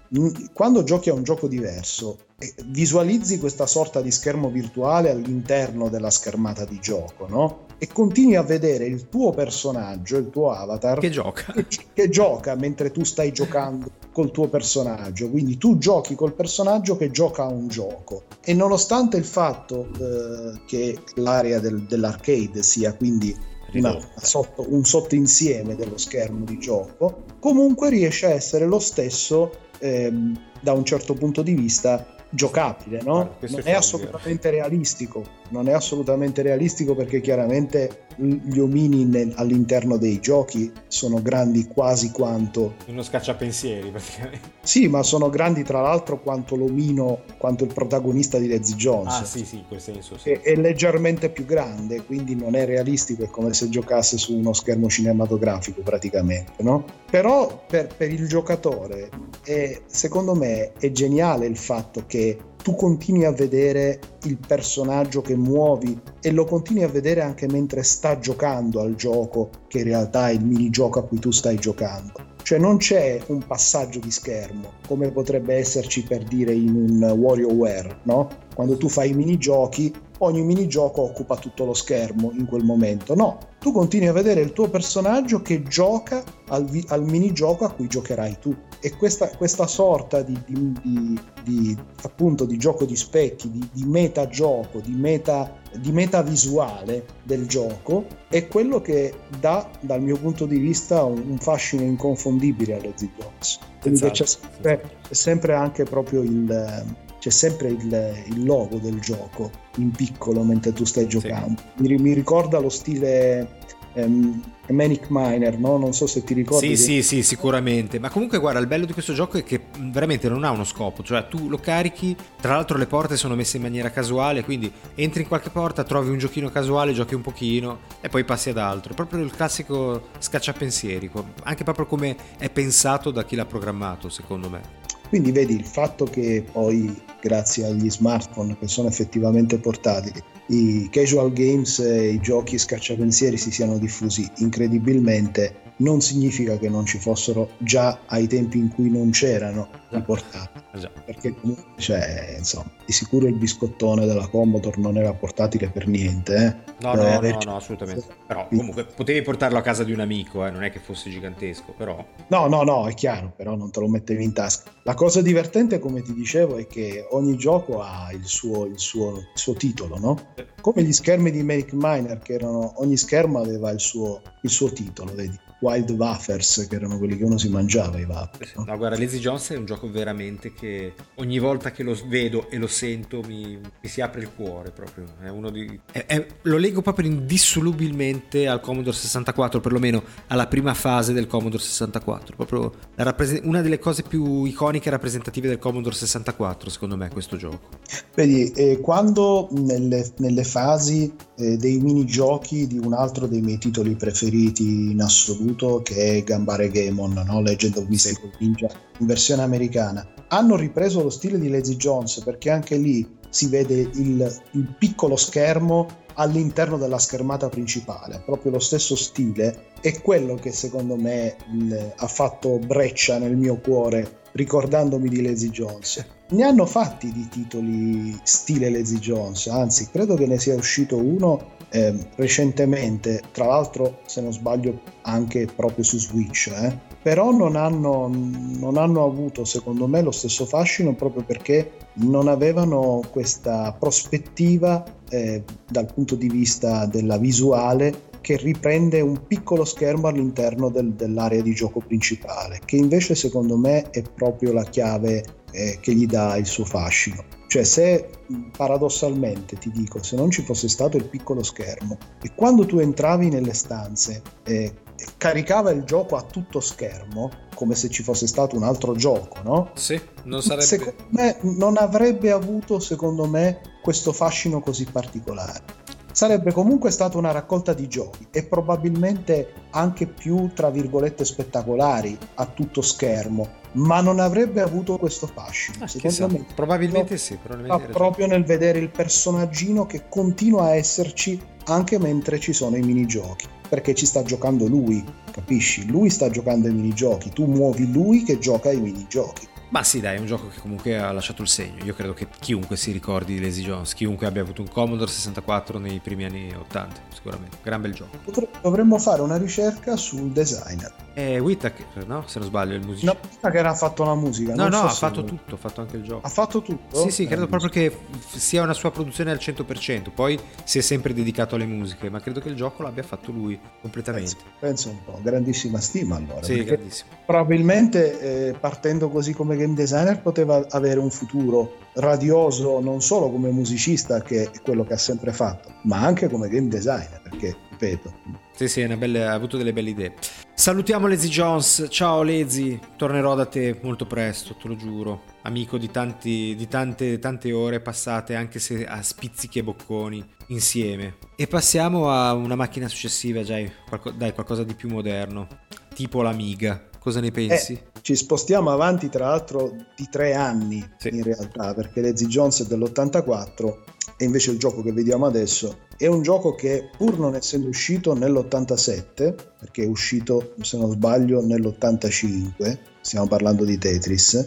quando 0.52 0.82
giochi 0.82 1.10
a 1.10 1.14
un 1.14 1.22
gioco 1.22 1.46
diverso 1.48 2.18
eh, 2.42 2.54
visualizzi 2.66 3.38
questa 3.38 3.66
sorta 3.66 4.00
di 4.00 4.10
schermo 4.10 4.48
virtuale 4.48 5.10
all'interno 5.10 5.90
della 5.90 6.08
schermata 6.08 6.64
di 6.64 6.78
gioco, 6.80 7.28
no? 7.28 7.66
E 7.76 7.86
continui 7.88 8.36
a 8.36 8.42
vedere 8.42 8.86
il 8.86 9.08
tuo 9.10 9.30
personaggio, 9.30 10.16
il 10.16 10.30
tuo 10.30 10.50
avatar 10.50 10.98
che 10.98 11.10
gioca, 11.10 11.52
che, 11.52 11.66
che 11.92 12.08
gioca 12.08 12.54
mentre 12.54 12.90
tu 12.90 13.04
stai 13.04 13.30
giocando 13.32 13.90
col 14.12 14.30
tuo 14.30 14.48
personaggio. 14.48 15.28
Quindi 15.28 15.58
tu 15.58 15.76
giochi 15.76 16.14
col 16.14 16.32
personaggio 16.32 16.96
che 16.96 17.10
gioca 17.10 17.42
a 17.42 17.48
un 17.48 17.68
gioco. 17.68 18.24
E 18.42 18.54
nonostante 18.54 19.18
il 19.18 19.24
fatto 19.24 19.88
eh, 19.98 20.60
che 20.66 20.98
l'area 21.16 21.58
del, 21.58 21.82
dell'arcade 21.82 22.62
sia 22.62 22.94
quindi 22.94 23.36
una, 23.74 23.98
sotto, 24.16 24.64
un 24.68 24.84
sottoinsieme 24.84 25.76
dello 25.76 25.96
schermo 25.98 26.44
di 26.44 26.58
gioco, 26.58 27.24
comunque 27.40 27.90
riesce 27.90 28.26
a 28.26 28.30
essere 28.30 28.66
lo 28.66 28.78
stesso 28.78 29.50
ehm, 29.80 30.38
da 30.60 30.72
un 30.72 30.84
certo 30.84 31.14
punto 31.14 31.42
di 31.42 31.54
vista 31.54 32.14
giocabile, 32.30 33.02
no? 33.02 33.36
non 33.40 33.60
è 33.64 33.72
assolutamente 33.72 34.50
realistico, 34.50 35.24
non 35.50 35.68
è 35.68 35.72
assolutamente 35.72 36.42
realistico 36.42 36.94
perché 36.94 37.20
chiaramente 37.20 38.06
gli 38.16 38.58
omini 38.58 39.04
nel, 39.04 39.32
all'interno 39.36 39.96
dei 39.96 40.20
giochi 40.20 40.70
sono 40.88 41.22
grandi 41.22 41.66
quasi 41.66 42.10
quanto 42.10 42.74
uno 42.86 43.02
scacciapensieri 43.02 43.90
praticamente. 43.90 44.48
Sì, 44.62 44.88
ma 44.88 45.02
sono 45.02 45.30
grandi 45.30 45.62
tra 45.62 45.80
l'altro 45.80 46.20
quanto 46.20 46.56
l'omino, 46.56 47.22
quanto 47.38 47.64
il 47.64 47.72
protagonista 47.72 48.38
di 48.38 48.48
Lazy 48.48 48.74
Jones. 48.74 49.20
Ah, 49.20 49.24
sì, 49.24 49.44
sì, 49.44 49.56
in 49.56 49.64
quel 49.68 49.80
senso 49.80 50.18
sì. 50.18 50.30
È, 50.30 50.40
è 50.40 50.54
leggermente 50.56 51.30
più 51.30 51.44
grande, 51.44 52.04
quindi 52.04 52.34
non 52.34 52.54
è 52.54 52.66
realistico, 52.66 53.24
è 53.24 53.28
come 53.28 53.52
se 53.54 53.68
giocasse 53.68 54.18
su 54.18 54.36
uno 54.36 54.52
schermo 54.52 54.88
cinematografico 54.88 55.80
praticamente, 55.82 56.52
no? 56.58 56.84
Però 57.10 57.64
per, 57.66 57.94
per 57.96 58.10
il 58.12 58.28
giocatore 58.28 59.08
è, 59.42 59.80
secondo 59.86 60.34
me 60.34 60.72
è 60.78 60.90
geniale 60.92 61.46
il 61.46 61.56
fatto 61.56 62.04
che 62.06 62.38
tu 62.62 62.74
continui 62.74 63.24
a 63.24 63.32
vedere 63.32 64.00
il 64.24 64.38
personaggio 64.46 65.22
che 65.22 65.36
muovi 65.36 65.98
e 66.20 66.30
lo 66.30 66.44
continui 66.44 66.82
a 66.82 66.88
vedere 66.88 67.22
anche 67.22 67.46
mentre 67.48 67.82
sta 67.82 68.18
giocando 68.18 68.80
al 68.80 68.94
gioco, 68.94 69.50
che 69.68 69.78
in 69.78 69.84
realtà 69.84 70.28
è 70.28 70.32
il 70.32 70.44
minigioco 70.44 70.98
a 70.98 71.04
cui 71.04 71.18
tu 71.18 71.30
stai 71.30 71.56
giocando. 71.56 72.28
Cioè 72.42 72.58
non 72.58 72.78
c'è 72.78 73.20
un 73.26 73.46
passaggio 73.46 73.98
di 73.98 74.10
schermo, 74.10 74.72
come 74.86 75.10
potrebbe 75.10 75.54
esserci 75.54 76.02
per 76.04 76.24
dire 76.24 76.52
in 76.52 76.74
un 76.74 77.02
WarioWare, 77.02 78.00
no? 78.04 78.28
Quando 78.54 78.76
tu 78.76 78.88
fai 78.88 79.10
i 79.10 79.14
minigiochi, 79.14 79.92
ogni 80.18 80.42
minigioco 80.42 81.02
occupa 81.02 81.36
tutto 81.36 81.64
lo 81.64 81.74
schermo 81.74 82.32
in 82.32 82.46
quel 82.46 82.64
momento. 82.64 83.14
No, 83.14 83.38
tu 83.58 83.72
continui 83.72 84.08
a 84.08 84.12
vedere 84.12 84.40
il 84.40 84.52
tuo 84.52 84.68
personaggio 84.68 85.42
che 85.42 85.62
gioca 85.62 86.22
al, 86.48 86.64
vi- 86.64 86.84
al 86.88 87.04
minigioco 87.04 87.64
a 87.64 87.72
cui 87.72 87.86
giocherai 87.86 88.38
tu. 88.40 88.54
E 88.80 88.96
questa, 88.96 89.28
questa 89.28 89.66
sorta 89.66 90.22
di, 90.22 90.38
di, 90.46 91.20
di, 91.44 91.76
appunto 92.02 92.46
di 92.46 92.56
gioco 92.56 92.86
di 92.86 92.96
specchi, 92.96 93.50
di, 93.50 93.68
di 93.72 93.84
metagioco, 93.84 94.80
di 94.80 94.94
meta, 94.94 95.54
di 95.76 95.92
meta 95.92 96.22
visuale 96.22 97.04
del 97.22 97.46
gioco 97.46 98.06
è 98.28 98.48
quello 98.48 98.80
che 98.80 99.12
dà, 99.38 99.68
dal 99.80 100.00
mio 100.00 100.16
punto 100.16 100.46
di 100.46 100.58
vista, 100.58 101.04
un, 101.04 101.22
un 101.28 101.38
fascino 101.38 101.82
inconfondibile 101.82 102.76
alle 102.76 102.92
Z-Jones. 102.94 103.58
Quindi 103.80 104.00
esatto. 104.00 104.12
c'è 104.12 104.26
sempre, 104.26 104.82
c'è 105.06 105.14
sempre 105.14 105.54
anche 105.54 105.84
proprio 105.84 106.22
il 106.22 106.84
c'è 107.20 107.30
sempre 107.30 107.68
il, 107.68 108.24
il, 108.28 108.44
logo 108.44 108.78
del 108.78 108.98
gioco 108.98 109.50
in 109.76 109.90
piccolo 109.90 110.42
mentre 110.42 110.72
tu 110.72 110.84
stai 110.84 111.06
giocando. 111.06 111.60
Sì. 111.76 111.82
Mi, 111.82 111.96
mi, 111.96 112.12
ricorda 112.14 112.58
lo 112.58 112.70
stile 112.70 113.58
um, 113.94 114.42
Manic 114.68 115.06
Miner, 115.08 115.58
no? 115.58 115.76
Non 115.76 115.92
so 115.92 116.06
se 116.06 116.22
ti 116.22 116.34
ricordi. 116.34 116.76
Sì, 116.76 116.82
sì, 116.82 117.02
sì, 117.02 117.22
sicuramente. 117.22 117.98
Ma 117.98 118.08
comunque, 118.08 118.38
guarda, 118.38 118.60
il 118.60 118.66
bello 118.66 118.86
di 118.86 118.92
questo 118.92 119.12
gioco 119.12 119.38
è 119.38 119.42
che 119.42 119.60
veramente 119.78 120.28
non 120.28 120.44
ha 120.44 120.50
uno 120.50 120.64
scopo. 120.64 121.02
Cioè, 121.02 121.26
tu 121.28 121.48
lo 121.48 121.58
carichi, 121.58 122.16
tra 122.40 122.54
l'altro 122.54 122.78
le 122.78 122.86
porte 122.86 123.16
sono 123.16 123.34
messe 123.34 123.56
in 123.56 123.62
maniera 123.62 123.90
casuale, 123.90 124.44
quindi 124.44 124.70
entri 124.94 125.22
in 125.22 125.28
qualche 125.28 125.50
porta, 125.50 125.84
trovi 125.84 126.10
un 126.10 126.18
giochino 126.18 126.50
casuale, 126.50 126.92
giochi 126.92 127.14
un 127.14 127.22
pochino 127.22 127.80
e 128.00 128.08
poi 128.08 128.24
passi 128.24 128.50
ad 128.50 128.58
altro. 128.58 128.94
Proprio 128.94 129.22
il 129.22 129.30
classico 129.30 130.08
scacciapensieri, 130.18 131.10
anche 131.42 131.64
proprio 131.64 131.86
come 131.86 132.16
è 132.38 132.48
pensato 132.50 133.10
da 133.10 133.24
chi 133.24 133.34
l'ha 133.36 133.46
programmato, 133.46 134.08
secondo 134.08 134.48
me. 134.48 134.78
Quindi 135.08 135.32
vedi 135.32 135.56
il 135.56 135.64
fatto 135.64 136.04
che 136.04 136.44
poi, 136.52 136.96
grazie 137.20 137.66
agli 137.66 137.90
smartphone 137.90 138.56
che 138.56 138.68
sono 138.68 138.86
effettivamente 138.86 139.58
portatili, 139.58 140.22
i 140.50 140.88
casual 140.90 141.32
games 141.32 141.78
e 141.78 142.12
i 142.12 142.20
giochi 142.20 142.58
scacciapensieri 142.58 143.36
si 143.36 143.50
siano 143.50 143.78
diffusi 143.78 144.28
incredibilmente 144.38 145.69
non 145.80 146.00
significa 146.00 146.56
che 146.58 146.68
non 146.68 146.86
ci 146.86 146.98
fossero 146.98 147.50
già 147.58 148.00
ai 148.06 148.26
tempi 148.26 148.58
in 148.58 148.72
cui 148.72 148.90
non 148.90 149.10
c'erano 149.10 149.68
i 149.90 150.00
portatili. 150.02 150.88
Perché 151.04 151.34
comunque, 151.34 151.64
cioè, 151.76 152.36
insomma, 152.38 152.70
di 152.84 152.92
sicuro 152.92 153.26
il 153.26 153.34
biscottone 153.34 154.06
della 154.06 154.28
Commodore 154.28 154.80
non 154.80 154.96
era 154.96 155.12
portatile 155.12 155.68
per 155.68 155.88
niente. 155.88 156.34
Eh? 156.36 156.72
No, 156.80 156.94
no, 156.94 157.20
no, 157.20 157.38
no, 157.44 157.56
assolutamente. 157.56 158.04
Però 158.26 158.46
comunque 158.48 158.84
potevi 158.84 159.22
portarlo 159.22 159.58
a 159.58 159.62
casa 159.62 159.84
di 159.84 159.92
un 159.92 160.00
amico, 160.00 160.46
eh? 160.46 160.50
non 160.50 160.62
è 160.62 160.70
che 160.70 160.78
fosse 160.78 161.10
gigantesco, 161.10 161.74
però... 161.76 162.04
No, 162.28 162.46
no, 162.46 162.62
no, 162.62 162.86
è 162.86 162.94
chiaro, 162.94 163.32
però 163.34 163.56
non 163.56 163.70
te 163.70 163.80
lo 163.80 163.88
mettevi 163.88 164.22
in 164.22 164.32
tasca. 164.32 164.70
La 164.84 164.94
cosa 164.94 165.22
divertente, 165.22 165.78
come 165.78 166.02
ti 166.02 166.14
dicevo, 166.14 166.56
è 166.56 166.66
che 166.66 167.06
ogni 167.10 167.36
gioco 167.36 167.80
ha 167.80 168.10
il 168.12 168.24
suo, 168.24 168.66
il 168.66 168.78
suo, 168.78 169.18
il 169.18 169.28
suo 169.34 169.54
titolo, 169.54 169.98
no? 169.98 170.18
Come 170.60 170.82
gli 170.82 170.92
schermi 170.92 171.30
di 171.30 171.42
Make 171.42 171.70
Miner, 171.72 172.18
che 172.18 172.34
erano... 172.34 172.74
ogni 172.76 172.96
schermo 172.96 173.40
aveva 173.40 173.70
il 173.70 173.80
suo, 173.80 174.22
il 174.42 174.50
suo 174.50 174.70
titolo, 174.72 175.12
vedi? 175.14 175.38
Wild 175.60 175.90
Waffers, 175.90 176.66
che 176.68 176.74
erano 176.74 176.98
quelli 176.98 177.16
che 177.16 177.24
uno 177.24 177.38
si 177.38 177.48
mangiava 177.48 177.98
i 177.98 178.04
waffers. 178.04 178.54
No? 178.56 178.64
no, 178.64 178.76
guarda, 178.76 178.98
Lazy 178.98 179.18
Jones 179.18 179.50
è 179.50 179.56
un 179.56 179.66
gioco 179.66 179.90
veramente 179.90 180.52
che 180.52 180.94
ogni 181.16 181.38
volta 181.38 181.70
che 181.70 181.82
lo 181.82 181.96
vedo 182.06 182.48
e 182.50 182.56
lo 182.56 182.66
sento 182.66 183.22
mi, 183.26 183.58
mi 183.58 183.88
si 183.88 184.00
apre 184.00 184.22
il 184.22 184.30
cuore 184.34 184.70
proprio. 184.70 185.04
È 185.22 185.28
uno 185.28 185.50
di... 185.50 185.78
È, 185.90 186.04
è, 186.06 186.26
lo 186.42 186.56
leggo 186.56 186.82
proprio 186.82 187.08
indissolubilmente 187.08 188.48
al 188.48 188.60
Commodore 188.60 188.96
64, 188.96 189.60
perlomeno 189.60 190.02
alla 190.28 190.46
prima 190.46 190.74
fase 190.74 191.12
del 191.12 191.26
Commodore 191.26 191.62
64. 191.62 192.36
Proprio 192.36 192.72
rappres- 192.96 193.40
una 193.44 193.60
delle 193.60 193.78
cose 193.78 194.02
più 194.02 194.44
iconiche 194.44 194.88
e 194.88 194.90
rappresentative 194.90 195.48
del 195.48 195.58
Commodore 195.58 195.94
64, 195.94 196.70
secondo 196.70 196.96
me, 196.96 197.10
questo 197.10 197.36
gioco. 197.36 197.68
Vedi, 198.14 198.50
eh, 198.52 198.80
quando 198.80 199.48
nelle, 199.52 200.10
nelle 200.18 200.44
fasi 200.44 201.12
eh, 201.40 201.56
dei 201.56 201.78
minigiochi 201.78 202.66
di 202.66 202.78
un 202.78 202.92
altro 202.92 203.26
dei 203.26 203.40
miei 203.40 203.58
titoli 203.58 203.94
preferiti 203.96 204.90
in 204.90 205.00
assoluto, 205.00 205.80
che 205.82 206.18
è 206.18 206.22
Gambare 206.22 206.68
Gamon, 206.68 207.22
no? 207.26 207.40
Legend 207.40 207.76
of 207.76 207.86
Mystical 207.88 208.30
Ninja 208.38 208.68
in 208.98 209.06
versione 209.06 209.42
americana. 209.42 210.06
Hanno 210.28 210.56
ripreso 210.56 211.02
lo 211.02 211.10
stile 211.10 211.38
di 211.38 211.48
Lazy 211.48 211.76
Jones 211.76 212.20
perché 212.20 212.50
anche 212.50 212.76
lì 212.76 213.18
si 213.30 213.48
vede 213.48 213.88
il, 213.94 214.40
il 214.52 214.74
piccolo 214.78 215.16
schermo 215.16 215.86
all'interno 216.14 216.76
della 216.76 216.98
schermata 216.98 217.48
principale, 217.48 218.22
proprio 218.24 218.52
lo 218.52 218.58
stesso 218.58 218.94
stile, 218.94 219.68
è 219.80 220.00
quello 220.02 220.34
che 220.34 220.52
secondo 220.52 220.96
me 220.96 221.36
il, 221.52 221.94
ha 221.96 222.06
fatto 222.06 222.58
breccia 222.58 223.18
nel 223.18 223.36
mio 223.36 223.58
cuore 223.58 224.19
ricordandomi 224.32 225.08
di 225.08 225.22
Lazy 225.22 225.50
Jones. 225.50 226.04
Ne 226.30 226.44
hanno 226.44 226.66
fatti 226.66 227.10
di 227.12 227.28
titoli 227.28 228.18
stile 228.22 228.70
Lazy 228.70 228.98
Jones, 228.98 229.46
anzi 229.48 229.88
credo 229.90 230.14
che 230.14 230.26
ne 230.26 230.38
sia 230.38 230.54
uscito 230.54 230.96
uno 230.96 231.58
eh, 231.70 231.94
recentemente, 232.16 233.22
tra 233.32 233.46
l'altro 233.46 234.00
se 234.06 234.20
non 234.20 234.32
sbaglio 234.32 234.80
anche 235.02 235.46
proprio 235.54 235.84
su 235.84 235.98
Switch, 235.98 236.48
eh, 236.48 236.78
però 237.02 237.32
non 237.32 237.56
hanno, 237.56 238.08
non 238.08 238.76
hanno 238.76 239.04
avuto 239.04 239.44
secondo 239.44 239.86
me 239.86 240.02
lo 240.02 240.10
stesso 240.10 240.44
fascino 240.44 240.94
proprio 240.94 241.24
perché 241.24 241.72
non 241.94 242.28
avevano 242.28 243.00
questa 243.10 243.74
prospettiva 243.78 244.84
eh, 245.08 245.42
dal 245.68 245.92
punto 245.92 246.14
di 246.14 246.28
vista 246.28 246.86
della 246.86 247.18
visuale 247.18 248.08
che 248.20 248.36
riprende 248.36 249.00
un 249.00 249.26
piccolo 249.26 249.64
schermo 249.64 250.08
all'interno 250.08 250.68
del, 250.68 250.92
dell'area 250.92 251.42
di 251.42 251.54
gioco 251.54 251.80
principale, 251.80 252.60
che 252.64 252.76
invece 252.76 253.14
secondo 253.14 253.56
me 253.56 253.90
è 253.90 254.02
proprio 254.02 254.52
la 254.52 254.64
chiave 254.64 255.24
eh, 255.52 255.78
che 255.80 255.94
gli 255.94 256.06
dà 256.06 256.36
il 256.36 256.46
suo 256.46 256.64
fascino. 256.64 257.24
Cioè 257.46 257.64
se 257.64 258.08
paradossalmente 258.56 259.56
ti 259.56 259.70
dico, 259.72 260.02
se 260.02 260.14
non 260.14 260.30
ci 260.30 260.42
fosse 260.42 260.68
stato 260.68 260.96
il 260.96 261.08
piccolo 261.08 261.42
schermo 261.42 261.98
e 262.22 262.30
quando 262.34 262.64
tu 262.64 262.78
entravi 262.78 263.28
nelle 263.28 263.54
stanze 263.54 264.22
eh, 264.44 264.72
caricava 265.16 265.70
il 265.72 265.82
gioco 265.82 266.14
a 266.14 266.22
tutto 266.22 266.60
schermo, 266.60 267.30
come 267.54 267.74
se 267.74 267.88
ci 267.88 268.02
fosse 268.04 268.28
stato 268.28 268.54
un 268.54 268.62
altro 268.62 268.94
gioco, 268.94 269.42
no? 269.42 269.70
Sì, 269.74 270.00
non 270.24 270.42
sarebbe... 270.42 270.62
Secondo 270.62 271.04
me 271.08 271.38
non 271.40 271.76
avrebbe 271.76 272.30
avuto, 272.30 272.78
secondo 272.78 273.26
me, 273.26 273.60
questo 273.82 274.12
fascino 274.12 274.60
così 274.60 274.84
particolare 274.84 275.64
sarebbe 276.12 276.52
comunque 276.52 276.90
stata 276.90 277.18
una 277.18 277.32
raccolta 277.32 277.72
di 277.72 277.88
giochi 277.88 278.26
e 278.30 278.44
probabilmente 278.44 279.52
anche 279.70 280.06
più, 280.06 280.50
tra 280.54 280.70
virgolette, 280.70 281.24
spettacolari 281.24 282.16
a 282.34 282.46
tutto 282.46 282.82
schermo, 282.82 283.48
ma 283.72 284.00
non 284.00 284.18
avrebbe 284.18 284.60
avuto 284.60 284.98
questo 284.98 285.26
fascino. 285.26 285.84
Ah, 285.84 285.86
secondo 285.86 286.28
me, 286.28 286.46
probabilmente 286.54 287.16
sì, 287.16 287.36
probabilmente 287.36 287.92
proprio 287.92 288.26
nel 288.26 288.44
vedere 288.44 288.78
il 288.78 288.90
personaggino 288.90 289.86
che 289.86 290.08
continua 290.08 290.64
a 290.64 290.74
esserci 290.74 291.40
anche 291.64 291.98
mentre 291.98 292.40
ci 292.40 292.52
sono 292.52 292.76
i 292.76 292.82
minigiochi, 292.82 293.46
perché 293.68 293.94
ci 293.94 294.06
sta 294.06 294.22
giocando 294.22 294.66
lui, 294.66 295.04
capisci? 295.30 295.86
Lui 295.86 296.10
sta 296.10 296.28
giocando 296.30 296.66
ai 296.66 296.74
minigiochi, 296.74 297.30
tu 297.30 297.46
muovi 297.46 297.90
lui 297.90 298.24
che 298.24 298.38
gioca 298.38 298.70
ai 298.70 298.80
minigiochi. 298.80 299.48
Ma 299.70 299.84
sì, 299.84 300.00
dai, 300.00 300.16
è 300.16 300.18
un 300.18 300.26
gioco 300.26 300.48
che 300.48 300.60
comunque 300.60 300.98
ha 300.98 301.12
lasciato 301.12 301.42
il 301.42 301.48
segno. 301.48 301.84
Io 301.84 301.94
credo 301.94 302.12
che 302.12 302.26
chiunque 302.40 302.76
si 302.76 302.90
ricordi 302.90 303.34
di 303.34 303.40
Lazy 303.40 303.62
Jones, 303.62 303.94
chiunque 303.94 304.26
abbia 304.26 304.42
avuto 304.42 304.62
un 304.62 304.68
Commodore 304.68 305.10
64 305.10 305.78
nei 305.78 306.00
primi 306.00 306.24
anni 306.24 306.52
80, 306.52 307.00
sicuramente. 307.14 307.58
Gran 307.62 307.80
bel 307.80 307.94
gioco. 307.94 308.18
Dovremmo 308.62 308.98
fare 308.98 309.22
una 309.22 309.36
ricerca 309.36 309.96
sul 309.96 310.30
designer. 310.30 310.92
È 311.12 311.40
Whittaker, 311.40 312.06
no? 312.06 312.24
Se 312.26 312.40
non 312.40 312.48
sbaglio, 312.48 312.74
il 312.74 312.84
musicista. 312.84 313.12
No, 313.12 313.28
Whittaker 313.28 313.66
ha 313.66 313.74
fatto 313.74 314.04
la 314.04 314.14
musica. 314.14 314.54
No, 314.54 314.68
no, 314.68 314.78
so 314.78 314.84
ha 314.86 314.88
fatto 314.90 315.24
tutto, 315.24 315.54
ha 315.54 315.58
fatto 315.58 315.80
anche 315.82 315.96
il 315.96 316.02
gioco. 316.02 316.26
Ha 316.26 316.30
fatto 316.30 316.62
tutto? 316.62 317.02
Sì, 317.02 317.10
sì, 317.10 317.26
credo 317.26 317.46
proprio 317.46 317.70
che 317.70 317.96
sia 318.26 318.62
una 318.62 318.74
sua 318.74 318.90
produzione 318.90 319.30
al 319.30 319.38
100%. 319.40 320.10
Poi 320.12 320.38
si 320.64 320.78
è 320.78 320.80
sempre 320.80 321.14
dedicato 321.14 321.54
alle 321.54 321.66
musiche, 321.66 322.10
ma 322.10 322.20
credo 322.20 322.40
che 322.40 322.48
il 322.48 322.56
gioco 322.56 322.82
l'abbia 322.82 323.04
fatto 323.04 323.30
lui 323.30 323.58
completamente. 323.80 324.34
Penso, 324.34 324.58
penso 324.58 324.88
un 324.90 325.04
po', 325.04 325.20
grandissima 325.22 325.80
stima 325.80 326.16
allora. 326.16 326.42
Sì, 326.42 326.64
grandissimo. 326.64 327.10
Probabilmente 327.24 328.48
eh, 328.48 328.52
partendo 328.54 329.08
così 329.10 329.32
come 329.32 329.56
game 329.60 329.74
designer 329.74 330.20
poteva 330.20 330.64
avere 330.70 331.00
un 331.00 331.10
futuro 331.10 331.76
radioso 331.94 332.80
non 332.80 333.00
solo 333.00 333.30
come 333.30 333.50
musicista 333.50 334.20
che 334.22 334.44
è 334.44 334.60
quello 334.62 334.84
che 334.84 334.94
ha 334.94 334.98
sempre 334.98 335.32
fatto 335.32 335.72
ma 335.82 336.00
anche 336.00 336.28
come 336.28 336.48
game 336.48 336.68
designer 336.68 337.20
perché 337.22 337.56
ripeto 337.70 338.48
sì 338.60 338.68
sì 338.68 338.86
belle, 338.96 339.26
ha 339.26 339.32
avuto 339.32 339.56
delle 339.56 339.72
belle 339.72 339.88
idee. 339.88 340.12
Salutiamo 340.52 341.06
Lazy 341.06 341.28
Jones. 341.28 341.86
Ciao 341.88 342.22
Lazy. 342.22 342.78
Tornerò 342.96 343.34
da 343.34 343.46
te 343.46 343.78
molto 343.80 344.04
presto 344.04 344.54
te 344.54 344.68
lo 344.68 344.76
giuro. 344.76 345.22
Amico 345.44 345.78
di, 345.78 345.90
tanti, 345.90 346.54
di 346.54 346.68
tante, 346.68 347.18
tante 347.18 347.52
ore 347.52 347.80
passate 347.80 348.34
anche 348.34 348.58
se 348.58 348.84
a 348.84 349.00
spizzichi 349.00 349.60
e 349.60 349.64
bocconi 349.64 350.22
insieme. 350.48 351.16
E 351.36 351.46
passiamo 351.46 352.10
a 352.10 352.34
una 352.34 352.54
macchina 352.54 352.86
successiva 352.86 353.42
dai, 353.42 353.72
qualco, 353.88 354.10
dai 354.10 354.34
qualcosa 354.34 354.62
di 354.62 354.74
più 354.74 354.90
moderno. 354.90 355.48
Tipo 355.94 356.20
l'Amiga. 356.20 356.88
Cosa 356.98 357.20
ne 357.20 357.30
pensi? 357.30 357.72
Eh, 357.72 357.89
ci 358.10 358.16
spostiamo 358.16 358.70
avanti 358.70 359.08
tra 359.08 359.28
l'altro 359.28 359.72
di 359.94 360.08
tre 360.10 360.34
anni 360.34 360.84
sì. 360.96 361.10
in 361.14 361.22
realtà, 361.22 361.74
perché 361.74 362.00
Lazy 362.00 362.26
Jones 362.26 362.64
è 362.64 362.66
dell'84 362.66 363.74
e 364.16 364.24
invece 364.24 364.50
il 364.50 364.58
gioco 364.58 364.82
che 364.82 364.90
vediamo 364.90 365.26
adesso 365.26 365.82
è 365.96 366.08
un 366.08 366.20
gioco 366.20 366.56
che 366.56 366.90
pur 366.96 367.20
non 367.20 367.36
essendo 367.36 367.68
uscito 367.68 368.12
nell'87, 368.12 369.34
perché 369.60 369.84
è 369.84 369.86
uscito 369.86 370.54
se 370.60 370.76
non 370.76 370.90
sbaglio 370.90 371.40
nell'85, 371.40 372.78
stiamo 373.00 373.28
parlando 373.28 373.64
di 373.64 373.78
Tetris, 373.78 374.44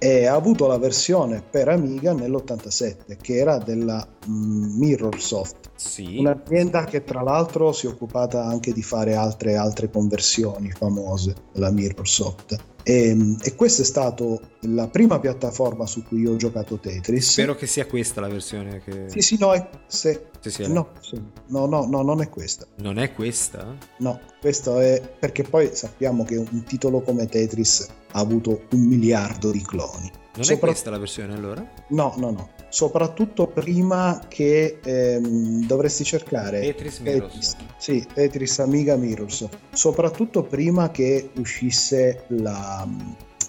ha 0.00 0.34
avuto 0.34 0.66
la 0.66 0.76
versione 0.76 1.40
per 1.48 1.68
Amiga 1.68 2.12
nell'87 2.12 3.16
che 3.20 3.36
era 3.36 3.58
della 3.58 4.04
mm, 4.28 4.76
Mirrorsoft 4.76 5.70
sì. 5.76 6.18
un'azienda 6.18 6.84
che 6.84 7.04
tra 7.04 7.22
l'altro 7.22 7.72
si 7.72 7.86
è 7.86 7.88
occupata 7.88 8.44
anche 8.44 8.72
di 8.72 8.82
fare 8.82 9.14
altre, 9.14 9.56
altre 9.56 9.88
conversioni 9.88 10.72
famose 10.72 11.34
della 11.52 11.70
Mirrorsoft 11.70 12.72
e, 12.84 13.36
e, 13.40 13.54
questa 13.54 13.80
è 13.80 13.84
stata 13.84 14.24
la 14.60 14.88
prima 14.88 15.18
piattaforma 15.18 15.86
su 15.86 16.04
cui 16.04 16.20
io 16.20 16.32
ho 16.32 16.36
giocato 16.36 16.78
Tetris. 16.78 17.32
Spero 17.32 17.56
che 17.56 17.66
sia 17.66 17.86
questa 17.86 18.20
la 18.20 18.28
versione 18.28 18.82
che... 18.84 19.06
Sì, 19.08 19.22
sì, 19.22 19.36
no, 19.40 19.54
è... 19.54 19.68
Se... 19.86 20.26
Sì, 20.38 20.50
sì, 20.50 20.70
no, 20.70 20.90
sì. 21.00 21.18
no, 21.46 21.64
no, 21.64 21.86
no, 21.86 22.02
non 22.02 22.20
è 22.20 22.28
questa. 22.28 22.66
Non 22.76 22.98
è 22.98 23.14
questa? 23.14 23.74
No, 23.98 24.20
questo 24.38 24.78
è 24.80 25.00
perché 25.18 25.42
poi 25.42 25.70
sappiamo 25.72 26.24
che 26.24 26.36
un 26.36 26.62
titolo 26.64 27.00
come 27.00 27.26
Tetris 27.26 27.88
ha 28.12 28.20
avuto 28.20 28.66
un 28.72 28.80
miliardo 28.80 29.50
di 29.50 29.62
cloni. 29.62 30.12
Non 30.36 30.44
Sopra... 30.44 30.54
è 30.54 30.70
questa 30.70 30.90
la 30.90 30.98
versione 30.98 31.34
allora? 31.34 31.64
No, 31.88 32.14
no, 32.16 32.30
no. 32.30 32.50
Soprattutto 32.68 33.46
prima 33.46 34.20
che 34.26 34.80
ehm, 34.82 35.64
dovresti 35.66 36.02
cercare 36.02 36.60
Tetris 36.60 36.98
Mirrors. 36.98 37.32
Tetris, 37.32 37.56
sì, 37.76 38.06
Tetris 38.12 38.58
Amiga 38.58 38.96
Mirrors. 38.96 39.46
Soprattutto 39.72 40.42
prima 40.42 40.90
che 40.90 41.30
uscisse 41.36 42.24
la 42.28 42.88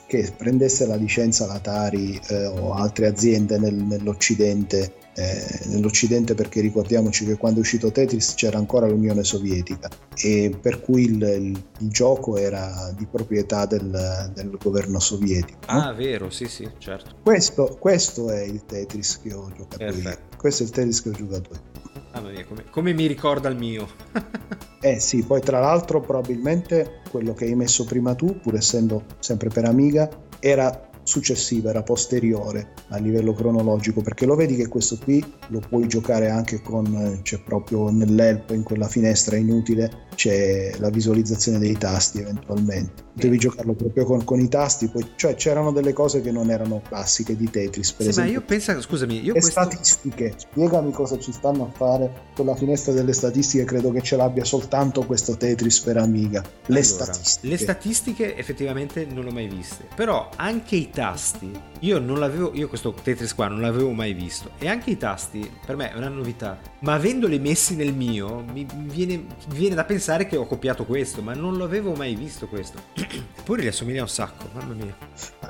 che 0.08 0.32
prendesse 0.38 0.86
la 0.86 0.96
licenza 0.96 1.48
l'Atari 1.48 2.20
eh, 2.28 2.46
o 2.46 2.74
altre 2.74 3.08
aziende 3.08 3.58
nel, 3.58 3.74
nell'Occidente 3.74 4.94
eh, 5.16 5.60
nell'Occidente 5.68 6.36
perché 6.36 6.60
ricordiamoci 6.60 7.26
che 7.26 7.38
quando 7.38 7.60
è 7.60 7.62
uscito 7.62 7.92
Tetris 7.92 8.34
c'era 8.36 8.58
ancora 8.58 8.88
l'Unione 8.88 9.24
Sovietica 9.24 9.90
e 10.16 10.56
per 10.60 10.82
cui 10.82 11.04
il, 11.04 11.22
il, 11.22 11.64
il 11.80 11.90
gioco 11.90 12.38
era 12.38 12.94
di 12.96 13.06
proprietà 13.06 13.66
del, 13.66 14.32
del 14.34 14.58
governo 14.62 15.00
sovietico. 15.00 15.60
Ah, 15.68 15.94
vero, 15.94 16.30
sì, 16.30 16.48
sì, 16.48 16.70
certo. 16.78 17.16
Questo, 17.24 17.78
questo, 17.80 18.30
è 18.30 18.42
il 18.42 18.66
Tetris 18.66 19.22
che 19.22 19.34
ho 19.34 19.50
giocato 19.56 19.78
Perfetto. 19.78 20.10
io. 20.10 20.38
Questo 20.38 20.64
è 20.64 20.66
il 20.66 20.72
Tetris 20.72 21.02
che 21.02 21.10
ho 21.10 21.14
giocato 21.14 21.50
io. 21.54 21.84
Mamma 22.14 22.30
mia, 22.30 22.46
come, 22.46 22.64
come 22.70 22.94
mi 22.94 23.08
ricorda 23.08 23.48
il 23.50 23.58
mio. 23.58 23.88
eh 24.82 25.00
sì, 25.00 25.24
poi 25.24 25.42
tra 25.42 25.60
l'altro 25.60 26.02
probabilmente 26.02 27.02
quello 27.10 27.34
che 27.34 27.46
hai 27.46 27.56
messo 27.56 27.86
prima 27.86 28.16
tu, 28.16 28.40
pur 28.40 28.56
essendo 28.56 29.06
sempre 29.20 29.50
per 29.50 29.66
Amiga, 29.66 30.10
era 30.40 30.85
successiva, 31.06 31.70
era 31.70 31.84
posteriore 31.84 32.74
a 32.90 32.98
livello 32.98 33.34
cronologico, 33.34 34.02
perché 34.02 34.26
lo 34.26 34.36
vedi 34.36 34.56
che 34.56 34.68
questo 34.68 34.98
qui 34.98 35.24
lo 35.48 35.60
puoi 35.60 35.88
giocare 35.88 36.30
anche 36.30 36.62
con, 36.62 37.20
c'è 37.22 37.42
proprio 37.42 37.90
nell'help, 37.90 38.50
in 38.50 38.64
quella 38.64 38.88
finestra 38.88 39.38
inutile, 39.38 40.04
c'è 40.16 40.74
la 40.80 40.90
visualizzazione 40.90 41.60
dei 41.60 41.78
tasti 41.78 42.20
eventualmente. 42.20 43.04
Devi 43.14 43.38
giocarlo 43.38 43.74
proprio 43.74 44.04
con, 44.04 44.24
con 44.26 44.40
i 44.40 44.50
tasti, 44.50 44.90
poi, 44.90 45.12
cioè 45.16 45.36
c'erano 45.36 45.72
delle 45.72 45.94
cose 45.94 46.22
che 46.22 46.32
non 46.32 46.50
erano 46.50 46.82
classiche 46.82 47.38
di 47.38 47.50
Tetris, 47.50 47.94
per 47.94 48.04
sì, 48.04 48.10
esempio. 48.10 48.34
Ma 48.34 48.40
io 48.40 48.46
penso, 48.46 48.82
scusami, 48.82 49.22
io 49.22 49.34
le 49.34 49.40
questo... 49.40 49.52
statistiche, 49.52 50.34
spiegami 50.36 50.92
cosa 50.92 51.18
ci 51.18 51.32
stanno 51.32 51.64
a 51.66 51.78
fare 51.78 52.24
con 52.36 52.46
la 52.46 52.56
finestra 52.56 52.92
delle 52.92 53.14
statistiche, 53.14 53.64
credo 53.64 53.92
che 53.92 54.02
ce 54.02 54.18
l'abbia 54.18 54.44
soltanto 54.44 55.06
questo 55.06 55.38
Tetris 55.38 55.80
per 55.80 55.98
Amiga. 55.98 56.42
Le 56.42 56.80
allora, 56.80 56.84
statistiche. 56.84 57.48
Le 57.48 57.58
statistiche 57.58 58.36
effettivamente 58.36 59.06
non 59.06 59.24
le 59.24 59.30
ho 59.30 59.34
mai 59.34 59.48
viste, 59.48 59.88
però 59.96 60.30
anche 60.36 60.76
i 60.76 60.90
tasti, 60.96 61.52
io 61.80 62.00
non 62.00 62.20
l'avevo, 62.20 62.52
io 62.54 62.70
questo 62.70 62.94
Tetris 62.94 63.36
qua 63.36 63.50
non 63.50 63.60
l'avevo 63.60 63.92
mai 63.92 64.14
visto 64.14 64.52
e 64.58 64.70
anche 64.70 64.92
i 64.92 64.98
tasti 64.98 65.52
per 65.66 65.76
me 65.76 65.92
è 65.92 65.98
una 65.98 66.08
novità, 66.08 66.58
ma 66.80 66.94
avendoli 66.94 67.38
messi 67.38 67.76
nel 67.76 67.94
mio 67.94 68.46
mi 68.54 68.66
viene, 68.74 69.18
mi 69.18 69.28
viene 69.58 69.76
da 69.76 69.84
pensare 69.84 70.26
che 70.26 70.38
ho 70.38 70.46
copiato 70.46 70.86
questo, 70.86 71.22
ma 71.22 71.34
non 71.34 71.58
l'avevo 71.58 71.94
mai 71.94 72.16
visto 72.16 72.48
questo. 72.48 72.80
Eppure 73.38 73.64
gli 73.64 73.68
assomiglia 73.68 74.04
un 74.04 74.08
sacco, 74.08 74.48
mamma 74.54 74.74
mia. 74.74 74.96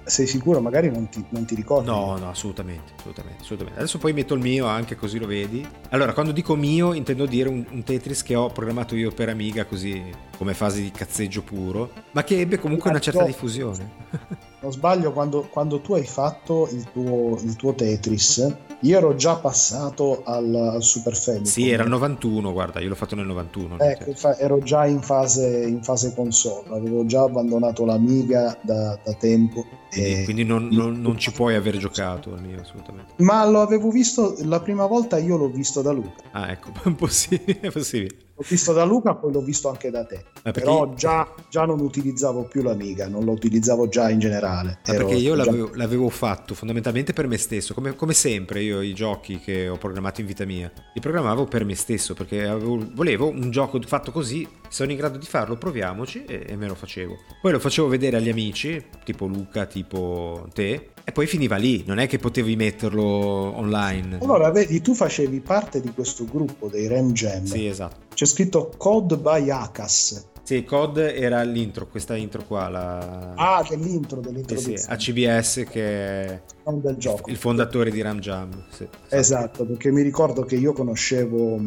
Sei 0.04 0.26
sicuro? 0.26 0.62
Magari 0.62 0.90
non 0.90 1.10
ti, 1.10 1.24
non 1.30 1.46
ti 1.46 1.54
ricordi? 1.54 1.86
No, 1.86 2.18
no, 2.18 2.30
assolutamente, 2.30 2.94
assolutamente, 2.98 3.42
assolutamente, 3.42 3.80
Adesso 3.80 4.00
poi 4.00 4.14
metto 4.14 4.34
il 4.34 4.42
mio 4.42 4.66
anche 4.66 4.96
così 4.96 5.20
lo 5.20 5.28
vedi. 5.28 5.66
Allora, 5.90 6.14
quando 6.14 6.32
dico 6.32 6.56
mio 6.56 6.94
intendo 6.94 7.28
dire 7.28 7.50
un, 7.50 7.64
un 7.70 7.84
Tetris 7.84 8.24
che 8.24 8.34
ho 8.34 8.50
programmato 8.50 8.96
io 8.96 9.12
per 9.12 9.30
Amiga 9.30 9.66
così 9.66 10.04
come 10.38 10.56
fase 10.56 10.82
di 10.82 10.90
cazzeggio 10.90 11.44
puro, 11.44 11.92
ma 12.12 12.24
che 12.24 12.40
ebbe 12.40 12.58
comunque 12.58 12.90
una 12.90 13.00
certa 13.00 13.24
diffusione. 13.24 14.44
Non 14.66 14.74
sbaglio, 14.74 15.12
quando, 15.12 15.48
quando, 15.48 15.80
tu 15.80 15.94
hai 15.94 16.06
fatto 16.06 16.68
il 16.72 16.90
tuo, 16.92 17.38
il 17.40 17.56
tuo 17.56 17.76
Tetris, 17.76 18.52
io 18.80 18.98
ero 18.98 19.14
già 19.14 19.36
passato 19.36 20.24
al, 20.26 20.56
al 20.56 20.82
Super 20.82 21.16
Famicom. 21.16 21.46
Sì, 21.46 21.70
era 21.70 21.84
il 21.84 21.90
91, 21.90 22.52
guarda, 22.52 22.80
io 22.80 22.90
l'ho 22.90 22.96
fatto 22.96 23.14
nel 23.14 23.28
91. 23.28 23.78
Ecco, 23.78 24.14
fa, 24.16 24.36
ero 24.40 24.58
già 24.58 24.88
in 24.88 25.04
fase, 25.04 25.68
in 25.68 25.84
fase, 25.84 26.16
console, 26.16 26.76
avevo 26.76 27.06
già 27.06 27.22
abbandonato 27.22 27.86
l'Amiga 27.86 28.58
da, 28.62 28.98
da 29.04 29.14
tempo. 29.14 29.68
E... 29.92 30.24
Quindi 30.24 30.44
non, 30.44 30.68
non, 30.72 31.00
non, 31.00 31.16
ci 31.20 31.32
puoi 31.32 31.54
aver 31.54 31.78
giocato 31.78 32.34
al 32.34 32.42
mio, 32.42 32.60
assolutamente. 32.60 33.14
Ma 33.18 33.46
lo 33.46 33.62
avevo 33.62 33.92
visto, 33.92 34.36
la 34.46 34.62
prima 34.62 34.88
volta 34.88 35.20
io 35.20 35.38
l'ho 35.38 35.50
visto 35.50 35.84
da 35.84 35.92
Luca. 35.92 36.24
Ah, 36.32 36.50
ecco, 36.50 36.72
è 36.84 36.90
possibile. 36.98 37.60
È 37.60 37.70
possibile. 37.70 38.25
L'ho 38.38 38.44
visto 38.46 38.74
da 38.74 38.84
Luca, 38.84 39.16
poi 39.16 39.32
l'ho 39.32 39.42
visto 39.42 39.70
anche 39.70 39.90
da 39.90 40.04
te. 40.04 40.26
Però 40.52 40.94
già, 40.94 41.26
già, 41.50 41.66
non 41.66 41.80
utilizzavo 41.80 42.44
più 42.44 42.64
l'Amiga, 42.64 43.08
non 43.08 43.24
lo 43.24 43.32
utilizzavo 43.32 43.88
già 43.88 44.10
in 44.10 44.20
generale. 44.20 44.80
Ah, 44.84 44.92
perché 44.92 45.14
io 45.14 45.36
l'avevo, 45.36 45.70
già... 45.70 45.78
l'avevo, 45.78 46.10
fatto 46.10 46.54
fondamentalmente 46.54 47.14
per 47.14 47.28
me 47.28 47.38
stesso, 47.38 47.74
come, 47.74 47.96
come, 47.96 48.14
sempre 48.14 48.62
io 48.62 48.82
i 48.82 48.94
giochi 48.94 49.40
che 49.40 49.70
ho 49.70 49.78
programmato 49.78 50.20
in 50.20 50.28
vita 50.28 50.44
mia, 50.44 50.70
li 50.94 51.00
programmavo 51.00 51.46
per 51.46 51.64
me 51.64 51.76
stesso, 51.76 52.14
perché 52.14 52.46
avevo, 52.46 52.86
volevo 52.94 53.30
un 53.30 53.52
gioco 53.52 53.80
fatto 53.82 54.12
così, 54.12 54.46
sono 54.68 54.92
in 54.92 54.98
grado 54.98 55.18
di 55.18 55.26
farlo, 55.26 55.56
proviamoci 55.56 56.26
e, 56.26 56.46
e 56.46 56.58
me 56.58 56.68
lo 56.68 56.76
facevo. 56.76 57.18
Poi 57.42 57.54
lo 57.54 57.60
facevo 57.60 57.88
vedere 57.88 58.18
agli 58.18 58.30
amici, 58.30 58.84
tipo 59.06 59.28
Luca, 59.28 59.66
tipo 59.66 60.46
te, 60.54 60.90
e 61.08 61.12
poi 61.12 61.28
finiva 61.28 61.56
lì, 61.56 61.84
non 61.86 62.00
è 62.00 62.08
che 62.08 62.18
potevi 62.18 62.56
metterlo 62.56 63.04
online. 63.04 64.18
Allora, 64.22 64.50
vedi, 64.50 64.82
tu 64.82 64.96
facevi 64.96 65.40
parte 65.40 65.80
di 65.80 65.94
questo 65.94 66.26
gruppo 66.26 66.68
dei 66.68 66.88
Ram 66.88 67.12
Jam. 67.12 67.46
Sì, 67.46 67.68
esatto. 67.68 68.08
C'è 68.16 68.26
scritto 68.26 68.72
Code 68.76 69.16
by 69.18 69.52
Akas. 69.52 70.34
Sì, 70.46 70.64
COD 70.64 70.98
era 70.98 71.42
l'intro, 71.42 71.88
questa 71.88 72.16
intro 72.16 72.44
qua. 72.44 72.70
La... 72.70 73.34
Ah, 73.36 73.64
che 73.64 73.74
è 73.74 73.78
l'intro 73.78 74.20
dell'intro. 74.20 74.58
Sì, 74.58 74.78
sì, 74.78 74.86
ACBS 74.88 75.66
che 75.68 76.24
è 76.24 76.42
del 76.72 76.96
gioco. 76.98 77.32
il 77.32 77.38
fondatore 77.38 77.90
di 77.90 78.02
Ram 78.02 78.20
Jam. 78.20 78.66
Sì, 78.70 78.88
esatto, 79.10 79.66
perché 79.66 79.92
mi 79.92 80.04
ricordo 80.04 80.44
che 80.44 80.56
io 80.56 80.72
conoscevo, 80.74 81.60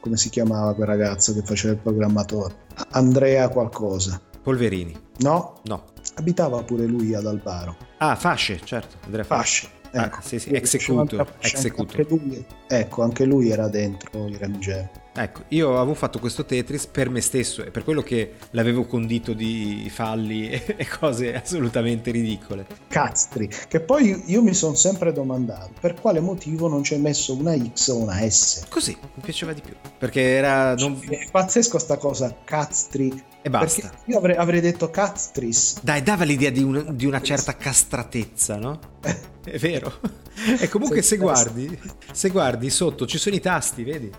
come 0.00 0.16
si 0.16 0.28
chiamava 0.28 0.74
quel 0.74 0.88
ragazzo 0.88 1.32
che 1.34 1.42
faceva 1.42 1.74
il 1.74 1.80
programmatore? 1.80 2.54
Andrea 2.90 3.48
qualcosa. 3.48 4.20
Polverini. 4.42 4.96
No? 5.18 5.60
No. 5.64 5.84
Abitava 6.14 6.64
pure 6.64 6.86
lui 6.86 7.14
ad 7.14 7.26
Albaro. 7.26 7.76
Ah, 8.02 8.16
Fasce, 8.16 8.58
certo. 8.64 8.96
Andrea 9.04 9.24
Fasce. 9.24 9.66
Fasce. 9.66 9.78
Ecco, 9.92 10.16
ah, 10.16 10.22
sì, 10.22 10.38
sì, 10.38 10.50
executor. 10.54 11.34
Anche 11.42 12.06
lui, 12.08 12.44
ecco, 12.66 13.02
anche 13.02 13.24
lui 13.26 13.50
era 13.50 13.68
dentro 13.68 14.26
i 14.26 14.38
Jam. 14.58 14.88
Ecco, 15.12 15.42
io 15.48 15.76
avevo 15.76 15.94
fatto 15.94 16.20
questo 16.20 16.44
Tetris 16.44 16.86
per 16.86 17.10
me 17.10 17.20
stesso 17.20 17.64
e 17.64 17.70
per 17.70 17.82
quello 17.82 18.00
che 18.00 18.34
l'avevo 18.50 18.86
condito 18.86 19.32
di 19.32 19.90
falli 19.92 20.48
e 20.50 20.86
cose 20.86 21.34
assolutamente 21.34 22.10
ridicole. 22.10 22.66
Caztri, 22.88 23.50
che 23.68 23.80
poi 23.80 24.22
io 24.26 24.42
mi 24.42 24.54
sono 24.54 24.74
sempre 24.74 25.12
domandato 25.12 25.72
per 25.80 25.94
quale 25.94 26.20
motivo 26.20 26.68
non 26.68 26.84
ci 26.84 26.94
hai 26.94 27.00
messo 27.00 27.34
una 27.34 27.56
X 27.56 27.88
o 27.88 27.96
una 27.96 28.28
S. 28.28 28.64
Così, 28.68 28.96
mi 29.00 29.22
piaceva 29.22 29.52
di 29.52 29.60
più. 29.60 29.74
Perché 29.98 30.20
era... 30.20 30.74
Non... 30.74 31.00
È 31.08 31.28
pazzesco 31.30 31.78
sta 31.78 31.96
cosa, 31.96 32.36
Caztri. 32.44 33.24
E 33.42 33.50
basta. 33.50 33.88
Perché 33.88 34.10
io 34.10 34.18
avrei, 34.18 34.36
avrei 34.36 34.60
detto 34.60 34.90
Caztris. 34.90 35.82
Dai, 35.82 36.02
dava 36.02 36.24
l'idea 36.24 36.50
di, 36.50 36.62
un, 36.62 36.90
di 36.92 37.06
una 37.06 37.20
certa 37.20 37.56
castratezza, 37.56 38.56
no? 38.56 38.78
È 39.44 39.58
vero. 39.58 39.92
E 40.58 40.68
comunque 40.70 41.02
se 41.02 41.18
guardi, 41.18 41.78
se 42.12 42.30
guardi 42.30 42.70
sotto 42.70 43.04
ci 43.04 43.18
sono 43.18 43.36
i 43.36 43.40
tasti, 43.40 43.84
vedi? 43.84 44.10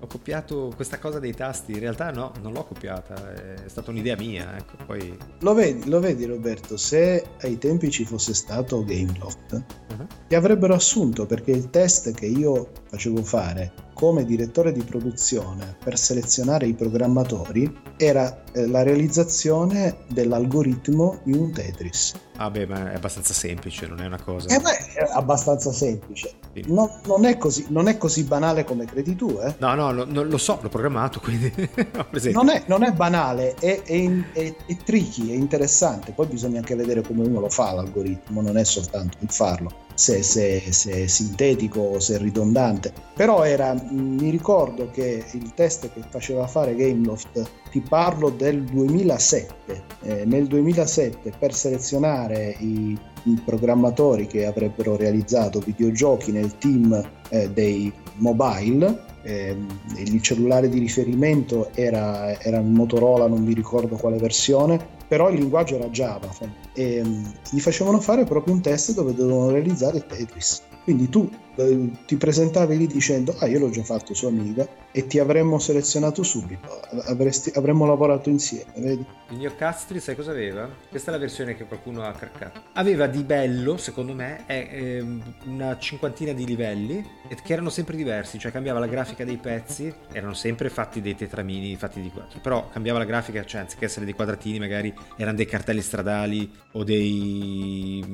Ho 0.00 0.06
copiato 0.06 0.72
questa 0.74 0.98
cosa 0.98 1.18
dei 1.18 1.32
tasti, 1.32 1.72
in 1.72 1.80
realtà 1.80 2.10
no, 2.10 2.32
non 2.42 2.52
l'ho 2.52 2.64
copiata, 2.64 3.32
è 3.32 3.68
stata 3.68 3.90
un'idea 3.90 4.16
mia, 4.16 4.56
ecco, 4.56 4.76
poi... 4.84 5.16
Lo 5.40 5.54
vedi, 5.54 5.88
lo 5.88 6.00
vedi 6.00 6.24
Roberto, 6.26 6.76
se 6.76 7.24
ai 7.40 7.56
tempi 7.58 7.90
ci 7.90 8.04
fosse 8.04 8.34
stato 8.34 8.84
Gameloft, 8.84 9.52
uh-huh. 9.52 10.06
ti 10.28 10.34
avrebbero 10.34 10.74
assunto 10.74 11.24
perché 11.24 11.52
il 11.52 11.70
test 11.70 12.12
che 12.12 12.26
io 12.26 12.72
facevo 12.88 13.22
fare 13.22 13.72
come 13.94 14.26
direttore 14.26 14.72
di 14.72 14.82
produzione 14.82 15.74
per 15.82 15.96
selezionare 15.96 16.66
i 16.66 16.74
programmatori 16.74 17.74
era 17.96 18.44
eh, 18.52 18.66
la 18.66 18.82
realizzazione 18.82 20.00
dell'algoritmo 20.08 21.20
di 21.24 21.32
un 21.32 21.50
Tetris. 21.50 22.12
Ah 22.36 22.50
beh, 22.50 22.66
ma 22.66 22.92
è 22.92 22.94
abbastanza 22.94 23.32
semplice, 23.32 23.86
non 23.86 24.00
è 24.00 24.06
una 24.06 24.20
cosa... 24.20 24.54
Eh 24.54 24.60
beh, 24.60 24.92
è 24.94 25.08
abbastanza 25.12 25.72
semplice. 25.72 26.34
No, 26.66 27.00
non, 27.06 27.24
è 27.24 27.38
così, 27.38 27.66
non, 27.68 27.88
è 27.88 27.96
così, 27.96 28.24
banale 28.24 28.64
come 28.64 28.84
credi 28.84 29.16
tu, 29.16 29.38
eh? 29.42 29.54
No, 29.58 29.74
no, 29.74 29.92
lo, 29.92 30.04
lo 30.04 30.38
so, 30.38 30.58
l'ho 30.60 30.68
programmato, 30.68 31.20
quindi... 31.20 31.52
non, 32.32 32.50
è, 32.50 32.62
non, 32.66 32.82
è, 32.82 32.92
banale, 32.92 33.54
è, 33.54 33.82
è, 33.82 34.32
è, 34.32 34.54
tricky, 34.84 35.30
è 35.30 35.34
interessante. 35.34 36.12
Poi 36.12 36.26
bisogna 36.26 36.58
anche 36.58 36.74
vedere 36.74 37.02
come 37.02 37.26
uno 37.26 37.40
lo 37.40 37.48
fa 37.48 37.72
l'algoritmo, 37.72 38.42
non 38.42 38.58
è 38.58 38.64
soltanto 38.64 39.16
il 39.20 39.30
farlo 39.30 39.85
se, 39.96 40.22
se, 40.22 40.62
se 40.72 41.04
è 41.04 41.06
sintetico 41.06 41.80
o 41.80 42.00
se 42.00 42.16
è 42.16 42.18
ridondante. 42.18 42.92
Però 43.14 43.44
era, 43.44 43.74
mi 43.90 44.28
ricordo 44.28 44.90
che 44.90 45.24
il 45.32 45.54
test 45.54 45.90
che 45.92 46.02
faceva 46.08 46.46
fare 46.46 46.76
Gameloft, 46.76 47.50
ti 47.70 47.80
parlo 47.80 48.28
del 48.28 48.62
2007. 48.62 49.82
Eh, 50.02 50.24
nel 50.26 50.46
2007 50.46 51.32
per 51.38 51.54
selezionare 51.54 52.56
i, 52.60 52.96
i, 53.24 53.42
programmatori 53.44 54.26
che 54.26 54.44
avrebbero 54.44 54.96
realizzato 54.96 55.60
videogiochi 55.60 56.30
nel 56.30 56.58
team 56.58 57.02
eh, 57.30 57.50
dei 57.50 57.90
mobile, 58.16 59.04
eh, 59.22 59.56
il 59.96 60.22
cellulare 60.22 60.68
di 60.68 60.78
riferimento 60.78 61.70
era, 61.74 62.38
era 62.40 62.60
Motorola, 62.60 63.26
non 63.26 63.42
mi 63.42 63.54
ricordo 63.54 63.96
quale 63.96 64.18
versione, 64.18 64.78
però 65.08 65.30
il 65.30 65.38
linguaggio 65.38 65.76
era 65.76 65.88
Java 65.88 66.28
e 66.76 67.00
um, 67.00 67.32
gli 67.50 67.60
facevano 67.60 67.98
fare 68.00 68.24
proprio 68.24 68.54
un 68.54 68.60
test 68.60 68.92
dove 68.92 69.14
dovevano 69.14 69.50
realizzare 69.50 70.06
Tetris. 70.06 70.62
Quindi 70.84 71.08
tu 71.08 71.28
eh, 71.56 71.90
ti 72.06 72.16
presentavi 72.16 72.76
lì 72.76 72.86
dicendo 72.86 73.34
ah 73.38 73.46
io 73.46 73.58
l'ho 73.58 73.70
già 73.70 73.82
fatto 73.82 74.14
su 74.14 74.26
Amiga 74.26 74.68
e 74.92 75.06
ti 75.06 75.18
avremmo 75.18 75.58
selezionato 75.58 76.22
subito, 76.22 76.80
Avresti, 77.04 77.50
avremmo 77.54 77.84
lavorato 77.84 78.30
insieme, 78.30 78.72
vedi? 78.76 79.04
Il 79.28 79.36
mio 79.36 79.52
Castri 79.54 80.00
sai 80.00 80.16
cosa 80.16 80.30
aveva? 80.30 80.70
Questa 80.88 81.10
è 81.10 81.12
la 81.12 81.20
versione 81.20 81.54
che 81.54 81.66
qualcuno 81.66 82.02
ha 82.02 82.12
craccato. 82.12 82.62
Aveva 82.74 83.06
di 83.06 83.22
bello, 83.22 83.76
secondo 83.76 84.14
me, 84.14 84.46
è, 84.46 84.68
è 84.70 85.04
una 85.44 85.76
cinquantina 85.78 86.32
di 86.32 86.46
livelli 86.46 87.04
che 87.28 87.52
erano 87.52 87.68
sempre 87.68 87.96
diversi, 87.96 88.38
cioè 88.38 88.50
cambiava 88.52 88.78
la 88.78 88.86
grafica 88.86 89.22
dei 89.24 89.36
pezzi, 89.36 89.92
erano 90.12 90.32
sempre 90.32 90.70
fatti 90.70 91.02
dei 91.02 91.14
tetramini 91.14 91.76
fatti 91.76 92.00
di 92.00 92.08
quattro, 92.08 92.40
però 92.40 92.68
cambiava 92.70 93.00
la 93.00 93.04
grafica, 93.04 93.44
cioè 93.44 93.62
anziché 93.62 93.84
essere 93.84 94.06
dei 94.06 94.14
quadratini 94.14 94.58
magari 94.58 94.94
erano 95.16 95.36
dei 95.36 95.46
cartelli 95.46 95.82
stradali 95.82 96.50
o 96.76 96.84
dei, 96.84 98.04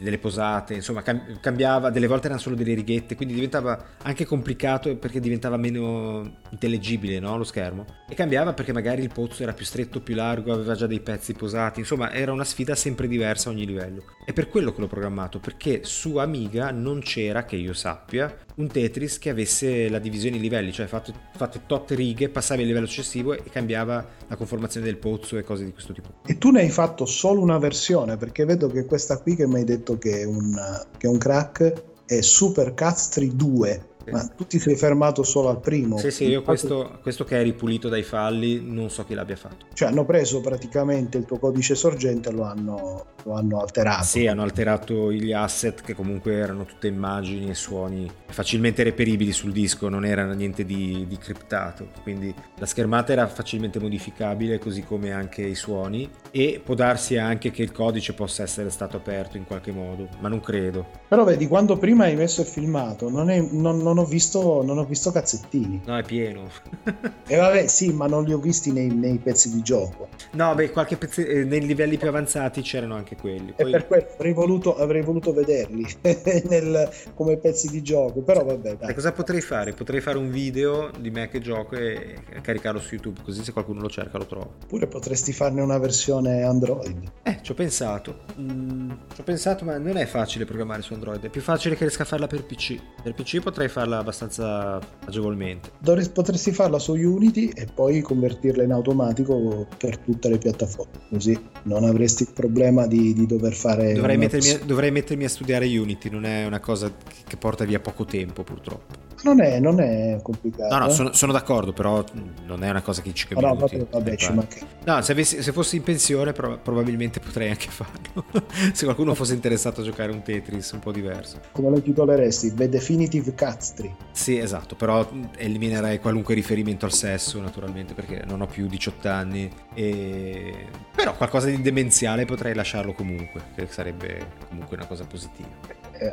delle 0.00 0.18
posate, 0.18 0.74
insomma 0.74 1.02
cambiava, 1.02 1.90
delle 1.90 2.06
volte 2.06 2.26
erano 2.26 2.40
solo 2.40 2.56
delle 2.56 2.74
righette, 2.74 3.14
quindi 3.14 3.34
diventava 3.34 3.82
anche 4.02 4.24
complicato 4.24 4.96
perché 4.96 5.20
diventava 5.20 5.58
meno 5.58 6.38
intellegibile 6.50 7.18
no? 7.18 7.36
lo 7.36 7.44
schermo 7.44 7.84
e 8.08 8.14
cambiava 8.14 8.54
perché 8.54 8.72
magari 8.72 9.02
il 9.02 9.12
pozzo 9.12 9.42
era 9.42 9.52
più 9.52 9.66
stretto, 9.66 10.00
più 10.00 10.14
largo, 10.14 10.52
aveva 10.52 10.74
già 10.74 10.86
dei 10.86 11.00
pezzi 11.00 11.34
posati, 11.34 11.80
insomma 11.80 12.10
era 12.10 12.32
una 12.32 12.44
sfida 12.44 12.74
sempre 12.74 13.06
diversa 13.06 13.50
a 13.50 13.52
ogni 13.52 13.66
livello. 13.66 14.04
È 14.24 14.32
per 14.32 14.48
quello 14.48 14.72
che 14.72 14.80
l'ho 14.80 14.86
programmato, 14.86 15.38
perché 15.38 15.80
su 15.84 16.16
Amiga 16.16 16.70
non 16.70 17.00
c'era, 17.00 17.44
che 17.44 17.56
io 17.56 17.74
sappia, 17.74 18.34
un 18.56 18.68
Tetris 18.68 19.18
che 19.18 19.30
avesse 19.30 19.88
la 19.88 19.98
divisione 19.98 20.36
in 20.36 20.42
livelli, 20.42 20.72
cioè 20.72 20.86
fatte, 20.86 21.12
fatte 21.36 21.62
tot 21.66 21.90
righe, 21.90 22.28
passavi 22.28 22.62
al 22.62 22.68
livello 22.68 22.86
successivo 22.86 23.32
e 23.32 23.42
cambiava 23.50 24.06
la 24.26 24.36
conformazione 24.36 24.86
del 24.86 24.96
pozzo 24.96 25.36
e 25.38 25.42
cose 25.42 25.64
di 25.64 25.72
questo 25.72 25.92
tipo. 25.92 26.14
E 26.26 26.38
tu 26.38 26.50
ne 26.50 26.60
hai 26.60 26.70
fatto 26.70 27.06
solo 27.06 27.40
una 27.40 27.58
versione, 27.58 28.16
perché 28.16 28.44
vedo 28.44 28.68
che 28.68 28.84
questa 28.84 29.18
qui 29.18 29.34
che 29.34 29.46
mi 29.46 29.56
hai 29.56 29.64
detto 29.64 29.98
che 29.98 30.20
è 30.20 30.24
un, 30.24 30.54
che 30.96 31.06
è 31.06 31.10
un 31.10 31.18
crack 31.18 31.82
è 32.06 32.20
Super 32.20 32.74
Castri 32.74 33.34
2 33.34 33.92
ma 34.10 34.26
tu 34.36 34.46
ti 34.46 34.58
sei 34.58 34.76
fermato 34.76 35.22
solo 35.22 35.48
al 35.48 35.60
primo? 35.60 35.98
Sì, 35.98 36.10
sì, 36.10 36.26
io 36.26 36.42
questo, 36.42 36.98
questo, 37.02 37.24
che 37.24 37.40
è 37.40 37.42
ripulito 37.42 37.88
dai 37.88 38.02
falli 38.02 38.62
non 38.64 38.90
so 38.90 39.04
chi 39.04 39.14
l'abbia 39.14 39.36
fatto. 39.36 39.66
Cioè 39.72 39.88
hanno 39.88 40.04
preso 40.04 40.40
praticamente 40.40 41.18
il 41.18 41.24
tuo 41.24 41.38
codice 41.38 41.74
sorgente 41.74 42.28
e 42.28 42.32
lo 42.32 42.44
hanno, 42.44 43.06
lo 43.24 43.32
hanno 43.34 43.60
alterato. 43.60 44.04
Sì, 44.04 44.26
hanno 44.26 44.42
alterato 44.42 45.12
gli 45.12 45.32
asset 45.32 45.82
che 45.82 45.94
comunque 45.94 46.34
erano 46.34 46.64
tutte 46.64 46.86
immagini 46.86 47.50
e 47.50 47.54
suoni 47.54 48.10
facilmente 48.26 48.82
reperibili 48.82 49.32
sul 49.32 49.52
disco, 49.52 49.88
non 49.88 50.04
era 50.04 50.30
niente 50.32 50.64
di, 50.64 51.04
di 51.06 51.16
criptato. 51.16 51.88
Quindi 52.02 52.34
la 52.58 52.66
schermata 52.66 53.12
era 53.12 53.26
facilmente 53.26 53.78
modificabile, 53.78 54.58
così 54.58 54.82
come 54.82 55.12
anche 55.12 55.42
i 55.42 55.54
suoni. 55.54 56.10
E 56.30 56.60
può 56.62 56.74
darsi 56.74 57.16
anche 57.16 57.50
che 57.50 57.62
il 57.62 57.72
codice 57.72 58.12
possa 58.12 58.42
essere 58.42 58.70
stato 58.70 58.96
aperto 58.96 59.36
in 59.36 59.44
qualche 59.44 59.70
modo, 59.70 60.08
ma 60.18 60.28
non 60.28 60.40
credo. 60.40 60.86
Però 61.08 61.24
vedi, 61.24 61.46
quando 61.46 61.76
prima 61.76 62.04
hai 62.04 62.16
messo 62.16 62.40
il 62.40 62.48
filmato, 62.48 63.08
non, 63.08 63.30
è, 63.30 63.40
non, 63.40 63.78
non 63.78 63.93
non 63.94 64.04
ho 64.04 64.06
visto, 64.06 64.62
non 64.64 64.78
ho 64.78 64.84
visto 64.84 65.12
cazzettini. 65.12 65.82
No, 65.86 65.96
è 65.96 66.02
pieno. 66.02 66.50
e 67.26 67.36
vabbè, 67.36 67.68
sì, 67.68 67.92
ma 67.92 68.06
non 68.06 68.24
li 68.24 68.32
ho 68.32 68.38
visti 68.38 68.72
nei, 68.72 68.88
nei 68.88 69.18
pezzi 69.18 69.54
di 69.54 69.62
gioco. 69.62 70.08
No, 70.32 70.54
beh, 70.54 70.70
qualche 70.70 70.96
pezzo, 70.96 71.20
eh, 71.20 71.44
nei 71.44 71.64
livelli 71.64 71.96
più 71.96 72.08
avanzati 72.08 72.60
c'erano 72.60 72.96
anche 72.96 73.16
quelli. 73.16 73.52
Poi... 73.52 73.68
E 73.68 73.70
per 73.70 73.86
quello 73.86 74.06
avrei 74.14 74.32
voluto, 74.32 74.76
avrei 74.76 75.02
voluto 75.02 75.32
vederli 75.32 75.86
nel, 76.48 76.90
come 77.14 77.36
pezzi 77.36 77.70
di 77.70 77.82
gioco, 77.82 78.20
però 78.22 78.44
vabbè. 78.44 78.76
Dai. 78.76 78.90
E 78.90 78.94
cosa 78.94 79.12
potrei 79.12 79.40
fare? 79.40 79.72
Potrei 79.72 80.00
fare 80.00 80.18
un 80.18 80.30
video 80.30 80.90
di 80.98 81.10
me 81.10 81.28
che 81.28 81.40
gioco 81.40 81.76
e 81.76 82.16
caricarlo 82.42 82.80
su 82.80 82.94
YouTube, 82.94 83.20
così 83.22 83.44
se 83.44 83.52
qualcuno 83.52 83.80
lo 83.80 83.88
cerca 83.88 84.18
lo 84.18 84.26
trova. 84.26 84.46
Oppure 84.64 84.88
potresti 84.88 85.32
farne 85.32 85.62
una 85.62 85.78
versione 85.78 86.42
Android. 86.42 87.12
Eh, 87.22 87.38
ci 87.42 87.52
ho 87.52 87.54
pensato. 87.54 88.22
Mm, 88.40 88.90
ci 89.14 89.20
ho 89.20 89.24
pensato, 89.24 89.64
ma 89.64 89.78
non 89.78 89.96
è 89.96 90.06
facile 90.06 90.44
programmare 90.44 90.82
su 90.82 90.94
Android. 90.94 91.24
È 91.24 91.28
più 91.28 91.40
facile 91.40 91.76
che 91.76 91.84
riesca 91.84 92.02
a 92.02 92.06
farla 92.06 92.26
per 92.26 92.44
PC. 92.44 92.76
Per 93.02 93.14
PC 93.14 93.40
potrei 93.40 93.68
fare 93.68 93.83
farla 93.84 93.98
abbastanza 93.98 94.80
agevolmente. 95.04 95.70
Dovresti, 95.78 96.12
potresti 96.12 96.52
farla 96.52 96.78
su 96.78 96.94
Unity 96.94 97.50
e 97.54 97.66
poi 97.72 98.00
convertirla 98.00 98.62
in 98.62 98.72
automatico 98.72 99.66
per 99.76 99.98
tutte 99.98 100.28
le 100.28 100.38
piattaforme, 100.38 101.00
così 101.10 101.38
non 101.64 101.84
avresti 101.84 102.24
il 102.24 102.30
problema 102.32 102.86
di, 102.86 103.12
di 103.12 103.26
dover 103.26 103.52
fare... 103.52 103.92
Dovrei 103.92 104.16
mettermi, 104.16 104.50
a, 104.50 104.58
dovrei 104.64 104.90
mettermi, 104.90 105.24
a, 105.24 105.28
studiare 105.28 105.66
Unity, 105.66 106.08
non 106.08 106.24
è 106.24 106.46
una 106.46 106.60
cosa 106.60 106.90
che 107.26 107.36
porta 107.36 107.64
via 107.64 107.80
poco 107.80 108.04
tempo 108.04 108.42
purtroppo. 108.42 109.04
Non 109.24 109.40
è, 109.40 109.58
non 109.58 109.80
è 109.80 110.18
complicato. 110.22 110.74
No, 110.74 110.80
no, 110.80 110.90
eh? 110.90 110.90
sono, 110.90 111.12
sono, 111.14 111.32
d'accordo, 111.32 111.72
però 111.72 112.04
non 112.44 112.62
è 112.62 112.68
una 112.68 112.82
cosa 112.82 113.00
che 113.00 113.14
ci 113.14 113.26
capisco. 113.26 113.46
No, 113.46 113.54
vabbè, 113.54 113.86
vabbè 113.90 114.16
ci 114.16 114.32
manca. 114.34 114.58
No, 114.84 115.00
se, 115.00 115.12
avessi, 115.12 115.42
se, 115.42 115.50
fossi 115.50 115.76
in 115.76 115.82
pensione 115.82 116.32
pro- 116.32 116.58
probabilmente 116.58 117.20
potrei 117.20 117.48
anche 117.48 117.68
farlo. 117.70 118.26
se 118.74 118.84
qualcuno 118.84 119.14
fosse 119.14 119.32
interessato 119.32 119.80
a 119.80 119.84
giocare 119.84 120.12
un 120.12 120.20
Tetris 120.20 120.72
un 120.72 120.80
po' 120.80 120.92
diverso. 120.92 121.40
Come 121.52 121.70
lo 121.70 121.80
titoleresti? 121.80 122.52
The 122.52 122.68
Definitive 122.68 123.34
Catstri. 123.74 123.94
Sì, 124.12 124.38
esatto, 124.38 124.76
però 124.76 125.06
eliminerei 125.36 125.98
qualunque 125.98 126.34
riferimento 126.34 126.86
al 126.86 126.92
sesso, 126.92 127.40
naturalmente, 127.40 127.92
perché 127.94 128.22
non 128.24 128.40
ho 128.40 128.46
più 128.46 128.66
18 128.66 129.08
anni. 129.08 129.50
E... 129.74 130.66
Però 130.94 131.14
qualcosa 131.16 131.48
di 131.48 131.60
demenziale 131.60 132.24
potrei 132.24 132.54
lasciarlo 132.54 132.92
comunque, 132.92 133.42
che 133.54 133.66
sarebbe 133.68 134.28
comunque 134.48 134.76
una 134.76 134.86
cosa 134.86 135.04
positiva. 135.04 135.83
Eh, 135.98 136.10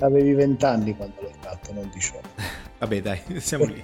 avevi, 0.00 0.34
20 0.34 0.64
anni 0.64 0.96
quando 0.96 1.20
l'hai 1.20 1.34
fatto, 1.38 1.72
non 1.72 1.90
18. 1.92 2.28
Vabbè, 2.78 3.02
dai, 3.02 3.20
siamo 3.40 3.64
lì. 3.64 3.82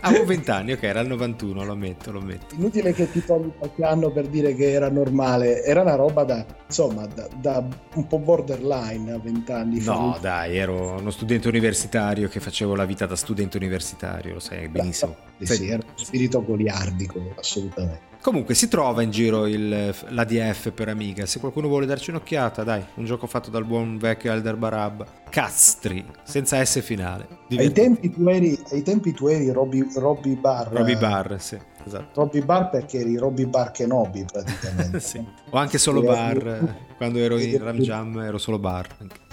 Avevo 0.00 0.24
20 0.24 0.50
anni, 0.50 0.72
ok, 0.72 0.82
era 0.84 1.00
il 1.00 1.08
91, 1.08 1.64
lo 1.64 1.72
ammetto, 1.72 2.12
lo 2.12 2.20
ammetto. 2.20 2.54
Inutile 2.54 2.92
che 2.92 3.10
ti 3.10 3.24
togli 3.24 3.50
qualche 3.58 3.84
anno 3.84 4.10
per 4.10 4.28
dire 4.28 4.54
che 4.54 4.70
era 4.70 4.88
normale, 4.88 5.64
era 5.64 5.82
una 5.82 5.96
roba 5.96 6.22
da, 6.22 6.46
insomma, 6.66 7.06
da, 7.06 7.28
da 7.40 7.66
un 7.94 8.06
po' 8.06 8.18
borderline 8.18 9.12
a 9.12 9.18
20 9.18 9.52
anni 9.52 9.80
fa. 9.80 9.94
No, 9.94 10.18
dai, 10.20 10.56
ero 10.56 10.98
uno 10.98 11.10
studente 11.10 11.48
universitario 11.48 12.28
che 12.28 12.38
facevo 12.38 12.76
la 12.76 12.84
vita 12.84 13.06
da 13.06 13.16
studente 13.16 13.56
universitario, 13.56 14.34
lo 14.34 14.40
sai 14.40 14.68
benissimo. 14.68 15.16
Sì, 15.38 15.46
sì, 15.46 15.68
era 15.68 15.82
uno 15.84 15.96
spirito 15.96 16.42
goliardico, 16.44 17.20
assolutamente. 17.36 18.14
Comunque 18.20 18.54
si 18.54 18.68
trova 18.68 19.02
in 19.02 19.10
giro 19.10 19.46
il, 19.46 19.94
l'ADF 20.08 20.72
per 20.72 20.88
Amiga, 20.88 21.26
se 21.26 21.38
qualcuno 21.38 21.68
vuole 21.68 21.86
darci 21.86 22.10
un'occhiata, 22.10 22.64
dai, 22.64 22.84
un 22.94 23.04
gioco 23.04 23.26
fatto 23.26 23.50
dal 23.50 23.64
buon 23.64 23.98
vecchio 23.98 24.32
Elder 24.32 24.56
Barab. 24.56 25.06
Castri, 25.30 26.04
senza 26.22 26.64
S 26.64 26.80
finale. 26.82 27.26
Ai 27.50 27.72
tempi, 27.72 28.10
tu 28.10 28.26
eri, 28.28 28.58
ai 28.72 28.82
tempi 28.82 29.12
tu 29.12 29.28
eri 29.28 29.50
Robby, 29.50 29.86
Robby 29.94 30.34
Bar. 30.36 30.72
Robby 30.72 30.96
Bar, 30.96 31.36
sì, 31.40 31.58
esatto. 31.84 32.20
Robby 32.20 32.42
Bar 32.42 32.70
perché 32.70 33.00
eri 33.00 33.16
Robby 33.16 33.46
Bar 33.46 33.70
Kenobi 33.70 34.24
praticamente. 34.24 34.98
sì. 35.00 35.24
O 35.50 35.56
anche 35.56 35.78
solo 35.78 36.02
Bar, 36.02 36.94
quando 36.96 37.18
ero 37.18 37.38
in 37.38 37.62
Ram 37.62 37.78
Jam 37.78 38.18
ero 38.18 38.38
solo 38.38 38.58
Bar. 38.58 38.88
Anche. 38.98 39.24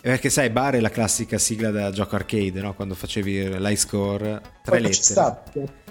Perché 0.00 0.30
sai, 0.30 0.48
bar 0.48 0.74
è 0.74 0.80
la 0.80 0.88
classica 0.88 1.36
sigla 1.36 1.70
da 1.70 1.90
gioco 1.90 2.16
arcade, 2.16 2.62
no? 2.62 2.72
Quando 2.74 2.94
facevi 2.94 3.58
l'high 3.58 3.76
score, 3.76 4.40
tre 4.62 4.78
poi 4.78 4.80
lettere. 4.80 4.94
Ci 4.94 5.02
sta, 5.02 5.42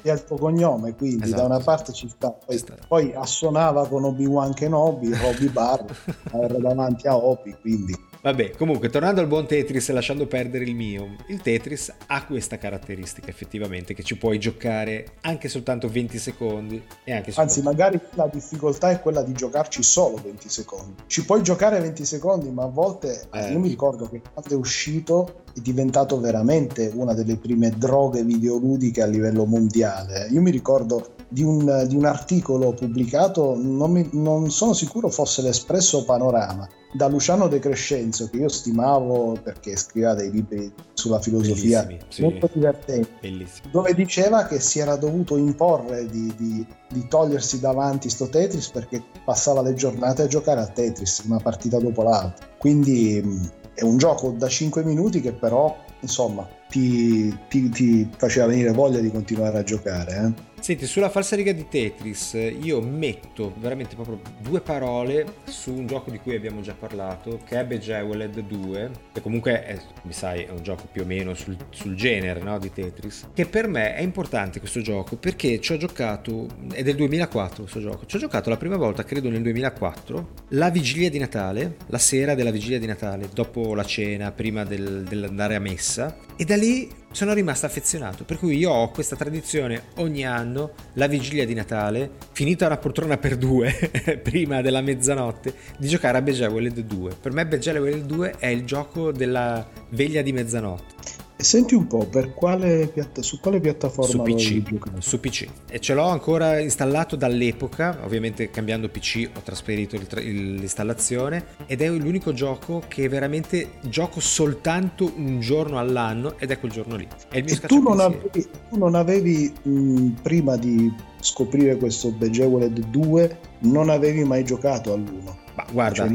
è 0.02 0.12
il 0.12 0.24
tuo 0.24 0.38
cognome, 0.38 0.96
quindi 0.96 1.24
esatto. 1.24 1.42
da 1.42 1.48
una 1.48 1.60
parte 1.60 1.92
ci 1.94 2.08
sta. 2.10 2.32
Poi, 2.32 2.58
ci 2.58 2.64
sta. 2.64 2.76
poi 2.88 3.14
assonava 3.14 3.88
con 3.88 4.04
Obi-Wan 4.06 4.54
Kenobi, 4.54 5.14
Roby 5.14 5.50
Bar, 5.50 5.86
era 6.32 6.58
davanti 6.58 7.08
a 7.08 7.16
Obi, 7.16 7.56
quindi 7.60 8.08
Vabbè, 8.22 8.52
comunque, 8.52 8.90
tornando 8.90 9.22
al 9.22 9.28
buon 9.28 9.48
Tetris 9.48 9.88
e 9.88 9.94
lasciando 9.94 10.28
perdere 10.28 10.66
il 10.66 10.76
mio, 10.76 11.16
il 11.28 11.42
Tetris 11.42 11.94
ha 12.08 12.26
questa 12.26 12.58
caratteristica 12.58 13.30
effettivamente 13.30 13.94
che 13.94 14.04
ci 14.04 14.18
puoi 14.18 14.38
giocare 14.40 15.14
anche 15.22 15.48
soltanto 15.48 15.88
20 15.88 16.18
secondi. 16.18 16.84
E 17.06 17.14
anche 17.14 17.32
Anzi, 17.36 17.62
magari 17.62 17.98
la 18.16 18.28
difficoltà 18.28 18.90
è 18.90 19.00
quella 19.00 19.22
di 19.22 19.32
giocarci 19.32 19.82
solo 19.84 20.20
20 20.22 20.50
secondi. 20.50 20.94
Ci 21.08 21.24
puoi 21.24 21.42
giocare 21.42 21.80
20 21.80 22.04
secondi, 22.04 22.50
ma 22.50 22.64
a 22.64 22.68
volte 22.68 23.28
eh. 23.32 23.52
io 23.52 23.60
mi 23.60 23.70
ricordo 23.70 24.10
che 24.10 24.22
quando 24.34 24.54
è 24.54 24.58
uscito 24.58 25.44
è 25.56 25.62
diventato 25.62 26.20
veramente 26.20 26.92
una 26.94 27.14
delle 27.14 27.38
prime 27.38 27.70
droghe 27.70 28.24
videoludiche 28.24 29.02
a 29.02 29.06
livello 29.06 29.46
mondiale. 29.46 30.28
Io 30.30 30.42
mi 30.42 30.52
ricordo 30.52 31.16
di 31.30 31.44
un, 31.44 31.86
di 31.88 31.96
un 31.96 32.06
articolo 32.06 32.74
pubblicato, 32.74 33.56
non, 33.56 33.92
mi, 33.92 34.10
non 34.14 34.50
sono 34.50 34.74
sicuro 34.74 35.10
fosse 35.10 35.42
l'Espresso 35.44 36.04
Panorama, 36.04 36.68
da 36.92 37.08
Luciano 37.08 37.48
De 37.48 37.60
Crescenzo, 37.60 38.30
che 38.30 38.38
io 38.38 38.50
stimavo 38.50 39.38
perché 39.42 39.76
scriveva 39.76 40.16
dei 40.16 40.32
libri 40.32 40.74
sulla 40.94 41.20
filosofia 41.20 41.88
sì. 42.08 42.24
molto 42.24 42.50
divertenti, 42.52 43.10
Bellissimi. 43.22 43.72
dove 43.72 43.94
diceva 43.94 44.46
che 44.46 44.60
si 44.60 44.80
era 44.80 44.96
dovuto 44.96 45.38
imporre 45.38 46.08
di, 46.08 46.34
di, 46.36 46.66
di, 46.92 47.08
togliersi 47.08 47.60
davanti 47.60 48.10
sto 48.10 48.28
Tetris 48.28 48.70
perché 48.70 49.04
passava 49.24 49.62
le 49.62 49.76
giornate 49.76 50.24
a 50.24 50.28
giocare 50.28 50.62
a 50.62 50.68
Tetris, 50.68 51.20
una 51.26 51.40
partita 51.40 51.78
dopo 51.78 52.02
l'altra. 52.02 52.48
Quindi 52.58 53.48
è 53.76 53.84
un 53.84 53.98
gioco 53.98 54.32
da 54.32 54.48
5 54.48 54.84
minuti 54.84 55.22
che 55.22 55.32
però 55.32 55.76
insomma 56.02 56.48
ti, 56.70 57.36
ti, 57.50 57.70
ti, 57.70 58.10
faceva 58.16 58.48
venire 58.48 58.72
voglia 58.72 59.00
di 59.00 59.12
continuare 59.12 59.58
a 59.58 59.64
giocare. 59.64 60.16
Eh? 60.16 60.48
Senti, 60.62 60.86
sulla 60.86 61.10
falsariga 61.10 61.52
di 61.52 61.68
Tetris 61.68 62.34
io 62.34 62.82
metto 62.82 63.54
veramente 63.58 63.96
proprio 63.96 64.20
due 64.40 64.60
parole 64.62 65.38
su 65.46 65.72
un 65.72 65.88
gioco 65.88 66.12
di 66.12 66.20
cui 66.20 66.36
abbiamo 66.36 66.62
già 66.62 66.74
parlato, 66.74 67.40
che 67.46 67.60
è 67.60 67.66
Bejeweled 67.66 68.40
2, 68.42 68.92
che 69.14 69.22
comunque 69.22 69.64
è, 69.64 69.80
mi 70.04 70.14
sai, 70.14 70.44
è 70.44 70.52
un 70.52 70.62
gioco 70.62 70.88
più 70.92 71.04
o 71.04 71.06
meno 71.06 71.34
sul, 71.34 71.58
sul 71.70 71.96
genere 71.96 72.42
no, 72.42 72.60
di 72.60 72.72
Tetris, 72.72 73.30
che 73.34 73.46
per 73.46 73.68
me 73.68 73.96
è 73.96 74.02
importante 74.02 74.60
questo 74.60 74.82
gioco 74.82 75.16
perché 75.16 75.60
ci 75.60 75.72
ho 75.72 75.78
giocato, 75.78 76.48
è 76.74 76.84
del 76.84 76.96
2004 76.96 77.64
questo 77.64 77.80
gioco, 77.80 78.06
ci 78.06 78.18
ho 78.18 78.20
giocato 78.20 78.50
la 78.50 78.58
prima 78.58 78.78
volta, 78.78 79.04
credo 79.04 79.30
nel 79.30 79.42
2004, 79.42 80.30
la 80.50 80.70
vigilia 80.70 81.10
di 81.10 81.20
Natale, 81.20 81.78
la 81.88 81.98
sera 81.98 82.36
della 82.36 82.52
vigilia 82.52 82.80
di 82.80 82.86
Natale, 82.86 83.30
dopo 83.34 83.74
la 83.74 83.86
cena, 83.86 84.32
prima 84.32 84.66
del, 84.66 85.04
dell'andare 85.04 85.56
a 85.56 85.60
messa, 85.60 86.18
e 86.36 86.44
da 86.44 86.56
lì 86.56 86.90
sono 87.12 87.34
rimasto 87.34 87.66
affezionato. 87.66 88.24
Per 88.24 88.38
cui 88.38 88.58
io 88.58 88.72
ho 88.72 88.90
questa 88.92 89.16
tradizione 89.16 89.84
ogni 89.96 90.26
anno, 90.26 90.72
la 90.94 91.08
vigilia 91.08 91.46
di 91.46 91.54
Natale, 91.54 92.12
finita 92.32 92.66
una 92.66 92.78
poltrona 92.78 93.18
per 93.18 93.38
due 93.38 93.74
prima 94.22 94.62
della 94.62 94.82
mezzanotte, 94.82 95.54
di 95.78 95.88
giocare 95.88 96.18
a 96.18 96.22
Bejeweled 96.22 96.80
2. 96.80 97.16
Per 97.22 97.32
me 97.32 97.46
Bejeweled 97.46 98.06
2 98.06 98.36
è 98.38 98.48
il 98.48 98.66
gioco 98.66 99.12
della 99.12 99.68
veglia 99.90 100.22
di 100.22 100.34
mezzanotte. 100.34 101.19
Senti 101.42 101.74
un 101.74 101.88
po', 101.88 102.06
per 102.06 102.34
quale 102.34 102.88
piatta- 102.88 103.22
su 103.22 103.40
quale 103.40 103.62
piattaforma 103.62 104.10
su 104.10 104.22
PC, 104.22 104.62
su 104.98 105.20
PC. 105.22 105.48
E 105.70 105.80
ce 105.80 105.94
l'ho 105.94 106.04
ancora 106.08 106.60
installato 106.60 107.16
dall'epoca, 107.16 107.98
ovviamente 108.04 108.52
cambiando 108.52 108.90
PC 108.90 109.30
ho 109.34 109.40
trasferito 109.40 109.96
il 109.96 110.06
tra- 110.06 110.20
l'installazione 110.20 111.46
ed 111.66 111.82
è 111.82 111.90
l'unico 111.90 112.34
gioco 112.34 112.84
che 112.90 113.08
veramente 113.08 113.76
gioco 113.84 114.20
soltanto 114.20 115.14
un 115.16 115.40
giorno 115.40 115.80
all'anno 115.80 116.38
ed 116.38 116.52
è 116.52 116.60
quel 116.60 116.74
giorno 116.74 116.98
lì. 116.98 117.08
È 117.30 117.38
il 117.38 117.60
tu 117.62 117.82
non, 117.82 118.02
avevi, 118.02 118.48
tu 118.70 118.78
non 118.78 118.96
avevi 118.96 119.54
mh, 119.62 120.08
prima 120.22 120.58
di 120.58 120.94
scoprire 121.22 121.78
questo 121.78 122.12
Bejeweled 122.12 122.88
2 122.88 123.38
non 123.60 123.90
avevi 123.90 124.26
mai 124.26 124.44
giocato 124.44 124.92
all'1 124.92 125.48
ma 125.60 125.66
guarda, 125.72 126.10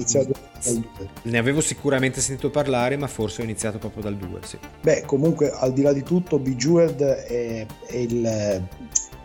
ne 1.22 1.38
avevo 1.38 1.60
sicuramente 1.60 2.20
sentito 2.20 2.50
parlare, 2.50 2.96
ma 2.96 3.06
forse 3.06 3.42
ho 3.42 3.44
iniziato 3.44 3.78
proprio 3.78 4.02
dal 4.02 4.16
2. 4.16 4.40
Sì. 4.44 4.58
Beh, 4.80 5.02
comunque, 5.04 5.50
al 5.50 5.72
di 5.72 5.82
là 5.82 5.92
di 5.92 6.02
tutto, 6.02 6.38
Bejeweled 6.38 7.02
è, 7.02 7.66
è 7.86 7.96
il. 7.96 8.66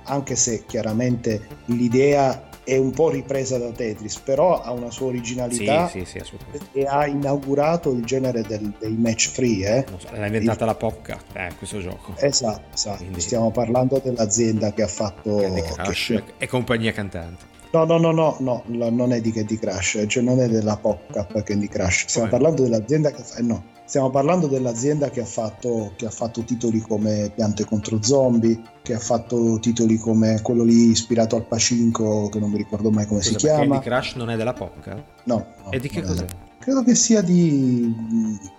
anche 0.03 0.36
se 0.36 0.65
chiaramente 0.65 1.47
l'idea 1.65 2.47
è 2.63 2.78
un 2.78 2.91
po' 2.91 3.09
ripresa 3.09 3.57
da 3.57 3.72
Tetris, 3.72 4.20
però 4.20 4.61
ha 4.61 4.72
una 4.72 4.91
sua 4.91 5.07
originalità 5.07 5.88
sì, 5.88 6.05
sì, 6.05 6.22
sì, 6.24 6.38
e 6.74 6.86
ha 6.86 7.07
inaugurato 7.07 7.91
il 7.91 8.05
genere 8.05 8.43
del, 8.43 8.74
dei 8.78 8.95
match 8.95 9.30
free. 9.30 9.65
Eh? 9.65 9.86
So, 9.97 10.09
l'ha 10.11 10.26
inventata 10.26 10.65
il... 10.65 10.70
la 10.70 10.76
Popca, 10.76 11.20
eh, 11.34 11.53
questo 11.57 11.80
gioco. 11.80 12.13
Esatto, 12.17 12.76
esatto. 12.76 12.97
Quindi... 12.97 13.22
stiamo 13.22 13.49
parlando 13.49 13.99
dell'azienda 14.03 14.72
che 14.74 14.84
ha 14.84 14.88
fatto 14.88 15.38
Candy 15.38 15.61
Crush 15.61 16.07
che... 16.07 16.24
e 16.38 16.47
compagnia 16.47 16.91
cantante. 16.91 17.57
No, 17.72 17.86
no, 17.86 17.97
no, 17.99 18.11
no, 18.11 18.63
no, 18.65 18.89
non 18.89 19.13
è 19.13 19.22
di 19.22 19.32
Candy 19.32 19.57
Crush, 19.57 20.05
cioè 20.07 20.24
non 20.24 20.39
è 20.39 20.47
della 20.47 20.76
PopCap 20.76 21.43
Candy 21.43 21.67
Crush, 21.67 22.05
stiamo 22.07 22.28
Come? 22.28 22.41
parlando 22.41 22.63
dell'azienda 22.63 23.11
che 23.11 23.22
fa... 23.22 23.38
Eh, 23.38 23.43
no, 23.43 23.63
stiamo 23.86 24.09
parlando 24.09 24.47
dell'azienda 24.47 25.11
che 25.11 25.22
ha, 25.22 25.26
fatto, 25.26 25.93
che 25.95 26.07
ha 26.07 26.09
fatto 26.09 26.43
titoli 26.43 26.80
come 26.80 27.32
Piante 27.34 27.65
contro 27.65 28.01
Zombie, 28.01 28.59
che 28.82 28.95
ha 28.95 28.99
fatto 28.99 29.59
titoli 29.59 29.97
come 29.97 30.41
quello 30.41 30.63
lì 30.63 30.89
ispirato 30.89 31.36
al 31.36 31.45
Pacinco, 31.45 32.28
che 32.30 32.39
non 32.39 32.49
mi 32.49 32.57
ricordo 32.57 32.89
mai 32.89 33.05
come 33.05 33.22
Scusa, 33.22 33.38
si 33.38 33.45
chiama. 33.45 33.80
Candy 33.80 33.80
Crush 33.82 34.15
non 34.15 34.32
è 34.32 34.36
della 34.36 34.53
PopCap? 34.53 35.03
No, 35.26 35.45
no. 35.63 35.72
E 35.72 35.80
di 35.80 35.89
che 35.89 36.01
cos'è? 36.01 36.26
Credo 36.60 36.84
che 36.84 36.95
sia 36.95 37.22
di 37.22 37.93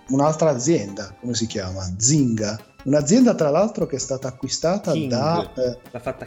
un'altra 0.09 0.49
azienda, 0.49 1.15
come 1.19 1.33
si 1.33 1.45
chiama? 1.45 1.89
Zinga 1.97 2.59
Un'azienda 2.83 3.35
tra 3.35 3.49
l'altro 3.49 3.85
che 3.85 3.97
è 3.97 3.99
stata 3.99 4.27
acquistata 4.27 4.93
King. 4.93 5.09
da 5.09 5.53
eh, 5.55 5.77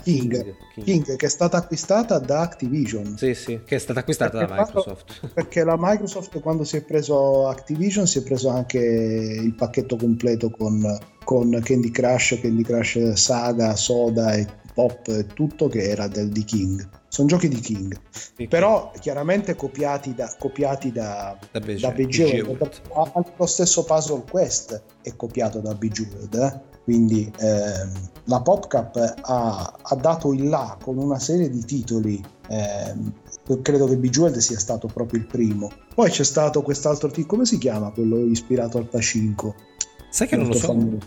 King. 0.03 0.31
King, 0.31 0.57
King. 0.75 0.85
King, 0.85 1.17
che 1.17 1.27
è 1.27 1.29
stata 1.29 1.57
acquistata 1.57 2.19
da 2.19 2.41
Activision. 2.41 3.17
Sì, 3.17 3.35
sì, 3.35 3.61
che 3.65 3.77
è 3.77 3.79
stata 3.79 4.01
acquistata 4.01 4.39
perché 4.39 4.55
da 4.55 4.61
Microsoft. 4.61 5.19
Quando, 5.19 5.35
perché 5.35 5.65
la 5.65 5.77
Microsoft 5.79 6.41
quando 6.41 6.65
si 6.65 6.77
è 6.77 6.83
preso 6.83 7.49
Activision 7.49 8.07
si 8.07 8.19
è 8.19 8.23
preso 8.23 8.51
anche 8.51 8.79
il 8.79 9.55
pacchetto 9.55 9.97
completo 9.97 10.51
con, 10.51 10.97
con 11.25 11.61
Candy 11.63 11.91
Crush, 11.91 12.39
Candy 12.41 12.63
Crush 12.63 13.13
Saga, 13.13 13.75
Soda 13.75 14.35
e 14.35 14.47
Pop 14.75 15.09
e 15.09 15.27
tutto 15.27 15.69
che 15.69 15.89
era 15.89 16.07
del 16.07 16.29
di 16.29 16.45
King. 16.45 16.89
Sono 17.15 17.29
giochi 17.29 17.47
di 17.47 17.61
King, 17.61 17.97
sì, 18.11 18.49
però 18.49 18.91
chiaramente 18.99 19.55
copiati 19.55 20.17
da, 20.17 20.35
copiati 20.37 20.91
da, 20.91 21.39
da, 21.53 21.61
Bejeweled. 21.61 22.81
Anche 23.13 23.33
lo 23.37 23.47
stesso 23.47 23.85
Puzzle 23.85 24.25
Quest 24.29 24.83
è 25.01 25.15
copiato 25.15 25.61
da 25.61 25.77
Bejeweled. 25.77 26.35
Eh? 26.35 26.61
Quindi 26.83 27.33
eh, 27.39 27.89
la 28.25 28.41
PopCap 28.41 29.21
ha, 29.21 29.79
ha, 29.81 29.95
dato 29.95 30.33
il 30.33 30.49
là 30.49 30.77
con 30.83 30.99
una 30.99 31.21
serie 31.21 31.49
di 31.49 31.65
titoli. 31.65 32.21
Eh, 32.49 32.95
credo 33.63 33.87
che 33.87 33.97
Bejeweled 33.97 34.39
sia 34.39 34.59
stato 34.59 34.89
proprio 34.89 35.21
il 35.21 35.27
primo. 35.27 35.71
Poi 35.95 36.11
c'è 36.11 36.25
stato 36.25 36.63
quest'altro 36.63 37.07
titolo, 37.11 37.29
come 37.29 37.45
si 37.45 37.59
chiama 37.59 37.93
quello 37.93 38.19
ispirato 38.19 38.77
al 38.77 38.89
Pacinco? 38.89 39.55
Sai 40.11 40.27
che 40.27 40.35
non 40.35 40.49
lo 40.49 40.55
so. 40.55 40.67
Famoso 40.67 40.99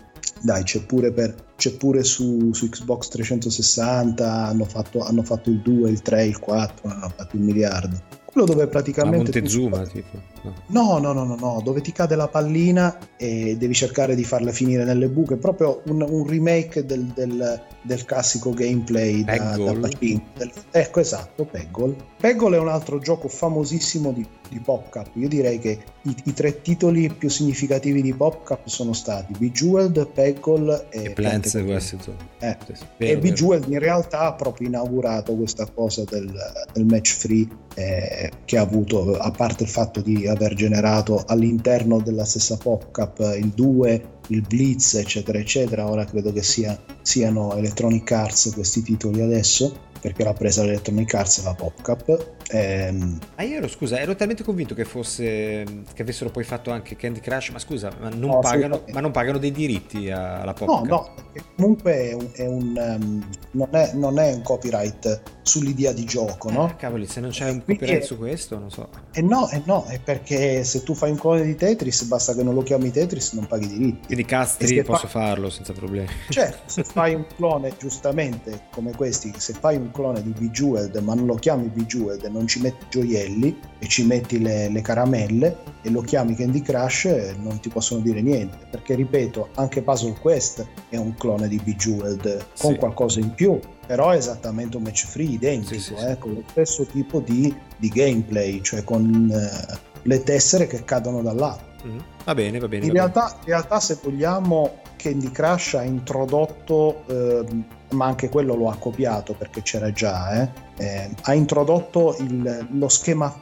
dai, 0.42 0.62
c'è 0.62 0.80
pure, 0.80 1.12
per, 1.12 1.34
c'è 1.56 1.72
pure 1.72 2.02
su, 2.04 2.52
su, 2.52 2.68
Xbox 2.68 3.08
360, 3.08 4.46
hanno 4.46 4.64
fatto, 4.64 5.00
hanno 5.00 5.22
fatto 5.22 5.50
il 5.50 5.60
2, 5.60 5.90
il 5.90 6.02
3, 6.02 6.24
il 6.24 6.38
4, 6.38 6.88
hanno 6.88 7.12
fatto 7.14 7.36
un 7.36 7.42
miliardo. 7.42 8.00
Quello 8.24 8.46
dove 8.46 8.66
praticamente... 8.66 9.16
A 9.16 9.22
Montezuma, 9.22 9.86
tipo. 9.86 10.20
No. 10.42 10.98
no, 10.98 11.12
no, 11.12 11.24
no, 11.24 11.36
no, 11.36 11.60
dove 11.62 11.80
ti 11.80 11.92
cade 11.92 12.16
la 12.16 12.28
pallina 12.28 12.96
e 13.16 13.56
devi 13.56 13.74
cercare 13.74 14.14
di 14.14 14.24
farla 14.24 14.52
finire 14.52 14.84
nelle 14.84 15.08
buche. 15.08 15.36
Proprio 15.36 15.82
un, 15.86 16.04
un 16.08 16.26
remake 16.26 16.84
del, 16.84 17.04
del, 17.14 17.62
del, 17.82 18.04
classico 18.04 18.50
gameplay 18.50 19.24
da, 19.24 19.56
da 19.56 19.56
del, 19.56 20.52
Ecco, 20.70 21.00
esatto, 21.00 21.44
Peggle. 21.44 21.96
Peggle 22.18 22.56
è 22.56 22.60
un 22.60 22.68
altro 22.68 22.98
gioco 22.98 23.28
famosissimo 23.28 24.12
di, 24.12 24.26
di 24.48 24.60
PopCap. 24.60 25.10
Io 25.14 25.28
direi 25.28 25.58
che 25.58 25.78
i, 26.02 26.16
i, 26.24 26.32
tre 26.32 26.62
titoli 26.62 27.10
più 27.10 27.28
significativi 27.28 28.02
di 28.02 28.12
PopCap 28.12 28.66
sono 28.66 28.92
stati 28.92 29.34
Bejeweled, 29.36 30.08
Peggle 30.08 30.86
e, 30.90 31.04
e 31.04 31.10
Plants 31.10 31.60
vs. 31.62 31.96
Eh. 32.40 32.56
e 32.98 33.18
Bejeweled 33.18 33.68
in 33.70 33.78
realtà 33.78 34.20
ha 34.20 34.34
proprio 34.34 34.68
inaugurato 34.68 35.34
questa 35.34 35.66
cosa 35.66 36.04
del, 36.04 36.32
del 36.72 36.84
match 36.84 37.16
free 37.16 37.48
eh, 37.74 38.30
che 38.44 38.58
ha 38.58 38.62
avuto, 38.62 39.16
a 39.16 39.30
parte 39.30 39.62
il 39.64 39.68
fatto 39.68 40.00
di 40.00 40.26
aver 40.28 40.54
generato 40.54 41.24
all'interno 41.26 42.00
della 42.00 42.24
stessa 42.24 42.56
PopCap 42.56 43.36
il 43.38 43.48
2, 43.48 44.02
il 44.28 44.42
Blitz, 44.42 44.94
eccetera, 44.94 45.38
eccetera. 45.38 45.88
Ora 45.88 46.04
credo 46.04 46.32
che 46.32 46.42
sia, 46.42 46.78
siano 47.02 47.54
Electronic 47.54 48.10
Arts 48.12 48.52
questi 48.54 48.82
titoli 48.82 49.20
adesso 49.20 49.86
perché 50.00 50.24
l'ha 50.24 50.32
presa 50.32 50.62
l'Electronic 50.62 51.12
Arts 51.14 51.38
e 51.38 51.42
la 51.42 51.54
PopCap. 51.54 52.36
Ehm... 52.50 53.18
Ah, 53.34 53.42
io 53.42 53.56
ero, 53.56 53.68
scusa, 53.68 53.98
ero 53.98 54.14
talmente 54.14 54.42
convinto 54.42 54.74
che 54.74 54.84
fosse 54.84 55.64
che 55.92 56.02
avessero 56.02 56.30
poi 56.30 56.44
fatto 56.44 56.70
anche 56.70 56.96
Candy 56.96 57.20
Crush, 57.20 57.50
ma 57.50 57.58
scusa, 57.58 57.92
ma 58.00 58.08
non, 58.08 58.30
no, 58.30 58.38
pagano, 58.38 58.84
ma 58.92 59.00
non 59.00 59.10
pagano, 59.10 59.38
dei 59.38 59.52
diritti 59.52 60.10
alla 60.10 60.52
PopCap? 60.52 60.86
No, 60.86 60.94
no, 60.94 61.42
comunque 61.56 61.92
è 61.92 62.12
un, 62.14 62.30
è 62.32 62.46
un 62.46 62.98
um, 63.00 63.28
non, 63.52 63.68
è, 63.70 63.92
non, 63.94 64.18
è, 64.18 64.32
un 64.32 64.42
copyright 64.42 65.22
sull'idea 65.42 65.92
di 65.92 66.04
gioco, 66.04 66.50
no? 66.50 66.64
Ah, 66.64 66.74
cavoli, 66.74 67.06
se 67.06 67.20
non 67.20 67.30
c'è 67.30 67.50
un 67.50 67.58
copyright 67.64 68.02
è, 68.02 68.04
su 68.04 68.16
questo, 68.16 68.58
non 68.58 68.70
so. 68.70 68.88
Eh 69.12 69.22
no, 69.22 69.48
eh 69.50 69.62
no, 69.64 69.84
è 69.84 69.98
perché 70.00 70.64
se 70.64 70.82
tu 70.82 70.94
fai 70.94 71.10
un 71.10 71.18
clone 71.18 71.42
di 71.42 71.54
Tetris, 71.54 72.04
basta 72.04 72.34
che 72.34 72.42
non 72.42 72.54
lo 72.54 72.62
chiami 72.62 72.90
Tetris, 72.90 73.32
non 73.32 73.46
paghi 73.46 73.66
diritti. 73.66 74.06
Quindi 74.06 74.24
castri 74.24 74.82
posso 74.82 75.06
fa... 75.06 75.20
farlo 75.20 75.50
senza 75.50 75.72
problemi. 75.72 76.08
Certo, 76.28 76.62
se 76.66 76.84
fai 76.88 77.14
un 77.14 77.26
clone 77.36 77.74
giustamente 77.78 78.66
come 78.70 78.94
questi, 78.94 79.32
se 79.36 79.52
fai 79.52 79.76
un 79.76 79.90
clone 79.90 80.22
di 80.22 80.30
Bejeweled 80.30 80.96
ma 80.96 81.14
non 81.14 81.26
lo 81.26 81.34
chiami 81.34 81.68
Bejeweled 81.68 82.24
e 82.24 82.28
non 82.28 82.37
ci 82.46 82.60
metti 82.60 82.86
gioielli 82.88 83.58
e 83.78 83.86
ci 83.86 84.04
metti 84.04 84.40
le, 84.40 84.68
le, 84.68 84.80
caramelle 84.80 85.56
e 85.82 85.90
lo 85.90 86.00
chiami 86.00 86.34
Candy 86.34 86.62
Crush 86.62 87.04
non 87.38 87.60
ti 87.60 87.68
possono 87.68 88.00
dire 88.00 88.20
niente 88.20 88.58
perché 88.70 88.94
ripeto 88.94 89.48
anche 89.54 89.82
Puzzle 89.82 90.16
Quest 90.20 90.66
è 90.88 90.96
un 90.96 91.14
clone 91.14 91.48
di 91.48 91.60
Bejeweled 91.62 92.46
con 92.58 92.72
sì. 92.72 92.78
qualcosa 92.78 93.20
in 93.20 93.34
più 93.34 93.58
però 93.86 94.10
è 94.10 94.16
esattamente 94.16 94.76
un 94.76 94.82
match 94.82 95.06
free 95.06 95.30
identico 95.30 95.80
sì, 95.80 95.94
sì, 95.94 95.94
eh, 95.94 96.18
con 96.18 96.34
lo 96.34 96.42
stesso 96.48 96.84
tipo 96.84 97.20
di, 97.20 97.54
di 97.76 97.88
gameplay 97.88 98.60
cioè 98.62 98.84
con 98.84 99.30
eh, 99.30 99.78
le 100.02 100.22
tessere 100.22 100.66
che 100.66 100.84
cadono 100.84 101.22
dall'alto 101.22 101.86
mm-hmm. 101.86 101.98
va 102.24 102.34
bene 102.34 102.58
va 102.58 102.68
bene 102.68 102.84
in, 102.84 102.92
va 102.92 102.98
realtà, 102.98 103.24
bene. 103.24 103.38
in 103.40 103.46
realtà 103.46 103.80
se 103.80 103.98
vogliamo 104.02 104.80
Candy 104.96 105.30
Crush 105.30 105.74
ha 105.74 105.82
introdotto 105.82 107.04
eh, 107.06 107.76
ma 107.90 108.06
anche 108.06 108.28
quello 108.28 108.54
lo 108.54 108.68
ha 108.68 108.76
copiato 108.76 109.34
perché 109.34 109.62
c'era 109.62 109.90
già, 109.92 110.42
eh? 110.42 110.66
Eh, 110.78 111.10
ha 111.22 111.34
introdotto 111.34 112.16
il, 112.20 112.68
lo 112.70 112.88
schema, 112.88 113.34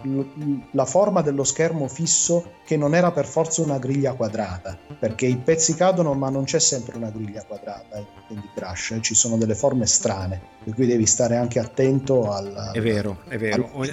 la 0.70 0.84
forma 0.87 1.20
dello 1.20 1.45
schermo 1.45 1.87
fisso 1.87 2.55
che 2.64 2.76
non 2.76 2.95
era 2.95 3.12
per 3.12 3.26
forza 3.26 3.62
una 3.62 3.78
griglia 3.78 4.14
quadrata, 4.14 4.76
perché 4.99 5.26
i 5.26 5.37
pezzi 5.37 5.74
cadono 5.74 6.14
ma 6.14 6.30
non 6.30 6.45
c'è 6.45 6.59
sempre 6.59 6.97
una 6.97 7.11
griglia 7.11 7.45
quadrata 7.45 7.99
in 7.99 8.07
Candy 8.26 8.49
Crush, 8.55 8.91
eh? 8.91 9.01
ci 9.03 9.14
sono 9.14 9.37
delle 9.37 9.55
forme 9.55 9.87
strane, 9.87 10.41
per 10.64 10.74
cui 10.74 10.87
devi 10.87 11.07
stare 11.07 11.37
anche 11.37 11.61
attento 11.61 12.32
al... 12.32 12.72
È 12.72 12.80
vero, 12.80 13.18
è 13.28 13.37
vero. 13.37 13.70
Ogni, 13.74 13.91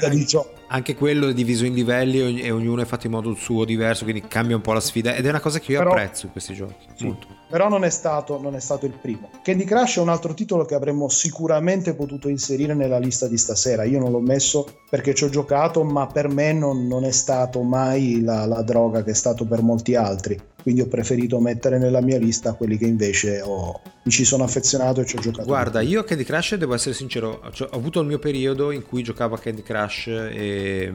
anche 0.67 0.95
quello 0.95 1.27
è 1.27 1.33
diviso 1.33 1.65
in 1.65 1.73
livelli 1.75 2.41
e 2.41 2.49
ognuno 2.49 2.81
è 2.81 2.85
fatto 2.85 3.05
in 3.05 3.11
modo 3.11 3.35
suo 3.35 3.63
diverso, 3.63 4.05
quindi 4.05 4.27
cambia 4.27 4.55
un 4.55 4.63
po' 4.63 4.73
la 4.73 4.79
sfida 4.79 5.13
ed 5.13 5.23
è 5.23 5.29
una 5.29 5.39
cosa 5.39 5.59
che 5.59 5.73
io 5.73 5.77
Però, 5.77 5.91
apprezzo 5.91 6.25
in 6.25 6.31
questi 6.31 6.55
giochi. 6.55 6.87
Sì. 6.95 7.15
Però 7.47 7.69
non 7.69 7.83
è, 7.83 7.91
stato, 7.91 8.41
non 8.41 8.55
è 8.55 8.59
stato 8.59 8.87
il 8.87 8.93
primo. 8.93 9.29
Candy 9.43 9.65
Crush 9.65 9.97
è 9.97 9.99
un 9.99 10.09
altro 10.09 10.33
titolo 10.33 10.65
che 10.65 10.73
avremmo 10.73 11.09
sicuramente 11.09 11.93
potuto 11.93 12.27
inserire 12.27 12.73
nella 12.73 12.97
lista 12.97 13.27
di 13.27 13.32
stasera. 13.38 13.84
Io 13.84 13.99
non 13.99 14.11
l'ho 14.11 14.21
messo 14.21 14.81
perché 14.89 15.13
ci 15.13 15.23
ho 15.23 15.29
giocato, 15.29 15.84
ma 15.84 16.07
per 16.07 16.29
me 16.29 16.53
non, 16.53 16.88
non 16.88 17.05
è 17.05 17.11
stato 17.11 17.61
mai 17.61 18.21
la, 18.21 18.45
la 18.45 18.61
droga 18.61 19.03
che 19.03 19.11
è 19.11 19.15
stato 19.15 19.45
per 19.45 19.61
molti 19.61 19.95
altri 19.95 20.39
quindi 20.63 20.79
ho 20.79 20.88
preferito 20.88 21.41
mettere 21.41 21.77
nella 21.77 22.01
mia 22.01 22.17
lista 22.17 22.53
quelli 22.53 22.77
che 22.77 22.86
invece 22.86 23.41
ho, 23.41 23.81
mi 24.03 24.11
ci 24.11 24.23
sono 24.23 24.45
affezionato 24.45 25.01
e 25.01 25.05
ci 25.05 25.17
ho 25.17 25.19
giocato. 25.19 25.45
Guarda, 25.45 25.81
io 25.81 25.99
a 25.99 26.03
Candy 26.05 26.23
Crush 26.23 26.55
devo 26.55 26.73
essere 26.73 26.95
sincero, 26.95 27.41
ho 27.43 27.65
avuto 27.71 27.99
il 27.99 28.07
mio 28.07 28.17
periodo 28.17 28.71
in 28.71 28.81
cui 28.81 29.03
giocavo 29.03 29.36
a 29.36 29.39
Candy 29.39 29.61
Crush 29.61 30.07
e 30.07 30.93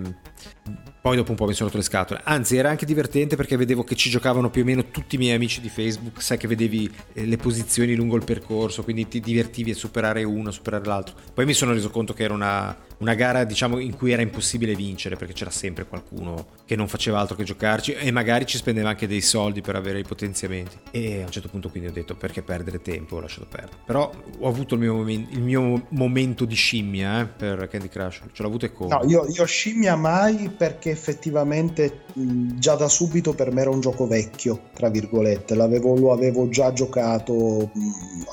poi 1.01 1.17
dopo 1.17 1.31
un 1.31 1.37
po' 1.37 1.47
mi 1.47 1.53
sono 1.53 1.67
rotto 1.67 1.79
le 1.79 1.85
scatole. 1.85 2.21
Anzi, 2.25 2.57
era 2.57 2.71
anche 2.71 2.85
divertente 2.85 3.37
perché 3.37 3.57
vedevo 3.57 3.85
che 3.85 3.95
ci 3.95 4.11
giocavano 4.11 4.51
più 4.51 4.63
o 4.63 4.65
meno 4.65 4.85
tutti 4.91 5.15
i 5.15 5.19
miei 5.19 5.35
amici 5.35 5.61
di 5.61 5.69
Facebook, 5.69 6.21
sai 6.21 6.39
che 6.39 6.49
vedevi 6.49 6.91
eh, 7.13 7.25
le 7.25 7.37
posizioni 7.37 7.95
lungo 7.95 8.17
il 8.17 8.25
percorso, 8.25 8.83
quindi 8.83 9.07
ti 9.09 9.21
divertivi 9.21 9.71
a 9.71 9.75
superare 9.75 10.25
uno, 10.25 10.49
a 10.49 10.53
superare 10.53 10.85
l'altro. 10.85 11.15
Poi 11.33 11.45
mi 11.45 11.55
sono 11.55 11.73
reso 11.73 11.91
conto 11.91 12.13
che 12.13 12.25
era 12.25 12.35
una, 12.35 12.77
una 12.99 13.15
gara, 13.15 13.45
diciamo, 13.45 13.79
in 13.79 13.97
cui 13.97 14.13
era 14.13 14.23
impossibile 14.23 14.75
vincere 14.75 15.17
perché 15.17 15.33
c'era 15.33 15.51
sempre 15.51 15.87
qualcuno 15.87 16.47
che 16.65 16.77
non 16.77 16.89
faceva 16.89 17.21
altro 17.21 17.37
che 17.37 17.45
giocarci 17.45 17.93
e 17.93 18.11
magari 18.11 18.45
ci 18.47 18.57
spendeva 18.57 18.89
anche 18.89 19.07
dei 19.07 19.21
soldi 19.21 19.61
per 19.61 19.77
avere 19.77 20.01
i 20.01 20.05
potenziamenti. 20.05 20.77
E 20.91 21.23
a 21.23 21.25
un 21.27 21.31
certo 21.31 21.49
punto 21.49 21.69
quindi 21.69 21.89
ho 21.89 21.93
detto 21.93 22.17
perché 22.17 22.43
perdere 22.43 22.83
tempo, 22.83 23.17
ho 23.17 23.21
lasciato 23.21 23.47
perdere. 23.49 23.79
Però 23.87 24.11
ho 24.39 24.49
avuto 24.49 24.75
il 24.75 24.81
mio, 24.81 24.95
momento, 24.95 25.35
il 25.35 25.43
mio 25.43 25.87
momento 25.91 26.45
di 26.45 26.55
scimmia 26.55 27.23
eh, 27.23 27.27
per 27.27 27.69
Candy 27.69 27.89
Crush, 27.89 28.23
ce 28.33 28.43
l'ho 28.43 28.49
avuto 28.49 28.67
e 28.67 28.73
come. 28.73 28.95
No, 28.95 29.09
io, 29.09 29.27
io 29.29 29.45
scimmia 29.45 29.97
mai 29.97 30.51
perché 30.57 30.88
effettivamente 30.91 32.05
già 32.15 32.75
da 32.75 32.89
subito 32.89 33.35
per 33.35 33.53
me 33.53 33.61
era 33.63 33.71
un 33.71 33.81
gioco 33.81 34.07
vecchio, 34.07 34.61
tra 34.75 34.89
virgolette, 34.89 35.55
L'avevo, 35.55 35.97
lo 35.97 36.13
avevo 36.13 36.49
già 36.49 36.73
giocato, 36.73 37.71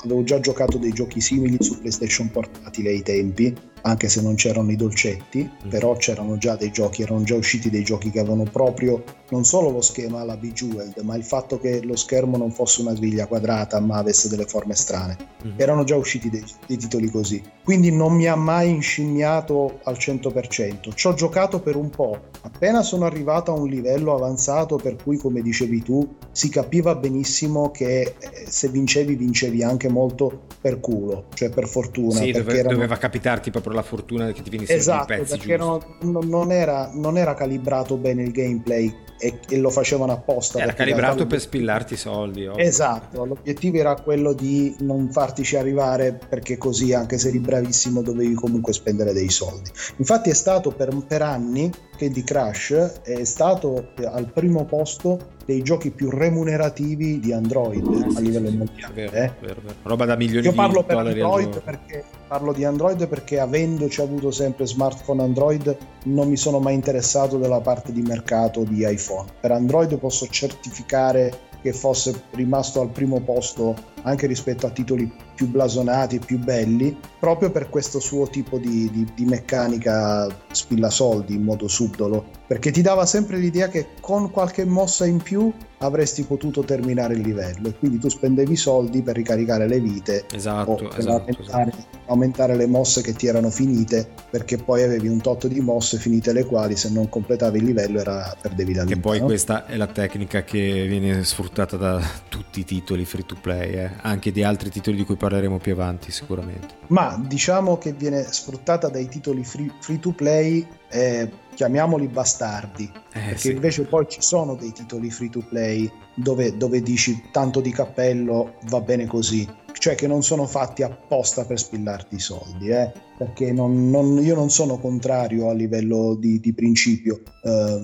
avevo 0.02 0.22
già 0.22 0.40
giocato 0.40 0.78
dei 0.78 0.92
giochi 0.92 1.20
simili 1.20 1.56
su 1.60 1.78
PlayStation 1.78 2.30
portatile 2.30 2.90
ai 2.90 3.02
tempi 3.02 3.54
anche 3.86 4.08
se 4.08 4.20
non 4.20 4.34
c'erano 4.34 4.72
i 4.72 4.76
dolcetti, 4.76 5.48
mm. 5.48 5.68
però 5.68 5.96
c'erano 5.96 6.36
già 6.38 6.56
dei 6.56 6.72
giochi, 6.72 7.02
erano 7.02 7.22
già 7.22 7.36
usciti 7.36 7.70
dei 7.70 7.84
giochi 7.84 8.10
che 8.10 8.18
avevano 8.18 8.42
proprio 8.42 9.02
non 9.30 9.44
solo 9.44 9.70
lo 9.70 9.80
schema 9.80 10.20
alla 10.20 10.36
Bejeweled, 10.36 10.98
ma 11.02 11.16
il 11.16 11.24
fatto 11.24 11.58
che 11.58 11.82
lo 11.82 11.96
schermo 11.96 12.36
non 12.36 12.50
fosse 12.50 12.80
una 12.80 12.94
sveglia 12.94 13.26
quadrata 13.26 13.80
ma 13.80 13.96
avesse 13.98 14.28
delle 14.28 14.46
forme 14.46 14.74
strane. 14.74 15.16
Mm. 15.46 15.52
Erano 15.56 15.84
già 15.84 15.96
usciti 15.96 16.30
dei, 16.30 16.44
dei, 16.66 16.76
titoli 16.76 17.10
così. 17.10 17.42
Quindi 17.64 17.90
non 17.90 18.14
mi 18.14 18.26
ha 18.26 18.36
mai 18.36 18.70
inscimmiato 18.70 19.80
al 19.84 19.96
100%. 19.98 20.94
Ci 20.94 21.06
ho 21.06 21.14
giocato 21.14 21.60
per 21.60 21.76
un 21.76 21.90
po'. 21.90 22.20
Appena 22.42 22.82
sono 22.82 23.04
arrivato 23.04 23.52
a 23.52 23.58
un 23.58 23.68
livello 23.68 24.14
avanzato 24.14 24.76
per 24.76 24.96
cui, 25.02 25.16
come 25.16 25.42
dicevi 25.42 25.82
tu, 25.82 26.16
si 26.30 26.48
capiva 26.48 26.94
benissimo 26.94 27.70
che 27.70 28.00
eh, 28.00 28.14
se 28.46 28.68
vincevi 28.68 29.14
vincevi 29.14 29.62
anche 29.62 29.88
molto 29.88 30.44
per 30.60 30.80
culo, 30.80 31.26
cioè 31.34 31.50
per 31.50 31.66
fortuna. 31.68 32.20
Sì, 32.20 32.32
dove, 32.32 32.58
erano... 32.58 32.74
doveva 32.74 32.96
capitarti 32.96 33.50
proprio 33.50 33.72
la 33.72 33.82
fortuna 33.82 34.32
che 34.32 34.42
ti 34.42 34.50
venissero 34.50 34.78
esatto, 34.78 35.12
i 35.12 35.16
pezzi 35.16 35.36
perché 35.36 35.56
non, 35.56 35.80
non, 36.00 36.52
era, 36.52 36.90
non, 36.92 37.16
era, 37.16 37.34
calibrato 37.34 37.96
bene 37.96 38.22
il 38.22 38.32
gameplay 38.32 38.92
e, 39.18 39.38
e 39.48 39.58
lo 39.58 39.70
facevano 39.70 40.12
apposta. 40.12 40.58
Era 40.58 40.72
calibrato 40.72 41.26
per 41.26 41.40
spillarti 41.40 41.94
i 41.94 41.96
soldi. 41.96 42.46
Ovvio. 42.46 42.62
Esatto, 42.62 43.24
l'obiettivo 43.24 43.78
era 43.78 43.94
quello 43.94 44.32
di 44.32 44.74
non 44.80 45.10
fartici 45.10 45.56
arrivare 45.56 46.18
perché 46.28 46.56
così, 46.56 46.92
anche 46.92 47.18
se 47.18 47.28
eri 47.28 47.38
bravissimo, 47.38 48.02
dovevi 48.02 48.34
comunque 48.34 48.72
spendere 48.72 49.12
dei 49.12 49.30
soldi. 49.30 49.70
Infatti 49.96 50.30
è 50.30 50.34
stato 50.34 50.70
per, 50.70 50.94
per 51.06 51.22
anni 51.22 51.70
che 51.96 52.10
di 52.10 52.22
Crash 52.22 53.00
è 53.02 53.24
stato 53.24 53.92
al 54.04 54.30
primo 54.32 54.64
posto 54.64 55.34
dei 55.46 55.62
giochi 55.62 55.90
più 55.90 56.10
remunerativi 56.10 57.20
di 57.20 57.32
Android 57.32 57.86
eh, 57.86 58.16
a 58.16 58.20
livello 58.20 58.50
sì, 58.50 58.56
mondiale. 58.56 58.94
Vero, 58.94 59.16
eh? 59.16 59.32
vero, 59.40 59.60
vero. 59.62 59.74
Roba 59.82 60.04
da 60.04 60.16
milioni 60.16 60.44
Io 60.44 60.52
parlo 60.52 60.82
per 60.82 60.96
Android 60.96 61.62
perché 61.62 62.04
parlo 62.26 62.52
di 62.52 62.64
Android 62.64 63.06
perché 63.06 63.38
avendoci 63.38 64.00
avuto 64.00 64.32
sempre 64.32 64.66
smartphone 64.66 65.22
Android 65.22 65.76
non 66.06 66.28
mi 66.28 66.36
sono 66.36 66.58
mai 66.58 66.74
interessato 66.74 67.38
della 67.38 67.60
parte 67.60 67.92
di 67.92 68.02
mercato 68.02 68.64
di 68.64 68.84
iPhone. 68.84 69.28
Per 69.40 69.52
Android 69.52 69.96
posso 69.98 70.26
certificare 70.26 71.45
che 71.66 71.72
fosse 71.72 72.22
rimasto 72.30 72.80
al 72.80 72.90
primo 72.90 73.20
posto 73.20 73.74
anche 74.02 74.28
rispetto 74.28 74.66
a 74.66 74.70
titoli 74.70 75.12
più 75.34 75.48
blasonati, 75.48 76.20
più 76.20 76.38
belli, 76.38 76.96
proprio 77.18 77.50
per 77.50 77.70
questo 77.70 77.98
suo 77.98 78.28
tipo 78.28 78.56
di, 78.58 78.88
di, 78.92 79.04
di 79.16 79.24
meccanica 79.24 80.28
spilla 80.52 80.90
soldi 80.90 81.34
in 81.34 81.42
modo 81.42 81.66
subdolo, 81.66 82.24
perché 82.46 82.70
ti 82.70 82.82
dava 82.82 83.04
sempre 83.04 83.38
l'idea 83.38 83.66
che 83.66 83.88
con 84.00 84.30
qualche 84.30 84.64
mossa 84.64 85.06
in 85.06 85.20
più 85.20 85.52
avresti 85.78 86.24
potuto 86.24 86.62
terminare 86.62 87.14
il 87.14 87.20
livello 87.20 87.68
e 87.68 87.74
quindi 87.78 87.98
tu 87.98 88.08
spendevi 88.08 88.56
soldi 88.56 89.02
per 89.02 89.16
ricaricare 89.16 89.68
le 89.68 89.80
vite 89.80 90.24
esatto, 90.32 90.70
o 90.70 90.74
per 90.76 90.98
esatto, 90.98 91.10
aumentare, 91.10 91.70
esatto. 91.70 91.98
aumentare, 92.06 92.56
le 92.56 92.66
mosse 92.66 93.02
che 93.02 93.12
ti 93.12 93.26
erano 93.26 93.50
finite 93.50 94.08
perché 94.30 94.56
poi 94.56 94.82
avevi 94.82 95.08
un 95.08 95.20
tot 95.20 95.46
di 95.46 95.60
mosse 95.60 95.98
finite 95.98 96.32
le 96.32 96.44
quali 96.44 96.76
se 96.76 96.90
non 96.90 97.08
completavi 97.08 97.58
il 97.58 97.64
livello 97.64 98.00
era, 98.00 98.34
perdevi 98.40 98.74
la 98.74 98.82
vita. 98.84 98.94
Che 98.94 99.00
poi 99.00 99.20
no? 99.20 99.26
questa 99.26 99.66
è 99.66 99.76
la 99.76 99.86
tecnica 99.86 100.44
che 100.44 100.86
viene 100.88 101.24
sfruttata 101.24 101.76
da 101.76 102.00
tutti 102.28 102.60
i 102.60 102.64
titoli 102.64 103.04
free 103.04 103.26
to 103.26 103.36
play, 103.40 103.74
eh? 103.74 103.90
anche 104.00 104.32
di 104.32 104.42
altri 104.42 104.70
titoli 104.70 104.96
di 104.96 105.04
cui 105.04 105.16
parleremo 105.16 105.58
più 105.58 105.72
avanti 105.72 106.10
sicuramente. 106.10 106.74
Ma 106.88 107.20
diciamo 107.22 107.76
che 107.76 107.92
viene 107.92 108.22
sfruttata 108.22 108.88
dai 108.88 109.08
titoli 109.08 109.44
free, 109.44 109.70
free 109.80 109.98
to 109.98 110.12
play 110.12 110.66
eh, 110.88 111.30
chiamiamoli 111.54 112.06
bastardi, 112.06 112.90
eh, 113.16 113.28
perché 113.28 113.38
sì. 113.38 113.50
invece 113.52 113.84
poi 113.84 114.06
ci 114.08 114.20
sono 114.20 114.54
dei 114.54 114.72
titoli 114.72 115.10
free 115.10 115.30
to 115.30 115.42
play 115.48 115.90
dove, 116.14 116.56
dove, 116.56 116.82
dici 116.82 117.22
tanto 117.32 117.60
di 117.60 117.70
cappello 117.70 118.54
va 118.68 118.80
bene 118.80 119.06
così, 119.06 119.48
cioè 119.72 119.94
che 119.94 120.06
non 120.06 120.22
sono 120.22 120.46
fatti 120.46 120.82
apposta 120.82 121.44
per 121.44 121.58
spillarti 121.58 122.16
i 122.16 122.20
soldi, 122.20 122.68
eh? 122.68 122.92
perché 123.16 123.52
non, 123.52 123.88
non, 123.88 124.22
io 124.22 124.34
non 124.34 124.50
sono 124.50 124.78
contrario 124.78 125.48
a 125.48 125.54
livello 125.54 126.14
di, 126.14 126.38
di 126.38 126.52
principio 126.52 127.22
eh, 127.42 127.82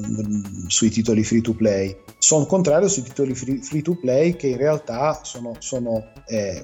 sui 0.67 0.91
titoli 0.91 1.25
free 1.25 1.41
to 1.41 1.55
play, 1.55 1.97
sono 2.19 2.47
contrario 2.47 2.89
sui 2.89 3.03
titoli 3.03 3.35
free, 3.35 3.59
free 3.63 3.83
to 3.83 3.97
play 3.97 4.37
che 4.37 4.49
in 4.49 4.57
realtà 4.57 5.21
sono, 5.23 5.55
sono 5.59 6.13
eh, 6.27 6.63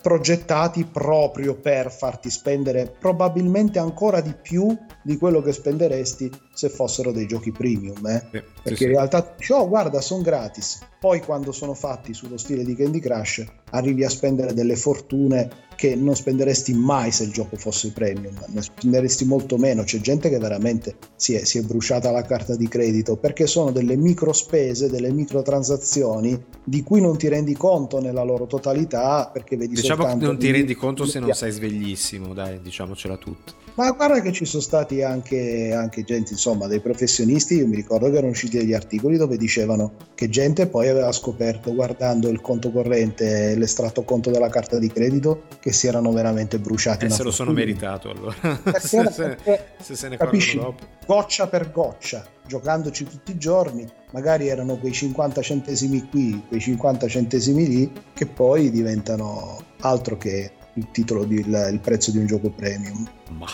progettati 0.00 0.84
proprio 0.84 1.56
per 1.56 1.90
farti 1.90 2.30
spendere 2.30 2.94
probabilmente 2.98 3.78
ancora 3.78 4.20
di 4.20 4.34
più 4.40 4.76
di 5.02 5.16
quello 5.16 5.42
che 5.42 5.52
spenderesti 5.52 6.30
se 6.54 6.68
fossero 6.68 7.12
dei 7.12 7.26
giochi 7.26 7.50
premium, 7.50 8.06
eh? 8.06 8.26
Sì, 8.30 8.42
perché 8.62 8.76
sì, 8.76 8.84
in 8.84 8.90
realtà 8.90 9.34
oh 9.48 9.68
guarda 9.68 10.00
sono 10.00 10.22
gratis, 10.22 10.80
poi 11.00 11.20
quando 11.20 11.52
sono 11.52 11.74
fatti 11.74 12.14
sullo 12.14 12.38
stile 12.38 12.64
di 12.64 12.74
Candy 12.74 13.00
Crush 13.00 13.44
arrivi 13.70 14.04
a 14.04 14.08
spendere 14.08 14.54
delle 14.54 14.76
fortune 14.76 15.62
che 15.76 15.96
non 15.96 16.14
spenderesti 16.14 16.72
mai 16.72 17.10
se 17.10 17.24
il 17.24 17.32
gioco 17.32 17.56
fosse 17.56 17.90
premium, 17.92 18.38
ne 18.46 18.62
spenderesti 18.62 19.24
molto 19.24 19.58
meno, 19.58 19.82
c'è 19.82 19.98
gente 19.98 20.30
che 20.30 20.38
veramente 20.38 20.96
si 21.16 21.34
è, 21.34 21.44
si 21.44 21.58
è 21.58 21.62
bruciata 21.62 22.10
la 22.10 22.22
carta 22.22 22.54
di 22.56 22.68
credito 22.68 23.16
perché 23.16 23.46
sono 23.46 23.72
delle 23.72 23.96
micro 23.96 24.32
spese, 24.32 24.88
delle 24.88 25.10
microtransazioni 25.10 26.42
di 26.62 26.82
cui 26.82 27.00
non 27.00 27.18
ti 27.18 27.28
rendi 27.28 27.54
conto 27.54 28.00
nella 28.00 28.22
loro 28.22 28.46
totalità 28.46 29.28
perché 29.32 29.56
vedi 29.56 29.74
diciamo 29.74 30.02
soltanto... 30.02 30.24
che 30.24 30.30
non 30.30 30.38
ti 30.38 30.50
rendi 30.52 30.74
conto 30.74 31.04
se 31.04 31.18
non 31.18 31.32
sei 31.32 31.50
sveglissimo, 31.50 32.32
dai, 32.32 32.60
diciamocela 32.60 33.16
tutta. 33.16 33.63
Ma 33.76 33.90
guarda 33.90 34.20
che 34.20 34.30
ci 34.30 34.44
sono 34.44 34.62
stati 34.62 35.02
anche, 35.02 35.72
anche 35.72 36.04
gente, 36.04 36.32
insomma, 36.32 36.68
dei 36.68 36.78
professionisti, 36.78 37.56
io 37.56 37.66
mi 37.66 37.74
ricordo 37.74 38.08
che 38.08 38.16
erano 38.16 38.30
usciti 38.30 38.56
degli 38.56 38.72
articoli 38.72 39.16
dove 39.16 39.36
dicevano 39.36 39.94
che 40.14 40.28
gente 40.28 40.68
poi 40.68 40.88
aveva 40.88 41.10
scoperto 41.10 41.74
guardando 41.74 42.28
il 42.28 42.40
conto 42.40 42.70
corrente, 42.70 43.56
l'estratto 43.56 44.04
conto 44.04 44.30
della 44.30 44.48
carta 44.48 44.78
di 44.78 44.88
credito, 44.88 45.46
che 45.58 45.72
si 45.72 45.88
erano 45.88 46.12
veramente 46.12 46.60
bruciati. 46.60 47.06
E 47.06 47.10
se 47.10 47.24
lo 47.24 47.32
sono 47.32 47.50
meritato 47.50 48.10
allora. 48.10 48.36
se, 48.78 49.10
se, 49.10 49.38
se, 49.80 49.94
se 49.96 50.08
ne 50.08 50.18
capisci, 50.18 50.56
dopo. 50.56 50.84
Goccia 51.04 51.48
per 51.48 51.72
goccia, 51.72 52.24
giocandoci 52.46 53.04
tutti 53.04 53.32
i 53.32 53.38
giorni, 53.38 53.84
magari 54.12 54.46
erano 54.46 54.78
quei 54.78 54.92
50 54.92 55.42
centesimi 55.42 56.08
qui, 56.08 56.44
quei 56.46 56.60
50 56.60 57.08
centesimi 57.08 57.66
lì, 57.66 57.92
che 58.12 58.26
poi 58.26 58.70
diventano 58.70 59.60
altro 59.80 60.16
che 60.16 60.52
il 60.74 60.90
titolo 60.90 61.24
di, 61.24 61.36
il, 61.36 61.68
il 61.72 61.80
prezzo 61.80 62.10
di 62.10 62.18
un 62.18 62.26
gioco 62.26 62.50
premium. 62.50 63.08
Ma, 63.30 63.48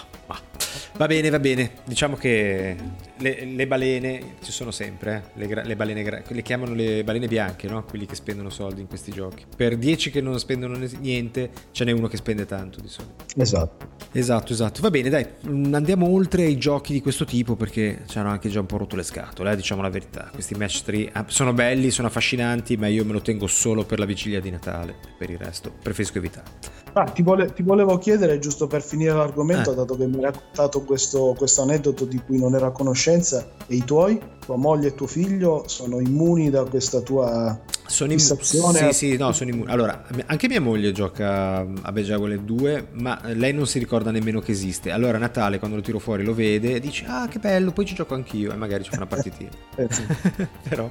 Va 0.96 1.06
bene, 1.06 1.30
va 1.30 1.38
bene. 1.38 1.72
Diciamo 1.84 2.16
che 2.16 2.76
le, 3.20 3.44
le 3.44 3.66
balene 3.66 4.34
ci 4.42 4.52
sono 4.52 4.70
sempre. 4.70 5.30
Eh? 5.34 5.46
Le, 5.46 5.64
le, 5.64 5.76
balene, 5.76 6.24
le 6.26 6.42
chiamano 6.42 6.74
le 6.74 7.04
balene 7.04 7.28
bianche, 7.28 7.68
no? 7.68 7.84
Quelli 7.84 8.06
che 8.06 8.14
spendono 8.14 8.50
soldi 8.50 8.80
in 8.80 8.88
questi 8.88 9.10
giochi. 9.10 9.44
Per 9.54 9.76
10 9.76 10.10
che 10.10 10.20
non 10.20 10.38
spendono 10.38 10.76
niente, 10.98 11.50
ce 11.70 11.84
n'è 11.84 11.92
uno 11.92 12.08
che 12.08 12.16
spende 12.16 12.46
tanto 12.46 12.80
di 12.80 12.88
solito. 12.88 13.24
Esatto. 13.36 13.98
Esatto, 14.12 14.52
esatto. 14.52 14.80
Va 14.80 14.90
bene, 14.90 15.08
dai, 15.08 15.26
mm, 15.46 15.72
andiamo 15.74 16.08
oltre 16.08 16.44
i 16.44 16.58
giochi 16.58 16.92
di 16.92 17.00
questo 17.00 17.24
tipo 17.24 17.54
perché 17.54 18.02
ci 18.06 18.18
hanno 18.18 18.30
anche 18.30 18.48
già 18.48 18.60
un 18.60 18.66
po' 18.66 18.76
rotto 18.76 18.96
le 18.96 19.04
scatole, 19.04 19.52
eh, 19.52 19.56
diciamo 19.56 19.82
la 19.82 19.90
verità. 19.90 20.30
Questi 20.32 20.54
match 20.54 20.82
3 20.82 21.10
ah, 21.12 21.24
sono 21.28 21.52
belli, 21.52 21.90
sono 21.90 22.08
affascinanti, 22.08 22.76
ma 22.76 22.88
io 22.88 23.04
me 23.04 23.12
lo 23.12 23.20
tengo 23.20 23.46
solo 23.46 23.84
per 23.84 23.98
la 23.98 24.04
vigilia 24.04 24.40
di 24.40 24.50
Natale. 24.50 24.94
Per 25.16 25.30
il 25.30 25.38
resto 25.38 25.72
preferisco 25.82 26.18
evitare. 26.18 26.80
Ah, 26.92 27.04
ti, 27.04 27.22
vole- 27.22 27.52
ti, 27.52 27.62
volevo 27.62 27.98
chiedere, 27.98 28.38
giusto 28.40 28.66
per 28.66 28.82
finire 28.82 29.12
l'argomento, 29.12 29.72
eh. 29.72 29.74
dato 29.74 29.96
che 29.96 30.06
mi 30.06 30.16
hai 30.16 30.22
raccontato 30.22 30.82
questo, 30.82 31.34
questo, 31.36 31.62
aneddoto 31.62 32.04
di 32.04 32.20
cui 32.24 32.38
non 32.38 32.54
ero 32.54 32.66
a 32.66 32.72
conoscenza, 33.10 33.46
e 33.66 33.74
i 33.74 33.84
tuoi, 33.84 34.20
tua 34.44 34.56
moglie 34.56 34.88
e 34.88 34.94
tuo 34.94 35.06
figlio, 35.06 35.64
sono 35.66 36.00
immuni 36.00 36.50
da 36.50 36.64
questa 36.64 37.00
tua 37.00 37.58
sono 37.86 38.12
immu- 38.12 38.40
sì, 38.40 38.92
sì, 38.92 39.16
no, 39.16 39.32
sono 39.32 39.50
immuni. 39.50 39.68
Allora, 39.68 40.04
anche 40.26 40.46
mia 40.46 40.60
moglie 40.60 40.92
gioca 40.92 41.58
a 41.58 41.92
Bejeweled 41.92 42.42
2, 42.42 42.86
ma 42.92 43.20
lei 43.24 43.52
non 43.52 43.66
si 43.66 43.80
ricorda 43.80 44.12
nemmeno 44.12 44.38
che 44.38 44.52
esiste. 44.52 44.92
Allora, 44.92 45.16
a 45.16 45.20
Natale, 45.20 45.58
quando 45.58 45.76
lo 45.76 45.82
tiro 45.82 45.98
fuori, 45.98 46.22
lo 46.22 46.32
vede 46.32 46.76
e 46.76 46.80
dice, 46.80 47.04
ah, 47.08 47.26
che 47.26 47.40
bello, 47.40 47.72
poi 47.72 47.84
ci 47.84 47.94
gioco 47.94 48.14
anch'io, 48.14 48.52
e 48.52 48.56
magari 48.56 48.84
ci 48.84 48.90
fa 48.90 48.96
una 48.96 49.06
partitina. 49.06 49.50
eh. 49.74 49.88
Però 50.68 50.88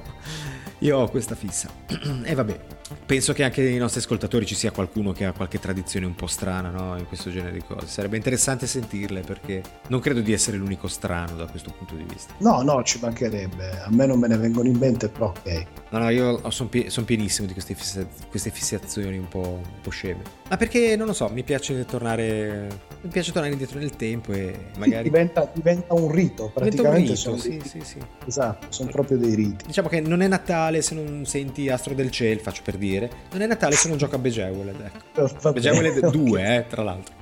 io 0.80 0.98
ho 0.98 1.08
questa 1.08 1.34
fissa. 1.34 1.68
e 2.24 2.34
vabbè, 2.34 2.58
penso 3.06 3.32
che 3.32 3.44
anche 3.44 3.62
nei 3.62 3.76
nostri 3.76 4.00
ascoltatori 4.00 4.46
ci 4.46 4.54
sia 4.54 4.70
qualcuno 4.70 5.12
che 5.12 5.24
ha 5.24 5.32
qualche 5.32 5.58
tradizione 5.58 6.06
un 6.06 6.14
po' 6.14 6.26
strana 6.26 6.70
no? 6.70 6.96
in 6.96 7.06
questo 7.06 7.30
genere 7.30 7.52
di 7.52 7.62
cose. 7.62 7.86
Sarebbe 7.86 8.16
interessante 8.16 8.66
sentirle 8.66 9.20
perché 9.20 9.62
non 9.88 10.00
credo 10.00 10.20
di 10.20 10.32
essere 10.32 10.56
l'unico 10.56 10.88
strano 10.88 11.36
da 11.36 11.46
questo 11.46 11.72
punto 11.76 11.94
di 11.94 12.04
vista. 12.04 12.34
No, 12.38 12.62
no, 12.62 12.82
ci 12.82 12.98
mancherebbe. 13.00 13.82
A 13.82 13.90
me 13.90 14.06
non 14.06 14.18
me 14.18 14.28
ne 14.28 14.36
vengono 14.36 14.68
in 14.68 14.76
mente, 14.76 15.08
però 15.08 15.26
ok. 15.26 15.66
No, 15.90 15.98
no, 15.98 16.08
io 16.08 16.50
sono 16.50 16.68
pie- 16.68 16.88
son 16.88 17.04
pienissimo 17.04 17.46
di 17.46 17.52
queste, 17.52 17.74
fissa- 17.74 18.06
queste 18.28 18.50
fissazioni 18.50 19.18
un 19.18 19.28
po', 19.28 19.60
un 19.62 19.80
po' 19.82 19.90
sceme. 19.90 20.22
Ma 20.48 20.56
perché, 20.56 20.96
non 20.96 21.06
lo 21.06 21.12
so, 21.12 21.28
mi 21.28 21.42
piace 21.42 21.84
tornare, 21.84 22.68
mi 23.02 23.10
piace 23.10 23.32
tornare 23.32 23.52
indietro 23.52 23.78
nel 23.78 23.94
tempo 23.96 24.32
e 24.32 24.66
magari... 24.78 25.02
Diventa, 25.02 25.50
diventa, 25.52 25.94
un 25.94 26.10
rito, 26.10 26.50
praticamente. 26.54 27.12
Diventa 27.12 27.30
un 27.30 27.36
rito, 27.36 27.62
sì, 27.62 27.68
sì, 27.68 27.80
sì. 27.84 27.98
Esatto, 28.26 28.66
sono 28.70 28.90
proprio 28.90 29.18
dei 29.18 29.34
riti. 29.34 29.66
Diciamo 29.66 29.88
che 29.88 30.00
non 30.00 30.22
è 30.22 30.28
Natale 30.28 30.69
se 30.80 30.94
non 30.94 31.24
senti 31.26 31.68
Astro 31.68 31.94
del 31.94 32.10
Ciel, 32.10 32.38
faccio 32.38 32.62
per 32.64 32.76
dire. 32.76 33.10
Non 33.32 33.42
è 33.42 33.46
Natale 33.46 33.74
se 33.74 33.88
non 33.88 33.98
gioca 33.98 34.16
a 34.16 34.18
Bejeweled, 34.20 34.92
ecco. 35.14 35.52
Bejeweled 35.52 36.10
2, 36.10 36.42
eh, 36.56 36.66
tra 36.68 36.82
l'altro. 36.82 37.14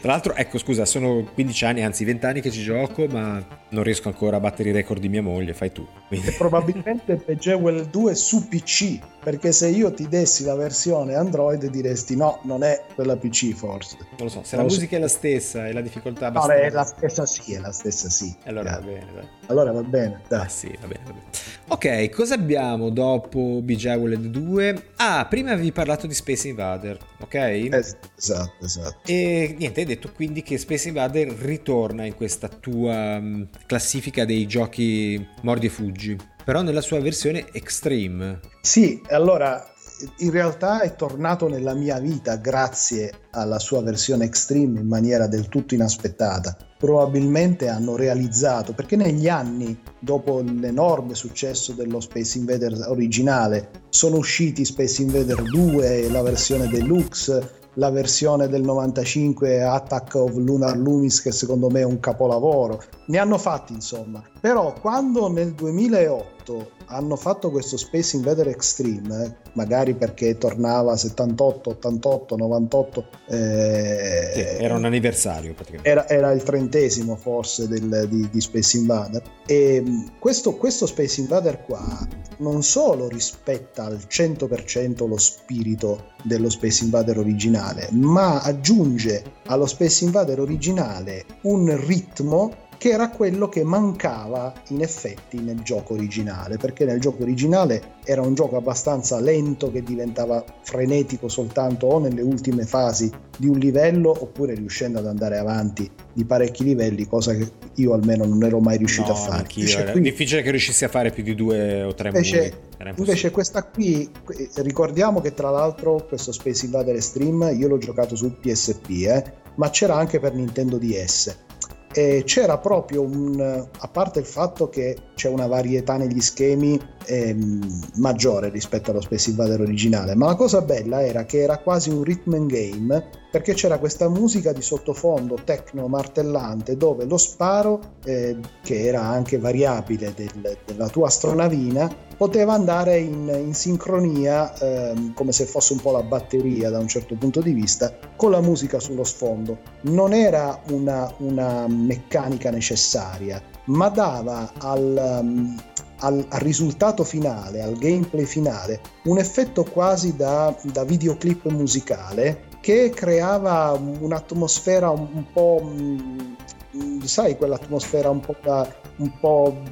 Tra 0.00 0.12
l'altro, 0.12 0.34
ecco, 0.34 0.58
scusa, 0.58 0.84
sono 0.84 1.24
15 1.34 1.64
anni, 1.64 1.82
anzi 1.82 2.04
20 2.04 2.26
anni 2.26 2.40
che 2.40 2.50
ci 2.50 2.62
gioco, 2.62 3.06
ma 3.06 3.44
non 3.70 3.82
riesco 3.82 4.08
ancora 4.08 4.36
a 4.36 4.40
battere 4.40 4.70
i 4.70 4.72
record 4.72 5.00
di 5.00 5.08
mia 5.08 5.22
moglie, 5.22 5.54
fai 5.54 5.72
tu. 5.72 5.86
Quindi... 6.08 6.30
Probabilmente 6.38 7.16
Bejeweled 7.16 7.90
2 7.90 8.14
su 8.14 8.48
PC, 8.48 8.98
perché 9.22 9.52
se 9.52 9.68
io 9.68 9.92
ti 9.92 10.08
dessi 10.08 10.44
la 10.44 10.54
versione 10.54 11.14
Android 11.14 11.66
diresti 11.66 12.16
no, 12.16 12.40
non 12.44 12.62
è 12.62 12.84
quella 12.94 13.16
PC 13.16 13.52
forse. 13.52 13.96
Non 13.98 14.26
lo 14.26 14.28
so, 14.28 14.42
se 14.42 14.56
non 14.56 14.66
la 14.66 14.72
musica 14.72 14.90
so. 14.90 14.96
è 14.96 15.00
la 15.00 15.08
stessa 15.08 15.66
e 15.68 15.72
la 15.72 15.80
difficoltà 15.80 16.30
No, 16.30 16.46
è 16.48 16.70
la 16.70 16.84
stessa 16.84 17.26
sì, 17.26 17.54
è 17.54 17.58
la 17.58 17.72
stessa 17.72 18.08
sì. 18.08 18.34
Allora 18.44 18.72
va 18.72 18.80
bene, 18.80 19.06
dai. 19.14 19.28
Allora 19.46 19.72
va 19.72 19.82
bene, 19.82 20.20
dai. 20.28 20.40
Ah, 20.40 20.48
sì, 20.48 20.76
va 20.80 20.86
bene, 20.86 21.00
va 21.04 21.12
bene. 21.12 21.24
Ok, 21.68 22.10
cosa 22.10 22.34
abbiamo 22.34 22.90
dopo 22.90 23.60
Bejeweled 23.62 24.26
2? 24.26 24.90
Ah, 24.96 25.26
prima 25.26 25.52
avevi 25.52 25.72
parlato 25.72 26.06
di 26.06 26.14
Space 26.14 26.48
Invader, 26.48 26.98
ok? 27.24 27.68
esatto, 28.16 28.64
esatto. 28.64 29.10
E 29.10 29.54
niente, 29.58 29.80
hai 29.80 29.86
detto 29.86 30.10
quindi 30.12 30.42
che 30.42 30.58
Space 30.58 30.88
Invader 30.88 31.28
ritorna 31.28 32.04
in 32.04 32.14
questa 32.14 32.48
tua 32.48 33.16
um, 33.16 33.48
classifica 33.66 34.24
dei 34.24 34.46
giochi 34.46 35.24
mordi 35.42 35.66
e 35.66 35.70
fuggi, 35.70 36.16
però 36.44 36.62
nella 36.62 36.80
sua 36.80 37.00
versione 37.00 37.46
extreme. 37.52 38.40
Sì, 38.60 39.00
allora 39.08 39.71
in 40.18 40.30
realtà 40.30 40.80
è 40.80 40.94
tornato 40.94 41.48
nella 41.48 41.74
mia 41.74 41.98
vita 41.98 42.36
grazie 42.36 43.12
alla 43.30 43.58
sua 43.58 43.82
versione 43.82 44.24
extreme 44.24 44.80
in 44.80 44.86
maniera 44.86 45.26
del 45.26 45.48
tutto 45.48 45.74
inaspettata. 45.74 46.56
Probabilmente 46.78 47.68
hanno 47.68 47.96
realizzato, 47.96 48.72
perché 48.72 48.96
negli 48.96 49.28
anni, 49.28 49.78
dopo 50.00 50.40
l'enorme 50.40 51.14
successo 51.14 51.72
dello 51.72 52.00
Space 52.00 52.38
Invader 52.38 52.86
originale, 52.88 53.70
sono 53.88 54.16
usciti 54.16 54.64
Space 54.64 55.02
Invader 55.02 55.42
2, 55.42 56.08
la 56.10 56.22
versione 56.22 56.68
deluxe, 56.68 57.60
la 57.76 57.90
versione 57.90 58.48
del 58.48 58.62
95 58.62 59.62
Attack 59.62 60.14
of 60.16 60.34
Lunar 60.34 60.76
Loomis 60.76 61.22
che 61.22 61.32
secondo 61.32 61.70
me 61.70 61.80
è 61.80 61.84
un 61.84 62.00
capolavoro 62.00 62.82
ne 63.06 63.16
hanno 63.16 63.38
fatti 63.38 63.72
insomma 63.72 64.22
però 64.42 64.74
quando 64.80 65.30
nel 65.30 65.52
2008 65.52 66.70
hanno 66.86 67.14
fatto 67.14 67.52
questo 67.52 67.76
Space 67.76 68.16
Invader 68.16 68.48
Extreme 68.48 69.36
magari 69.52 69.94
perché 69.94 70.36
tornava 70.36 70.96
78 70.96 71.70
88 71.70 72.36
98 72.36 73.06
eh, 73.28 74.30
sì, 74.34 74.40
era 74.64 74.74
un 74.74 74.84
anniversario 74.84 75.54
praticamente. 75.54 75.88
era, 75.88 76.08
era 76.08 76.32
il 76.32 76.42
trentesimo 76.42 77.14
forse 77.14 77.68
del, 77.68 78.08
di, 78.08 78.28
di, 78.30 78.40
Space 78.40 78.76
Invader. 78.78 79.22
E 79.46 80.10
questo, 80.18 80.56
questo 80.56 80.86
Space 80.86 81.20
Invader 81.20 81.62
qua 81.64 82.04
non 82.38 82.64
solo 82.64 83.06
rispetta 83.06 83.84
al 83.84 84.00
100% 84.08 85.06
lo 85.06 85.18
spirito 85.18 86.10
dello 86.24 86.50
Space 86.50 86.82
Invader 86.82 87.18
originale, 87.18 87.88
ma 87.92 88.40
aggiunge 88.40 89.22
allo 89.46 89.66
Space 89.66 90.04
Invader 90.04 90.40
originale 90.40 91.26
un 91.42 91.76
ritmo 91.86 92.70
che 92.82 92.88
era 92.88 93.10
quello 93.10 93.48
che 93.48 93.62
mancava 93.62 94.52
in 94.70 94.82
effetti 94.82 95.38
nel 95.38 95.60
gioco 95.60 95.94
originale, 95.94 96.56
perché 96.56 96.84
nel 96.84 96.98
gioco 96.98 97.22
originale 97.22 97.98
era 98.02 98.22
un 98.22 98.34
gioco 98.34 98.56
abbastanza 98.56 99.20
lento 99.20 99.70
che 99.70 99.84
diventava 99.84 100.44
frenetico 100.62 101.28
soltanto 101.28 101.86
o 101.86 102.00
nelle 102.00 102.22
ultime 102.22 102.64
fasi 102.66 103.08
di 103.38 103.46
un 103.46 103.56
livello 103.56 104.10
oppure 104.10 104.54
riuscendo 104.54 104.98
ad 104.98 105.06
andare 105.06 105.38
avanti 105.38 105.88
di 106.12 106.24
parecchi 106.24 106.64
livelli, 106.64 107.06
cosa 107.06 107.36
che 107.36 107.52
io 107.76 107.92
almeno 107.92 108.24
non 108.24 108.42
ero 108.42 108.58
mai 108.58 108.78
riuscito 108.78 109.12
no, 109.12 109.12
a 109.12 109.14
fare. 109.14 109.46
Era 109.54 109.92
quindi... 109.92 110.10
difficile 110.10 110.42
che 110.42 110.50
riuscissi 110.50 110.84
a 110.84 110.88
fare 110.88 111.12
più 111.12 111.22
di 111.22 111.36
due 111.36 111.84
o 111.84 111.94
tre 111.94 112.08
invece, 112.08 112.62
invece 112.96 113.30
questa 113.30 113.62
qui, 113.62 114.10
ricordiamo 114.56 115.20
che 115.20 115.34
tra 115.34 115.50
l'altro 115.50 116.04
questo 116.08 116.32
Space 116.32 116.64
Invader 116.64 116.96
Extreme 116.96 117.52
io 117.52 117.68
l'ho 117.68 117.78
giocato 117.78 118.16
sul 118.16 118.32
PSP, 118.32 118.90
eh, 119.06 119.24
ma 119.54 119.70
c'era 119.70 119.94
anche 119.94 120.18
per 120.18 120.34
Nintendo 120.34 120.78
DS 120.78 121.50
c'era 121.92 122.58
proprio 122.58 123.02
un, 123.02 123.40
a 123.40 123.88
parte 123.88 124.20
il 124.20 124.26
fatto 124.26 124.68
che 124.68 124.96
c'è 125.14 125.28
una 125.28 125.46
varietà 125.46 125.96
negli 125.96 126.20
schemi 126.20 126.80
ehm, 127.06 127.90
maggiore 127.96 128.48
rispetto 128.48 128.90
allo 128.90 129.00
Space 129.00 129.30
Invader 129.30 129.60
originale, 129.60 130.14
ma 130.14 130.26
la 130.26 130.34
cosa 130.34 130.60
bella 130.62 131.04
era 131.04 131.24
che 131.24 131.42
era 131.42 131.58
quasi 131.58 131.90
un 131.90 132.02
rhythm 132.02 132.34
and 132.34 132.50
game 132.50 133.20
perché 133.32 133.54
c'era 133.54 133.78
questa 133.78 134.10
musica 134.10 134.52
di 134.52 134.60
sottofondo 134.60 135.38
techno 135.42 135.88
martellante 135.88 136.76
dove 136.76 137.06
lo 137.06 137.16
sparo, 137.16 137.80
eh, 138.04 138.36
che 138.62 138.86
era 138.86 139.00
anche 139.00 139.38
variabile 139.38 140.12
del, 140.14 140.58
della 140.66 140.88
tua 140.88 141.06
astronavina, 141.06 141.90
poteva 142.18 142.52
andare 142.52 142.98
in, 142.98 143.32
in 143.42 143.54
sincronia, 143.54 144.54
ehm, 144.58 145.14
come 145.14 145.32
se 145.32 145.46
fosse 145.46 145.72
un 145.72 145.80
po' 145.80 145.92
la 145.92 146.02
batteria 146.02 146.68
da 146.68 146.78
un 146.78 146.88
certo 146.88 147.14
punto 147.14 147.40
di 147.40 147.52
vista, 147.52 147.96
con 148.16 148.30
la 148.30 148.42
musica 148.42 148.78
sullo 148.78 149.02
sfondo. 149.02 149.58
Non 149.82 150.12
era 150.12 150.60
una, 150.68 151.10
una 151.20 151.66
meccanica 151.66 152.50
necessaria, 152.50 153.42
ma 153.64 153.88
dava 153.88 154.52
al, 154.58 155.20
um, 155.22 155.56
al, 156.02 156.26
risultato 156.30 157.04
finale, 157.04 157.62
al 157.62 157.76
gameplay 157.76 158.24
finale, 158.24 158.80
un 159.04 159.18
effetto 159.18 159.64
quasi 159.64 160.14
da, 160.16 160.54
da 160.62 160.84
videoclip 160.84 161.48
musicale 161.48 162.50
che 162.60 162.90
creava 162.94 163.72
un'atmosfera 163.72 164.90
un, 164.90 165.24
po', 165.32 165.60
mm, 165.64 167.00
sai, 167.02 167.36
quell'atmosfera 167.36 168.08
un 168.08 168.20
po', 168.20 168.36
da, 168.40 168.72
un 168.96 169.18
po' 169.18 169.62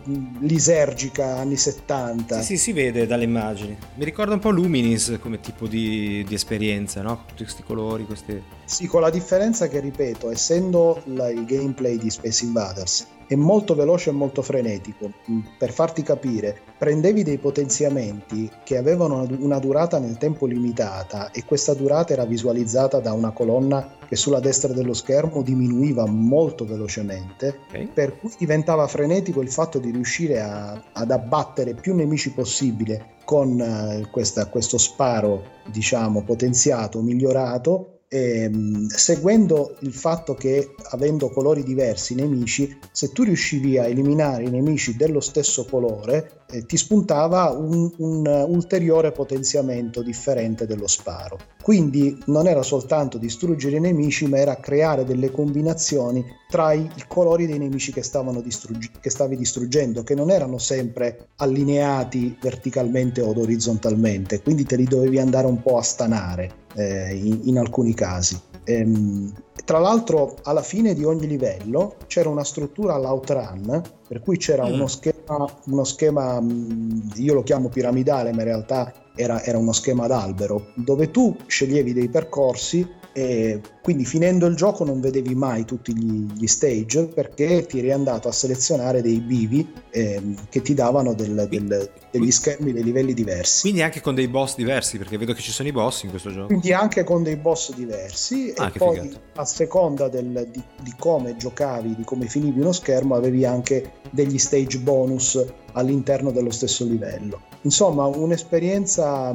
lisergica 0.41 1.37
anni 1.37 1.57
70. 1.57 2.41
Sì, 2.41 2.57
sì, 2.57 2.59
si 2.59 2.73
vede 2.73 3.07
dalle 3.07 3.25
immagini. 3.25 3.77
Mi 3.95 4.05
ricorda 4.05 4.35
un 4.35 4.41
po' 4.41 4.51
Luminis 4.51 5.19
come 5.21 5.41
tipo 5.41 5.67
di, 5.67 6.25
di 6.27 6.35
esperienza, 6.35 7.03
no? 7.03 7.25
Tutti 7.27 7.45
questi 7.45 7.63
colori, 7.63 8.05
queste... 8.07 8.59
Sì, 8.71 8.87
con 8.87 9.01
la 9.01 9.11
differenza 9.11 9.67
che, 9.67 9.81
ripeto, 9.81 10.31
essendo 10.31 11.03
la, 11.07 11.29
il 11.29 11.45
gameplay 11.45 11.99
di 11.99 12.09
Space 12.09 12.45
Invaders 12.45 13.05
è 13.27 13.35
molto 13.35 13.75
veloce 13.75 14.11
e 14.11 14.13
molto 14.13 14.43
frenetico. 14.43 15.11
Mm, 15.29 15.41
per 15.59 15.73
farti 15.73 16.05
capire, 16.05 16.57
prendevi 16.79 17.25
dei 17.25 17.39
potenziamenti 17.39 18.49
che 18.63 18.77
avevano 18.77 19.27
una 19.39 19.59
durata 19.59 19.99
nel 19.99 20.19
tempo 20.19 20.47
limitata 20.47 21.33
e 21.33 21.45
questa 21.45 21.75
durata 21.75 22.13
era 22.13 22.25
visualizzata 22.25 23.01
da 23.01 23.13
una 23.13 23.33
colonna 23.33 23.97
che 24.07 24.15
sulla 24.15 24.39
destra 24.39 24.73
dello 24.73 24.95
schermo 24.95 25.43
diminuiva 25.43 26.07
molto 26.07 26.65
velocemente, 26.65 27.59
okay. 27.71 27.89
per 27.93 28.19
cui 28.19 28.33
diventava 28.39 28.87
frenetico 28.87 29.41
il 29.43 29.51
fatto 29.51 29.81
di 29.81 29.91
riuscire 29.91 30.41
a, 30.41 30.81
ad 30.93 31.11
abbattere 31.11 31.75
più 31.75 31.97
nemici 31.97 32.33
possibile 32.33 33.15
con 33.25 33.59
uh, 33.59 34.09
questa, 34.11 34.47
questo 34.47 34.79
sparo, 34.79 35.43
diciamo, 35.67 36.23
potenziato, 36.23 37.01
migliorato 37.01 38.00
ehm, 38.13 38.89
seguendo 38.89 39.77
il 39.81 39.95
fatto 39.95 40.35
che 40.35 40.75
avendo 40.91 41.31
colori 41.31 41.63
diversi 41.63 42.13
i 42.13 42.17
nemici, 42.17 42.77
se 42.91 43.13
tu 43.13 43.23
riuscivi 43.23 43.79
a 43.79 43.87
eliminare 43.87 44.43
i 44.43 44.51
nemici 44.51 44.97
dello 44.97 45.21
stesso 45.21 45.65
colore, 45.65 46.43
eh, 46.51 46.67
ti 46.67 46.77
spuntava 46.77 47.51
un, 47.51 47.89
un 47.99 48.47
ulteriore 48.49 49.13
potenziamento 49.13 50.03
differente 50.03 50.67
dello 50.67 50.89
sparo. 50.89 51.39
Quindi 51.63 52.21
non 52.27 52.49
era 52.49 52.63
soltanto 52.63 53.17
distruggere 53.17 53.77
i 53.77 53.81
nemici, 53.81 54.27
ma 54.27 54.39
era 54.39 54.57
creare 54.57 55.05
delle 55.05 55.31
combinazioni 55.31 56.25
tra 56.49 56.73
i, 56.73 56.81
i 56.81 57.05
colori 57.07 57.47
dei 57.47 57.59
nemici 57.59 57.93
che, 57.93 58.03
distrugg- 58.43 58.99
che 58.99 59.11
stavi 59.11 59.37
distruggendo, 59.37 60.03
che 60.03 60.17
non 60.17 60.31
erano 60.31 60.59
sempre 60.59 61.29
allineati 61.37 62.37
verticalmente 62.41 63.21
o 63.21 63.29
orizzontalmente, 63.39 64.43
quindi 64.43 64.65
te 64.65 64.75
li 64.75 64.85
dovevi 64.85 65.21
andare 65.21 65.47
un 65.47 65.63
po' 65.63 65.79
a 65.79 65.83
stanare 65.83 66.59
eh, 66.75 67.15
in, 67.15 67.41
in, 67.45 67.59
alcuni 67.59 67.95
casi. 67.95 68.39
Ehm, 68.65 69.33
tra 69.65 69.79
l'altro 69.79 70.37
alla 70.43 70.63
fine 70.63 70.95
di 70.95 71.05
ogni 71.05 71.27
livello 71.27 71.97
c'era 72.07 72.29
una 72.29 72.45
struttura 72.45 72.95
all'outrun, 72.95 73.83
per 74.07 74.21
cui 74.21 74.37
c'era 74.37 74.67
mm. 74.67 74.73
uno 74.73 74.87
schema, 74.87 75.47
uno 75.67 75.85
schema, 75.85 76.41
mm, 76.41 77.01
io 77.17 77.35
lo 77.35 77.43
chiamo 77.43 77.69
piramidale, 77.69 78.33
ma 78.33 78.39
in 78.39 78.45
realtà 78.45 78.93
era, 79.15 79.43
era 79.43 79.59
uno 79.59 79.73
schema 79.73 80.07
d'albero, 80.07 80.69
dove 80.75 81.11
tu 81.11 81.37
sceglievi 81.47 81.93
dei 81.93 82.09
percorsi 82.09 82.99
e 83.13 83.61
quindi 83.83 84.05
finendo 84.05 84.47
il 84.47 84.55
gioco 84.55 84.85
non 84.85 85.01
vedevi 85.01 85.35
mai 85.35 85.65
tutti 85.65 85.97
gli, 85.97 86.27
gli 86.33 86.47
stage 86.47 87.07
perché 87.07 87.67
ti 87.67 87.79
eri 87.79 87.93
andato 87.93 88.29
a 88.29 88.33
selezionare 88.33 89.03
dei 89.03 89.21
bivi 89.21 89.67
eh, 89.91 90.23
che 90.49 90.63
ti 90.63 90.75
davano 90.75 91.15
del, 91.15 91.47
del, 91.49 91.91
degli 92.11 92.31
schermi 92.31 92.73
dei 92.73 92.85
livelli 92.85 93.13
diversi. 93.15 93.63
Quindi 93.63 93.83
anche 93.83 94.01
con 94.01 94.15
dei 94.15 94.29
boss 94.29 94.55
diversi 94.55 94.99
perché 94.99 95.19
vedo 95.19 95.33
che 95.33 95.41
ci 95.41 95.51
sono 95.51 95.69
i 95.69 95.73
boss 95.73 96.03
in 96.05 96.11
questo 96.11 96.31
gioco. 96.31 96.47
Quindi 96.47 96.73
anche 96.73 97.03
con 97.05 97.23
dei 97.23 97.37
boss 97.37 97.75
diversi 97.75 98.53
ah, 98.57 98.71
e 98.73 98.79
poi 98.79 99.01
figata. 99.01 99.21
a 99.35 99.45
seconda 99.45 100.09
del, 100.09 100.49
di, 100.51 100.63
di 100.83 100.95
come 100.99 101.37
giocavi, 101.37 101.97
di 101.97 102.05
come 102.05 102.27
finivi 102.27 102.61
uno 102.61 102.73
schermo 102.73 103.15
avevi 103.15 103.45
anche 103.45 103.93
degli 104.11 104.39
stage 104.39 104.79
bonus 104.79 105.45
all'interno 105.73 106.31
dello 106.31 106.51
stesso 106.51 106.85
livello. 106.85 107.50
Insomma, 107.63 108.07
un'esperienza 108.07 109.33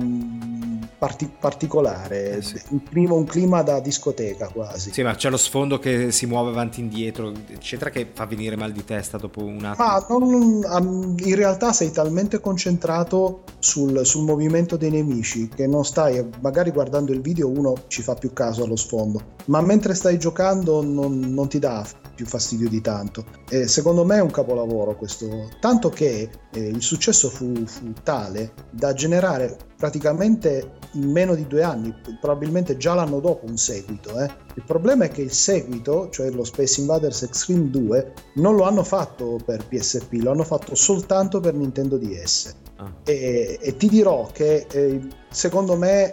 parti- 0.98 1.30
particolare, 1.40 2.38
eh 2.38 2.42
sì. 2.42 2.60
un, 2.70 2.82
clima, 2.84 3.14
un, 3.14 3.26
clima, 3.26 3.62
da 3.62 3.80
discoteca 3.80 4.48
quasi. 4.48 4.92
Sì, 4.92 5.04
ma 5.04 5.14
c'è 5.16 5.30
lo 5.30 5.38
sfondo 5.38 5.78
che 5.78 6.12
si 6.12 6.26
muove 6.26 6.50
avanti 6.50 6.80
e 6.80 6.84
indietro, 6.84 7.32
eccetera, 7.52 7.90
che 7.90 8.08
fa 8.12 8.26
venire 8.26 8.56
mal 8.56 8.72
di 8.72 8.84
testa 8.84 9.18
dopo 9.18 9.44
un 9.44 9.64
attimo. 9.64 9.88
Ah, 9.88 10.06
non, 10.10 11.16
in 11.24 11.36
realtà 11.36 11.72
sei 11.72 11.92
talmente 11.92 12.40
concentrato 12.40 13.44
sul, 13.60 14.06
sul, 14.06 14.24
movimento 14.24 14.76
dei 14.76 14.90
nemici 14.90 15.50
che 15.50 15.68
non 15.68 15.86
stai, 15.86 16.26
magari 16.42 16.72
guardando 16.72 17.12
il 17.12 17.22
video 17.22 17.50
uno 17.50 17.76
ci 17.88 18.02
fa 18.02 18.16
più 18.16 18.34
caso 18.34 18.64
allo 18.64 18.76
sfondo, 18.76 19.22
ma 19.46 19.62
mentre 19.62 19.94
stai 19.94 20.18
giocando 20.18 20.82
non, 20.82 21.20
non 21.20 21.48
ti 21.48 21.60
dà 21.60 21.86
più 22.16 22.26
fastidio 22.26 22.70
di 22.70 22.82
tanto. 22.82 23.26
E 23.50 23.68
secondo 23.68 24.06
me 24.06 24.18
è 24.18 24.22
un 24.22 24.32
capolavoro 24.32 24.96
questo, 24.96 25.50
tanto 25.60 25.90
che 25.90 26.30
eh, 26.52 26.60
il 26.60 26.82
successo 26.82 27.30
fu, 27.30 27.66
fu 27.66 27.94
tale 28.04 28.54
da 28.72 28.94
generare 28.94 29.56
praticamente 29.78 30.80
in 30.94 31.12
meno 31.12 31.36
di 31.36 31.46
due 31.48 31.62
anni, 31.62 31.94
probabilmente 32.20 32.78
già 32.78 32.94
l'anno 32.94 33.20
dopo 33.20 33.46
un 33.46 33.58
seguito. 33.58 34.18
Eh. 34.20 34.30
Il 34.56 34.64
problema 34.66 35.06
è 35.06 35.10
che 35.10 35.22
il 35.22 35.32
seguito, 35.32 36.10
cioè 36.10 36.30
lo 36.32 36.44
Space 36.44 36.80
Invaders 36.80 37.24
Extreme 37.24 37.70
2, 37.70 38.14
non 38.36 38.56
lo 38.56 38.64
hanno 38.64 38.84
fatto 38.84 39.38
per 39.44 39.68
PSP, 39.68 40.14
lo 40.22 40.32
hanno 40.32 40.44
fatto 40.44 40.76
soltanto 40.76 41.40
per 41.40 41.54
Nintendo 41.54 41.98
DS. 41.98 42.56
Ah. 42.78 42.92
E, 43.04 43.58
e, 43.62 43.78
ti 43.78 43.88
dirò 43.88 44.28
che 44.32 44.66
eh, 44.70 45.02
secondo 45.30 45.78
me 45.78 46.12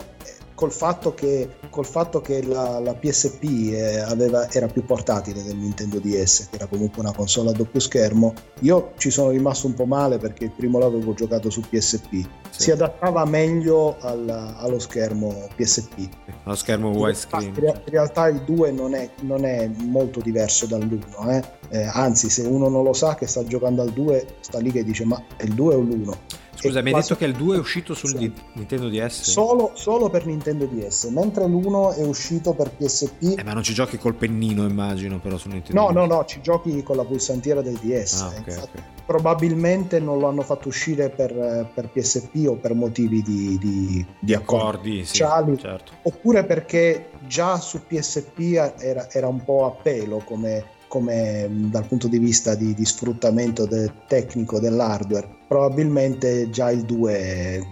col 0.55 0.73
fatto 0.73 1.15
che, 1.15 1.49
col 1.71 1.87
fatto 1.87 2.21
che 2.21 2.43
la, 2.43 2.79
la 2.79 2.95
PSP 2.95 3.43
eh, 3.73 4.01
aveva, 4.01 4.51
era 4.51 4.67
più 4.67 4.85
portatile 4.85 5.43
del 5.43 5.57
Nintendo 5.57 5.99
DS, 5.99 6.49
che 6.51 6.57
era 6.57 6.67
comunque 6.67 7.01
una 7.01 7.13
console 7.13 7.51
a 7.51 7.53
doppio 7.53 7.81
schermo, 7.81 8.35
io 8.61 8.93
ci 8.97 9.11
sono 9.11 9.31
rimasto 9.31 9.67
un 9.67 9.75
po' 9.75 9.87
male 9.87 10.19
perché 10.19 10.45
il 10.45 10.51
primo 10.51 10.79
l'avevo 10.79 11.15
giocato 11.15 11.51
su 11.51 11.61
PSP. 11.61 12.11
Sì. 12.51 12.63
Si 12.63 12.71
adattava 12.71 13.25
meglio 13.25 13.97
al, 14.01 14.29
allo 14.29 14.79
schermo 14.79 15.49
PSP. 15.57 16.09
Allo 16.45 16.57
schermo 16.57 16.91
widescreen. 16.91 17.55
In 17.57 17.73
realtà 17.87 18.29
il 18.29 18.43
2 18.43 18.71
non 18.71 18.95
è, 18.95 19.11
non 19.21 19.45
è 19.45 19.69
molto 19.69 20.21
diverso 20.21 20.67
dall'1, 20.67 21.31
eh? 21.31 21.61
Eh, 21.71 21.89
anzi 21.91 22.29
se 22.29 22.43
uno 22.43 22.69
non 22.69 22.85
lo 22.85 22.93
sa 22.93 23.15
che 23.15 23.27
sta 23.27 23.43
giocando 23.45 23.81
al 23.81 23.91
2 23.93 24.27
sta 24.41 24.59
lì 24.59 24.71
che 24.71 24.85
dice 24.85 25.07
ma 25.07 25.23
è 25.37 25.45
il 25.45 25.55
2 25.55 25.75
o 25.75 25.81
l'1 25.81 26.17
Scusa, 26.63 26.81
mi 26.81 26.93
hai 26.93 27.01
detto 27.01 27.17
che 27.17 27.25
il 27.25 27.35
2 27.35 27.57
è 27.57 27.59
uscito 27.59 27.93
sul 27.95 28.11
sì. 28.11 28.33
Nintendo 28.53 28.89
DS? 28.89 29.23
Solo, 29.23 29.73
solo, 29.75 30.09
per 30.09 30.27
Nintendo 30.27 30.67
DS, 30.67 31.05
mentre 31.07 31.47
l'1 31.47 31.97
è 31.97 32.05
uscito 32.05 32.53
per 32.55 32.71
PSP. 32.71 33.39
Eh, 33.39 33.43
ma 33.43 33.53
non 33.53 33.63
ci 33.63 33.75
giochi 33.75 33.99
col 33.99 34.15
pennino, 34.15 34.65
immagino, 34.65 35.19
però 35.19 35.37
su 35.37 35.49
Nintendo 35.49 35.81
No, 35.81 35.89
DS. 35.89 35.95
no, 35.95 36.07
no, 36.07 36.25
ci 36.25 36.41
giochi 36.41 36.83
con 36.83 36.97
la 36.97 37.05
pulsantiera 37.05 37.63
del 37.63 37.79
DS. 37.81 38.21
Ah, 38.21 38.27
okay, 38.29 38.57
okay. 38.57 38.83
Probabilmente 39.05 39.99
non 39.99 40.19
lo 40.19 40.29
hanno 40.29 40.43
fatto 40.43 40.69
uscire 40.69 41.11
per, 41.11 41.71
per 41.75 41.89
PSP 41.89 42.47
o 42.49 42.55
per 42.55 42.75
motivi 42.75 43.23
di, 43.23 43.59
di, 43.59 44.07
di 44.21 44.35
accordi, 44.35 45.05
sociali, 45.05 45.57
sì, 45.57 45.63
certo. 45.63 45.93
oppure 46.03 46.45
perché 46.45 47.11
già 47.27 47.59
su 47.59 47.81
PSP 47.87 48.75
era, 48.79 49.11
era 49.11 49.27
un 49.27 49.43
po' 49.43 49.67
a 49.67 49.71
pelo 49.83 50.19
come 50.25 50.65
come 50.93 51.49
dal 51.71 51.87
punto 51.87 52.07
di 52.07 52.19
vista 52.19 52.55
di, 52.55 52.75
di 52.75 52.85
sfruttamento 52.85 53.65
del 53.65 54.05
tecnico 54.07 54.61
dell'hardware, 54.61 55.27
probabilmente 55.49 56.51
già 56.51 56.71
il 56.71 56.83
2 56.83 57.67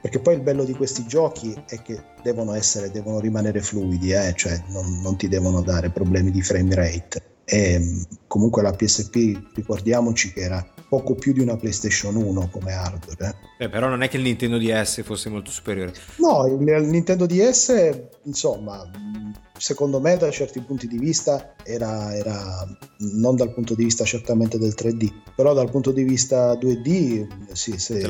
perché 0.00 0.18
poi 0.18 0.36
il 0.36 0.40
bello 0.40 0.64
di 0.64 0.72
questi 0.72 1.06
giochi 1.06 1.54
è 1.68 1.82
che 1.82 2.00
devono 2.22 2.54
essere, 2.54 2.90
devono 2.90 3.20
rimanere 3.20 3.60
fluidi, 3.60 4.12
eh? 4.12 4.32
cioè 4.34 4.58
non, 4.68 5.02
non, 5.02 5.18
ti 5.18 5.28
devono 5.28 5.60
dare 5.60 5.90
problemi 5.90 6.30
di 6.30 6.40
frame 6.40 6.74
rate. 6.74 7.22
E 7.44 8.06
comunque 8.26 8.62
la 8.62 8.72
PSP, 8.72 9.52
ricordiamoci 9.54 10.32
che 10.32 10.40
era 10.40 10.66
poco 10.88 11.14
più 11.14 11.34
di 11.34 11.40
una 11.40 11.58
PlayStation 11.58 12.16
1 12.16 12.48
come 12.48 12.72
hardware. 12.72 13.36
Eh. 13.58 13.64
Eh, 13.64 13.68
però 13.68 13.88
non 13.88 14.02
è 14.02 14.08
che 14.08 14.16
il 14.16 14.22
Nintendo 14.22 14.56
DS 14.56 15.02
fosse 15.02 15.28
molto 15.28 15.50
superiore. 15.50 15.92
No, 16.16 16.46
il, 16.46 16.66
il 16.66 16.88
Nintendo 16.88 17.26
DS, 17.26 18.00
insomma, 18.22 18.88
secondo 19.58 20.00
me 20.00 20.16
da 20.16 20.30
certi 20.30 20.60
punti 20.60 20.86
di 20.86 20.98
vista 20.98 21.54
era, 21.64 22.14
era, 22.14 22.66
non 22.98 23.36
dal 23.36 23.52
punto 23.52 23.74
di 23.74 23.84
vista 23.84 24.04
certamente 24.04 24.58
del 24.58 24.74
3D, 24.76 25.12
però 25.34 25.52
dal 25.52 25.70
punto 25.70 25.92
di 25.92 26.02
vista 26.02 26.54
2D 26.54 27.52
sì, 27.52 27.78
se, 27.78 28.00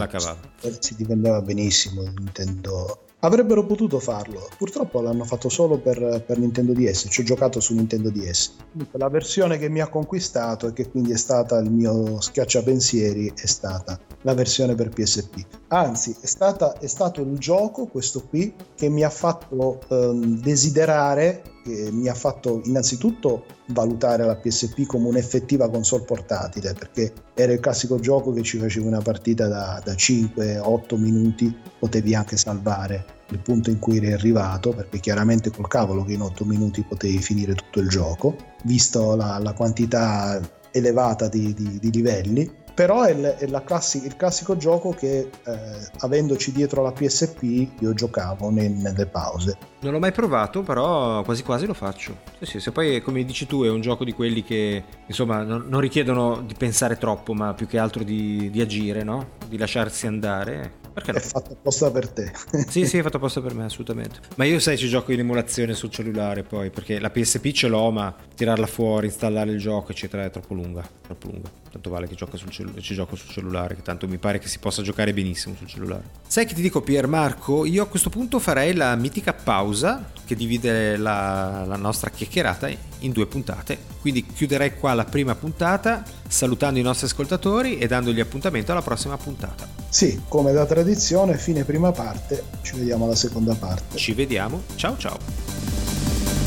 si 0.78 0.94
difendeva 0.94 1.40
benissimo 1.42 2.03
il 2.03 2.14
Nintendo 2.16 3.05
Avrebbero 3.21 3.66
potuto 3.66 3.99
farlo, 3.99 4.49
purtroppo 4.57 5.01
l'hanno 5.01 5.25
fatto 5.25 5.49
solo 5.49 5.79
per, 5.79 6.23
per, 6.25 6.39
Nintendo 6.39 6.73
DS, 6.73 7.09
ci 7.11 7.23
ho 7.23 7.25
giocato 7.25 7.59
su 7.59 7.75
Nintendo 7.75 8.11
DS. 8.11 8.53
La 8.93 9.09
versione 9.09 9.59
che 9.59 9.69
mi 9.69 9.81
ha 9.81 9.89
conquistato 9.89 10.69
e 10.69 10.73
che 10.73 10.89
quindi 10.89 11.11
è 11.11 11.16
stata 11.16 11.59
il 11.59 11.69
mio 11.69 12.21
schiacciapensieri 12.21 13.33
è 13.35 13.47
stata 13.47 13.99
la 14.23 14.35
versione 14.35 14.77
per 14.77 14.91
PSP. 14.91 15.45
Anzi, 15.66 16.14
è, 16.21 16.27
stata, 16.27 16.79
è 16.79 16.87
stato 16.87 17.23
il 17.23 17.37
gioco, 17.39 17.87
questo 17.87 18.23
qui, 18.23 18.55
che 18.77 18.89
mi 18.89 19.03
ha 19.03 19.11
fatto 19.11 19.81
um, 19.89 20.41
desiderare 20.41 21.43
che 21.63 21.91
mi 21.93 22.09
ha 22.09 22.15
fatto 22.15 22.61
innanzitutto 22.65 23.45
valutare 23.69 24.25
la 24.25 24.37
PSP 24.37 24.87
come 24.87 25.09
un'effettiva 25.09 25.69
console 25.69 26.05
portatile, 26.05 26.73
perché 26.73 27.13
era 27.35 27.53
il 27.53 27.61
classico 27.61 27.99
gioco 27.99 28.33
che 28.33 28.43
ci 28.43 28.59
faceva 28.59 28.87
una 28.87 29.01
partita 29.01 29.47
da, 29.47 29.81
da 29.85 29.93
5-8 29.93 30.97
minuti, 30.97 31.55
potevi 31.79 32.15
anche 32.15 32.37
salvare 32.37 33.05
il 33.31 33.39
punto 33.41 33.71
in 33.71 33.79
cui 33.79 33.99
eri 33.99 34.13
arrivato, 34.13 34.71
perché 34.73 35.01
chiaramente 35.01 35.51
col 35.51 35.69
cavolo 35.69 36.05
che 36.05 36.15
in 36.15 36.23
8 36.23 36.45
minuti 36.45 36.83
potevi 36.83 37.19
finire 37.19 37.55
tutto 37.55 37.81
il 37.81 37.89
gioco, 37.89 38.37
visto 38.65 39.15
la, 39.15 39.39
la 39.39 39.53
quantità 39.53 40.41
elevata 40.71 41.29
di, 41.29 41.55
di, 41.55 41.79
di 41.79 41.91
livelli 41.91 42.67
però 42.79 43.03
è, 43.03 43.13
l- 43.13 43.35
è 43.35 43.65
classi- 43.65 44.05
il 44.07 44.15
classico 44.15 44.57
gioco 44.57 44.91
che 44.91 45.19
eh, 45.19 45.89
avendoci 45.99 46.53
dietro 46.53 46.81
la 46.81 46.93
PSP 46.93 47.43
io 47.81 47.93
giocavo 47.93 48.51
ne- 48.51 48.69
nelle 48.69 49.07
pause. 49.07 49.59
Non 49.81 49.93
l'ho 49.93 50.01
mai 50.01 50.11
provato, 50.11 50.62
però 50.62 51.22
quasi 51.22 51.45
quasi 51.45 51.64
lo 51.66 51.74
faccio. 51.74 52.16
Sì, 52.41 52.47
sì, 52.47 52.61
se 52.61 52.72
poi 52.72 53.01
come 53.01 53.24
dici 53.24 53.47
tu 53.47 53.62
è 53.62 53.70
un 53.70 53.81
gioco 53.81 54.05
di 54.05 54.12
quelli 54.12 54.43
che 54.43 54.83
insomma 55.07 55.43
non, 55.43 55.66
non 55.68 55.81
richiedono 55.81 56.43
di 56.45 56.55
pensare 56.55 56.99
troppo, 56.99 57.33
ma 57.33 57.55
più 57.55 57.68
che 57.68 57.79
altro 57.79 58.03
di, 58.03 58.51
di 58.51 58.61
agire, 58.61 59.05
no? 59.05 59.37
Di 59.47 59.57
lasciarsi 59.57 60.09
andare. 60.09 60.87
Perché 60.93 61.12
no? 61.12 61.18
È 61.18 61.20
fatto 61.20 61.53
apposta 61.53 61.91
per 61.93 62.09
te. 62.09 62.33
sì, 62.68 62.85
sì, 62.87 62.99
è 62.99 63.03
fatto 63.03 63.18
apposta 63.18 63.41
per 63.41 63.55
me, 63.55 63.64
assolutamente. 63.64 64.18
Ma 64.35 64.45
io 64.45 64.59
sai, 64.59 64.76
ci 64.76 64.89
gioco 64.89 65.12
in 65.12 65.20
emulazione 65.20 65.74
sul 65.74 65.91
cellulare 65.91 66.43
poi, 66.43 66.70
perché 66.70 66.99
la 66.99 67.11
PSP 67.11 67.53
ce 67.53 67.68
l'ho, 67.68 67.93
ma 67.93 68.12
tirarla 68.35 68.66
fuori, 68.66 69.07
installare 69.07 69.53
il 69.53 69.59
gioco, 69.59 69.93
eccetera, 69.93 70.24
è 70.24 70.31
troppo 70.31 70.55
lunga. 70.55 70.89
Troppo 71.03 71.29
lunga. 71.31 71.49
Tanto 71.70 71.91
vale 71.91 72.09
che 72.09 72.16
cellu- 72.16 72.81
ci 72.81 72.95
gioco 72.95 73.14
sul 73.14 73.31
cellulare, 73.31 73.76
che 73.76 73.83
tanto 73.83 74.09
mi 74.09 74.18
pare 74.18 74.39
che 74.39 74.49
si 74.49 74.59
possa 74.59 74.83
giocare 74.83 75.12
benissimo 75.12 75.55
sul 75.55 75.68
cellulare. 75.68 76.03
Sai 76.26 76.47
che 76.47 76.55
ti 76.55 76.62
dico, 76.62 76.81
Pier 76.81 77.07
Marco? 77.07 77.64
Io 77.64 77.85
a 77.85 77.87
questo 77.87 78.11
punto 78.11 78.41
farei 78.41 78.74
la 78.74 78.97
mitica 78.97 79.33
pausa 79.33 79.68
pausa 79.69 80.11
che 80.25 80.35
divide 80.35 80.97
la, 80.97 81.64
la, 81.66 81.77
nostra 81.77 82.11
chiacchierata 82.11 82.69
in 83.01 83.12
due 83.12 83.27
puntate. 83.27 83.79
Quindi 84.01 84.27
chiuderei 84.27 84.75
qua 84.75 84.95
la 84.95 85.05
prima 85.05 85.35
puntata 85.35 86.03
salutando 86.27 86.79
i 86.79 86.83
nostri 86.83 87.07
ascoltatori 87.07 87.79
e 87.79 87.87
dandogli 87.87 88.21
appuntamento 88.21 88.73
alla 88.73 88.83
prossima 88.83 89.16
puntata. 89.16 89.66
Sì, 89.89 90.23
come 90.29 90.53
da 90.53 90.66
tradizione, 90.66 91.37
fine 91.37 91.64
prima 91.64 91.93
parte, 91.93 92.45
ci 92.62 92.77
vediamo 92.77 93.05
alla 93.05 93.16
seconda 93.16 93.55
parte. 93.55 93.97
Ci 93.97 94.12
vediamo, 94.12 94.62
ciao 94.77 94.97
ciao. 94.97 96.38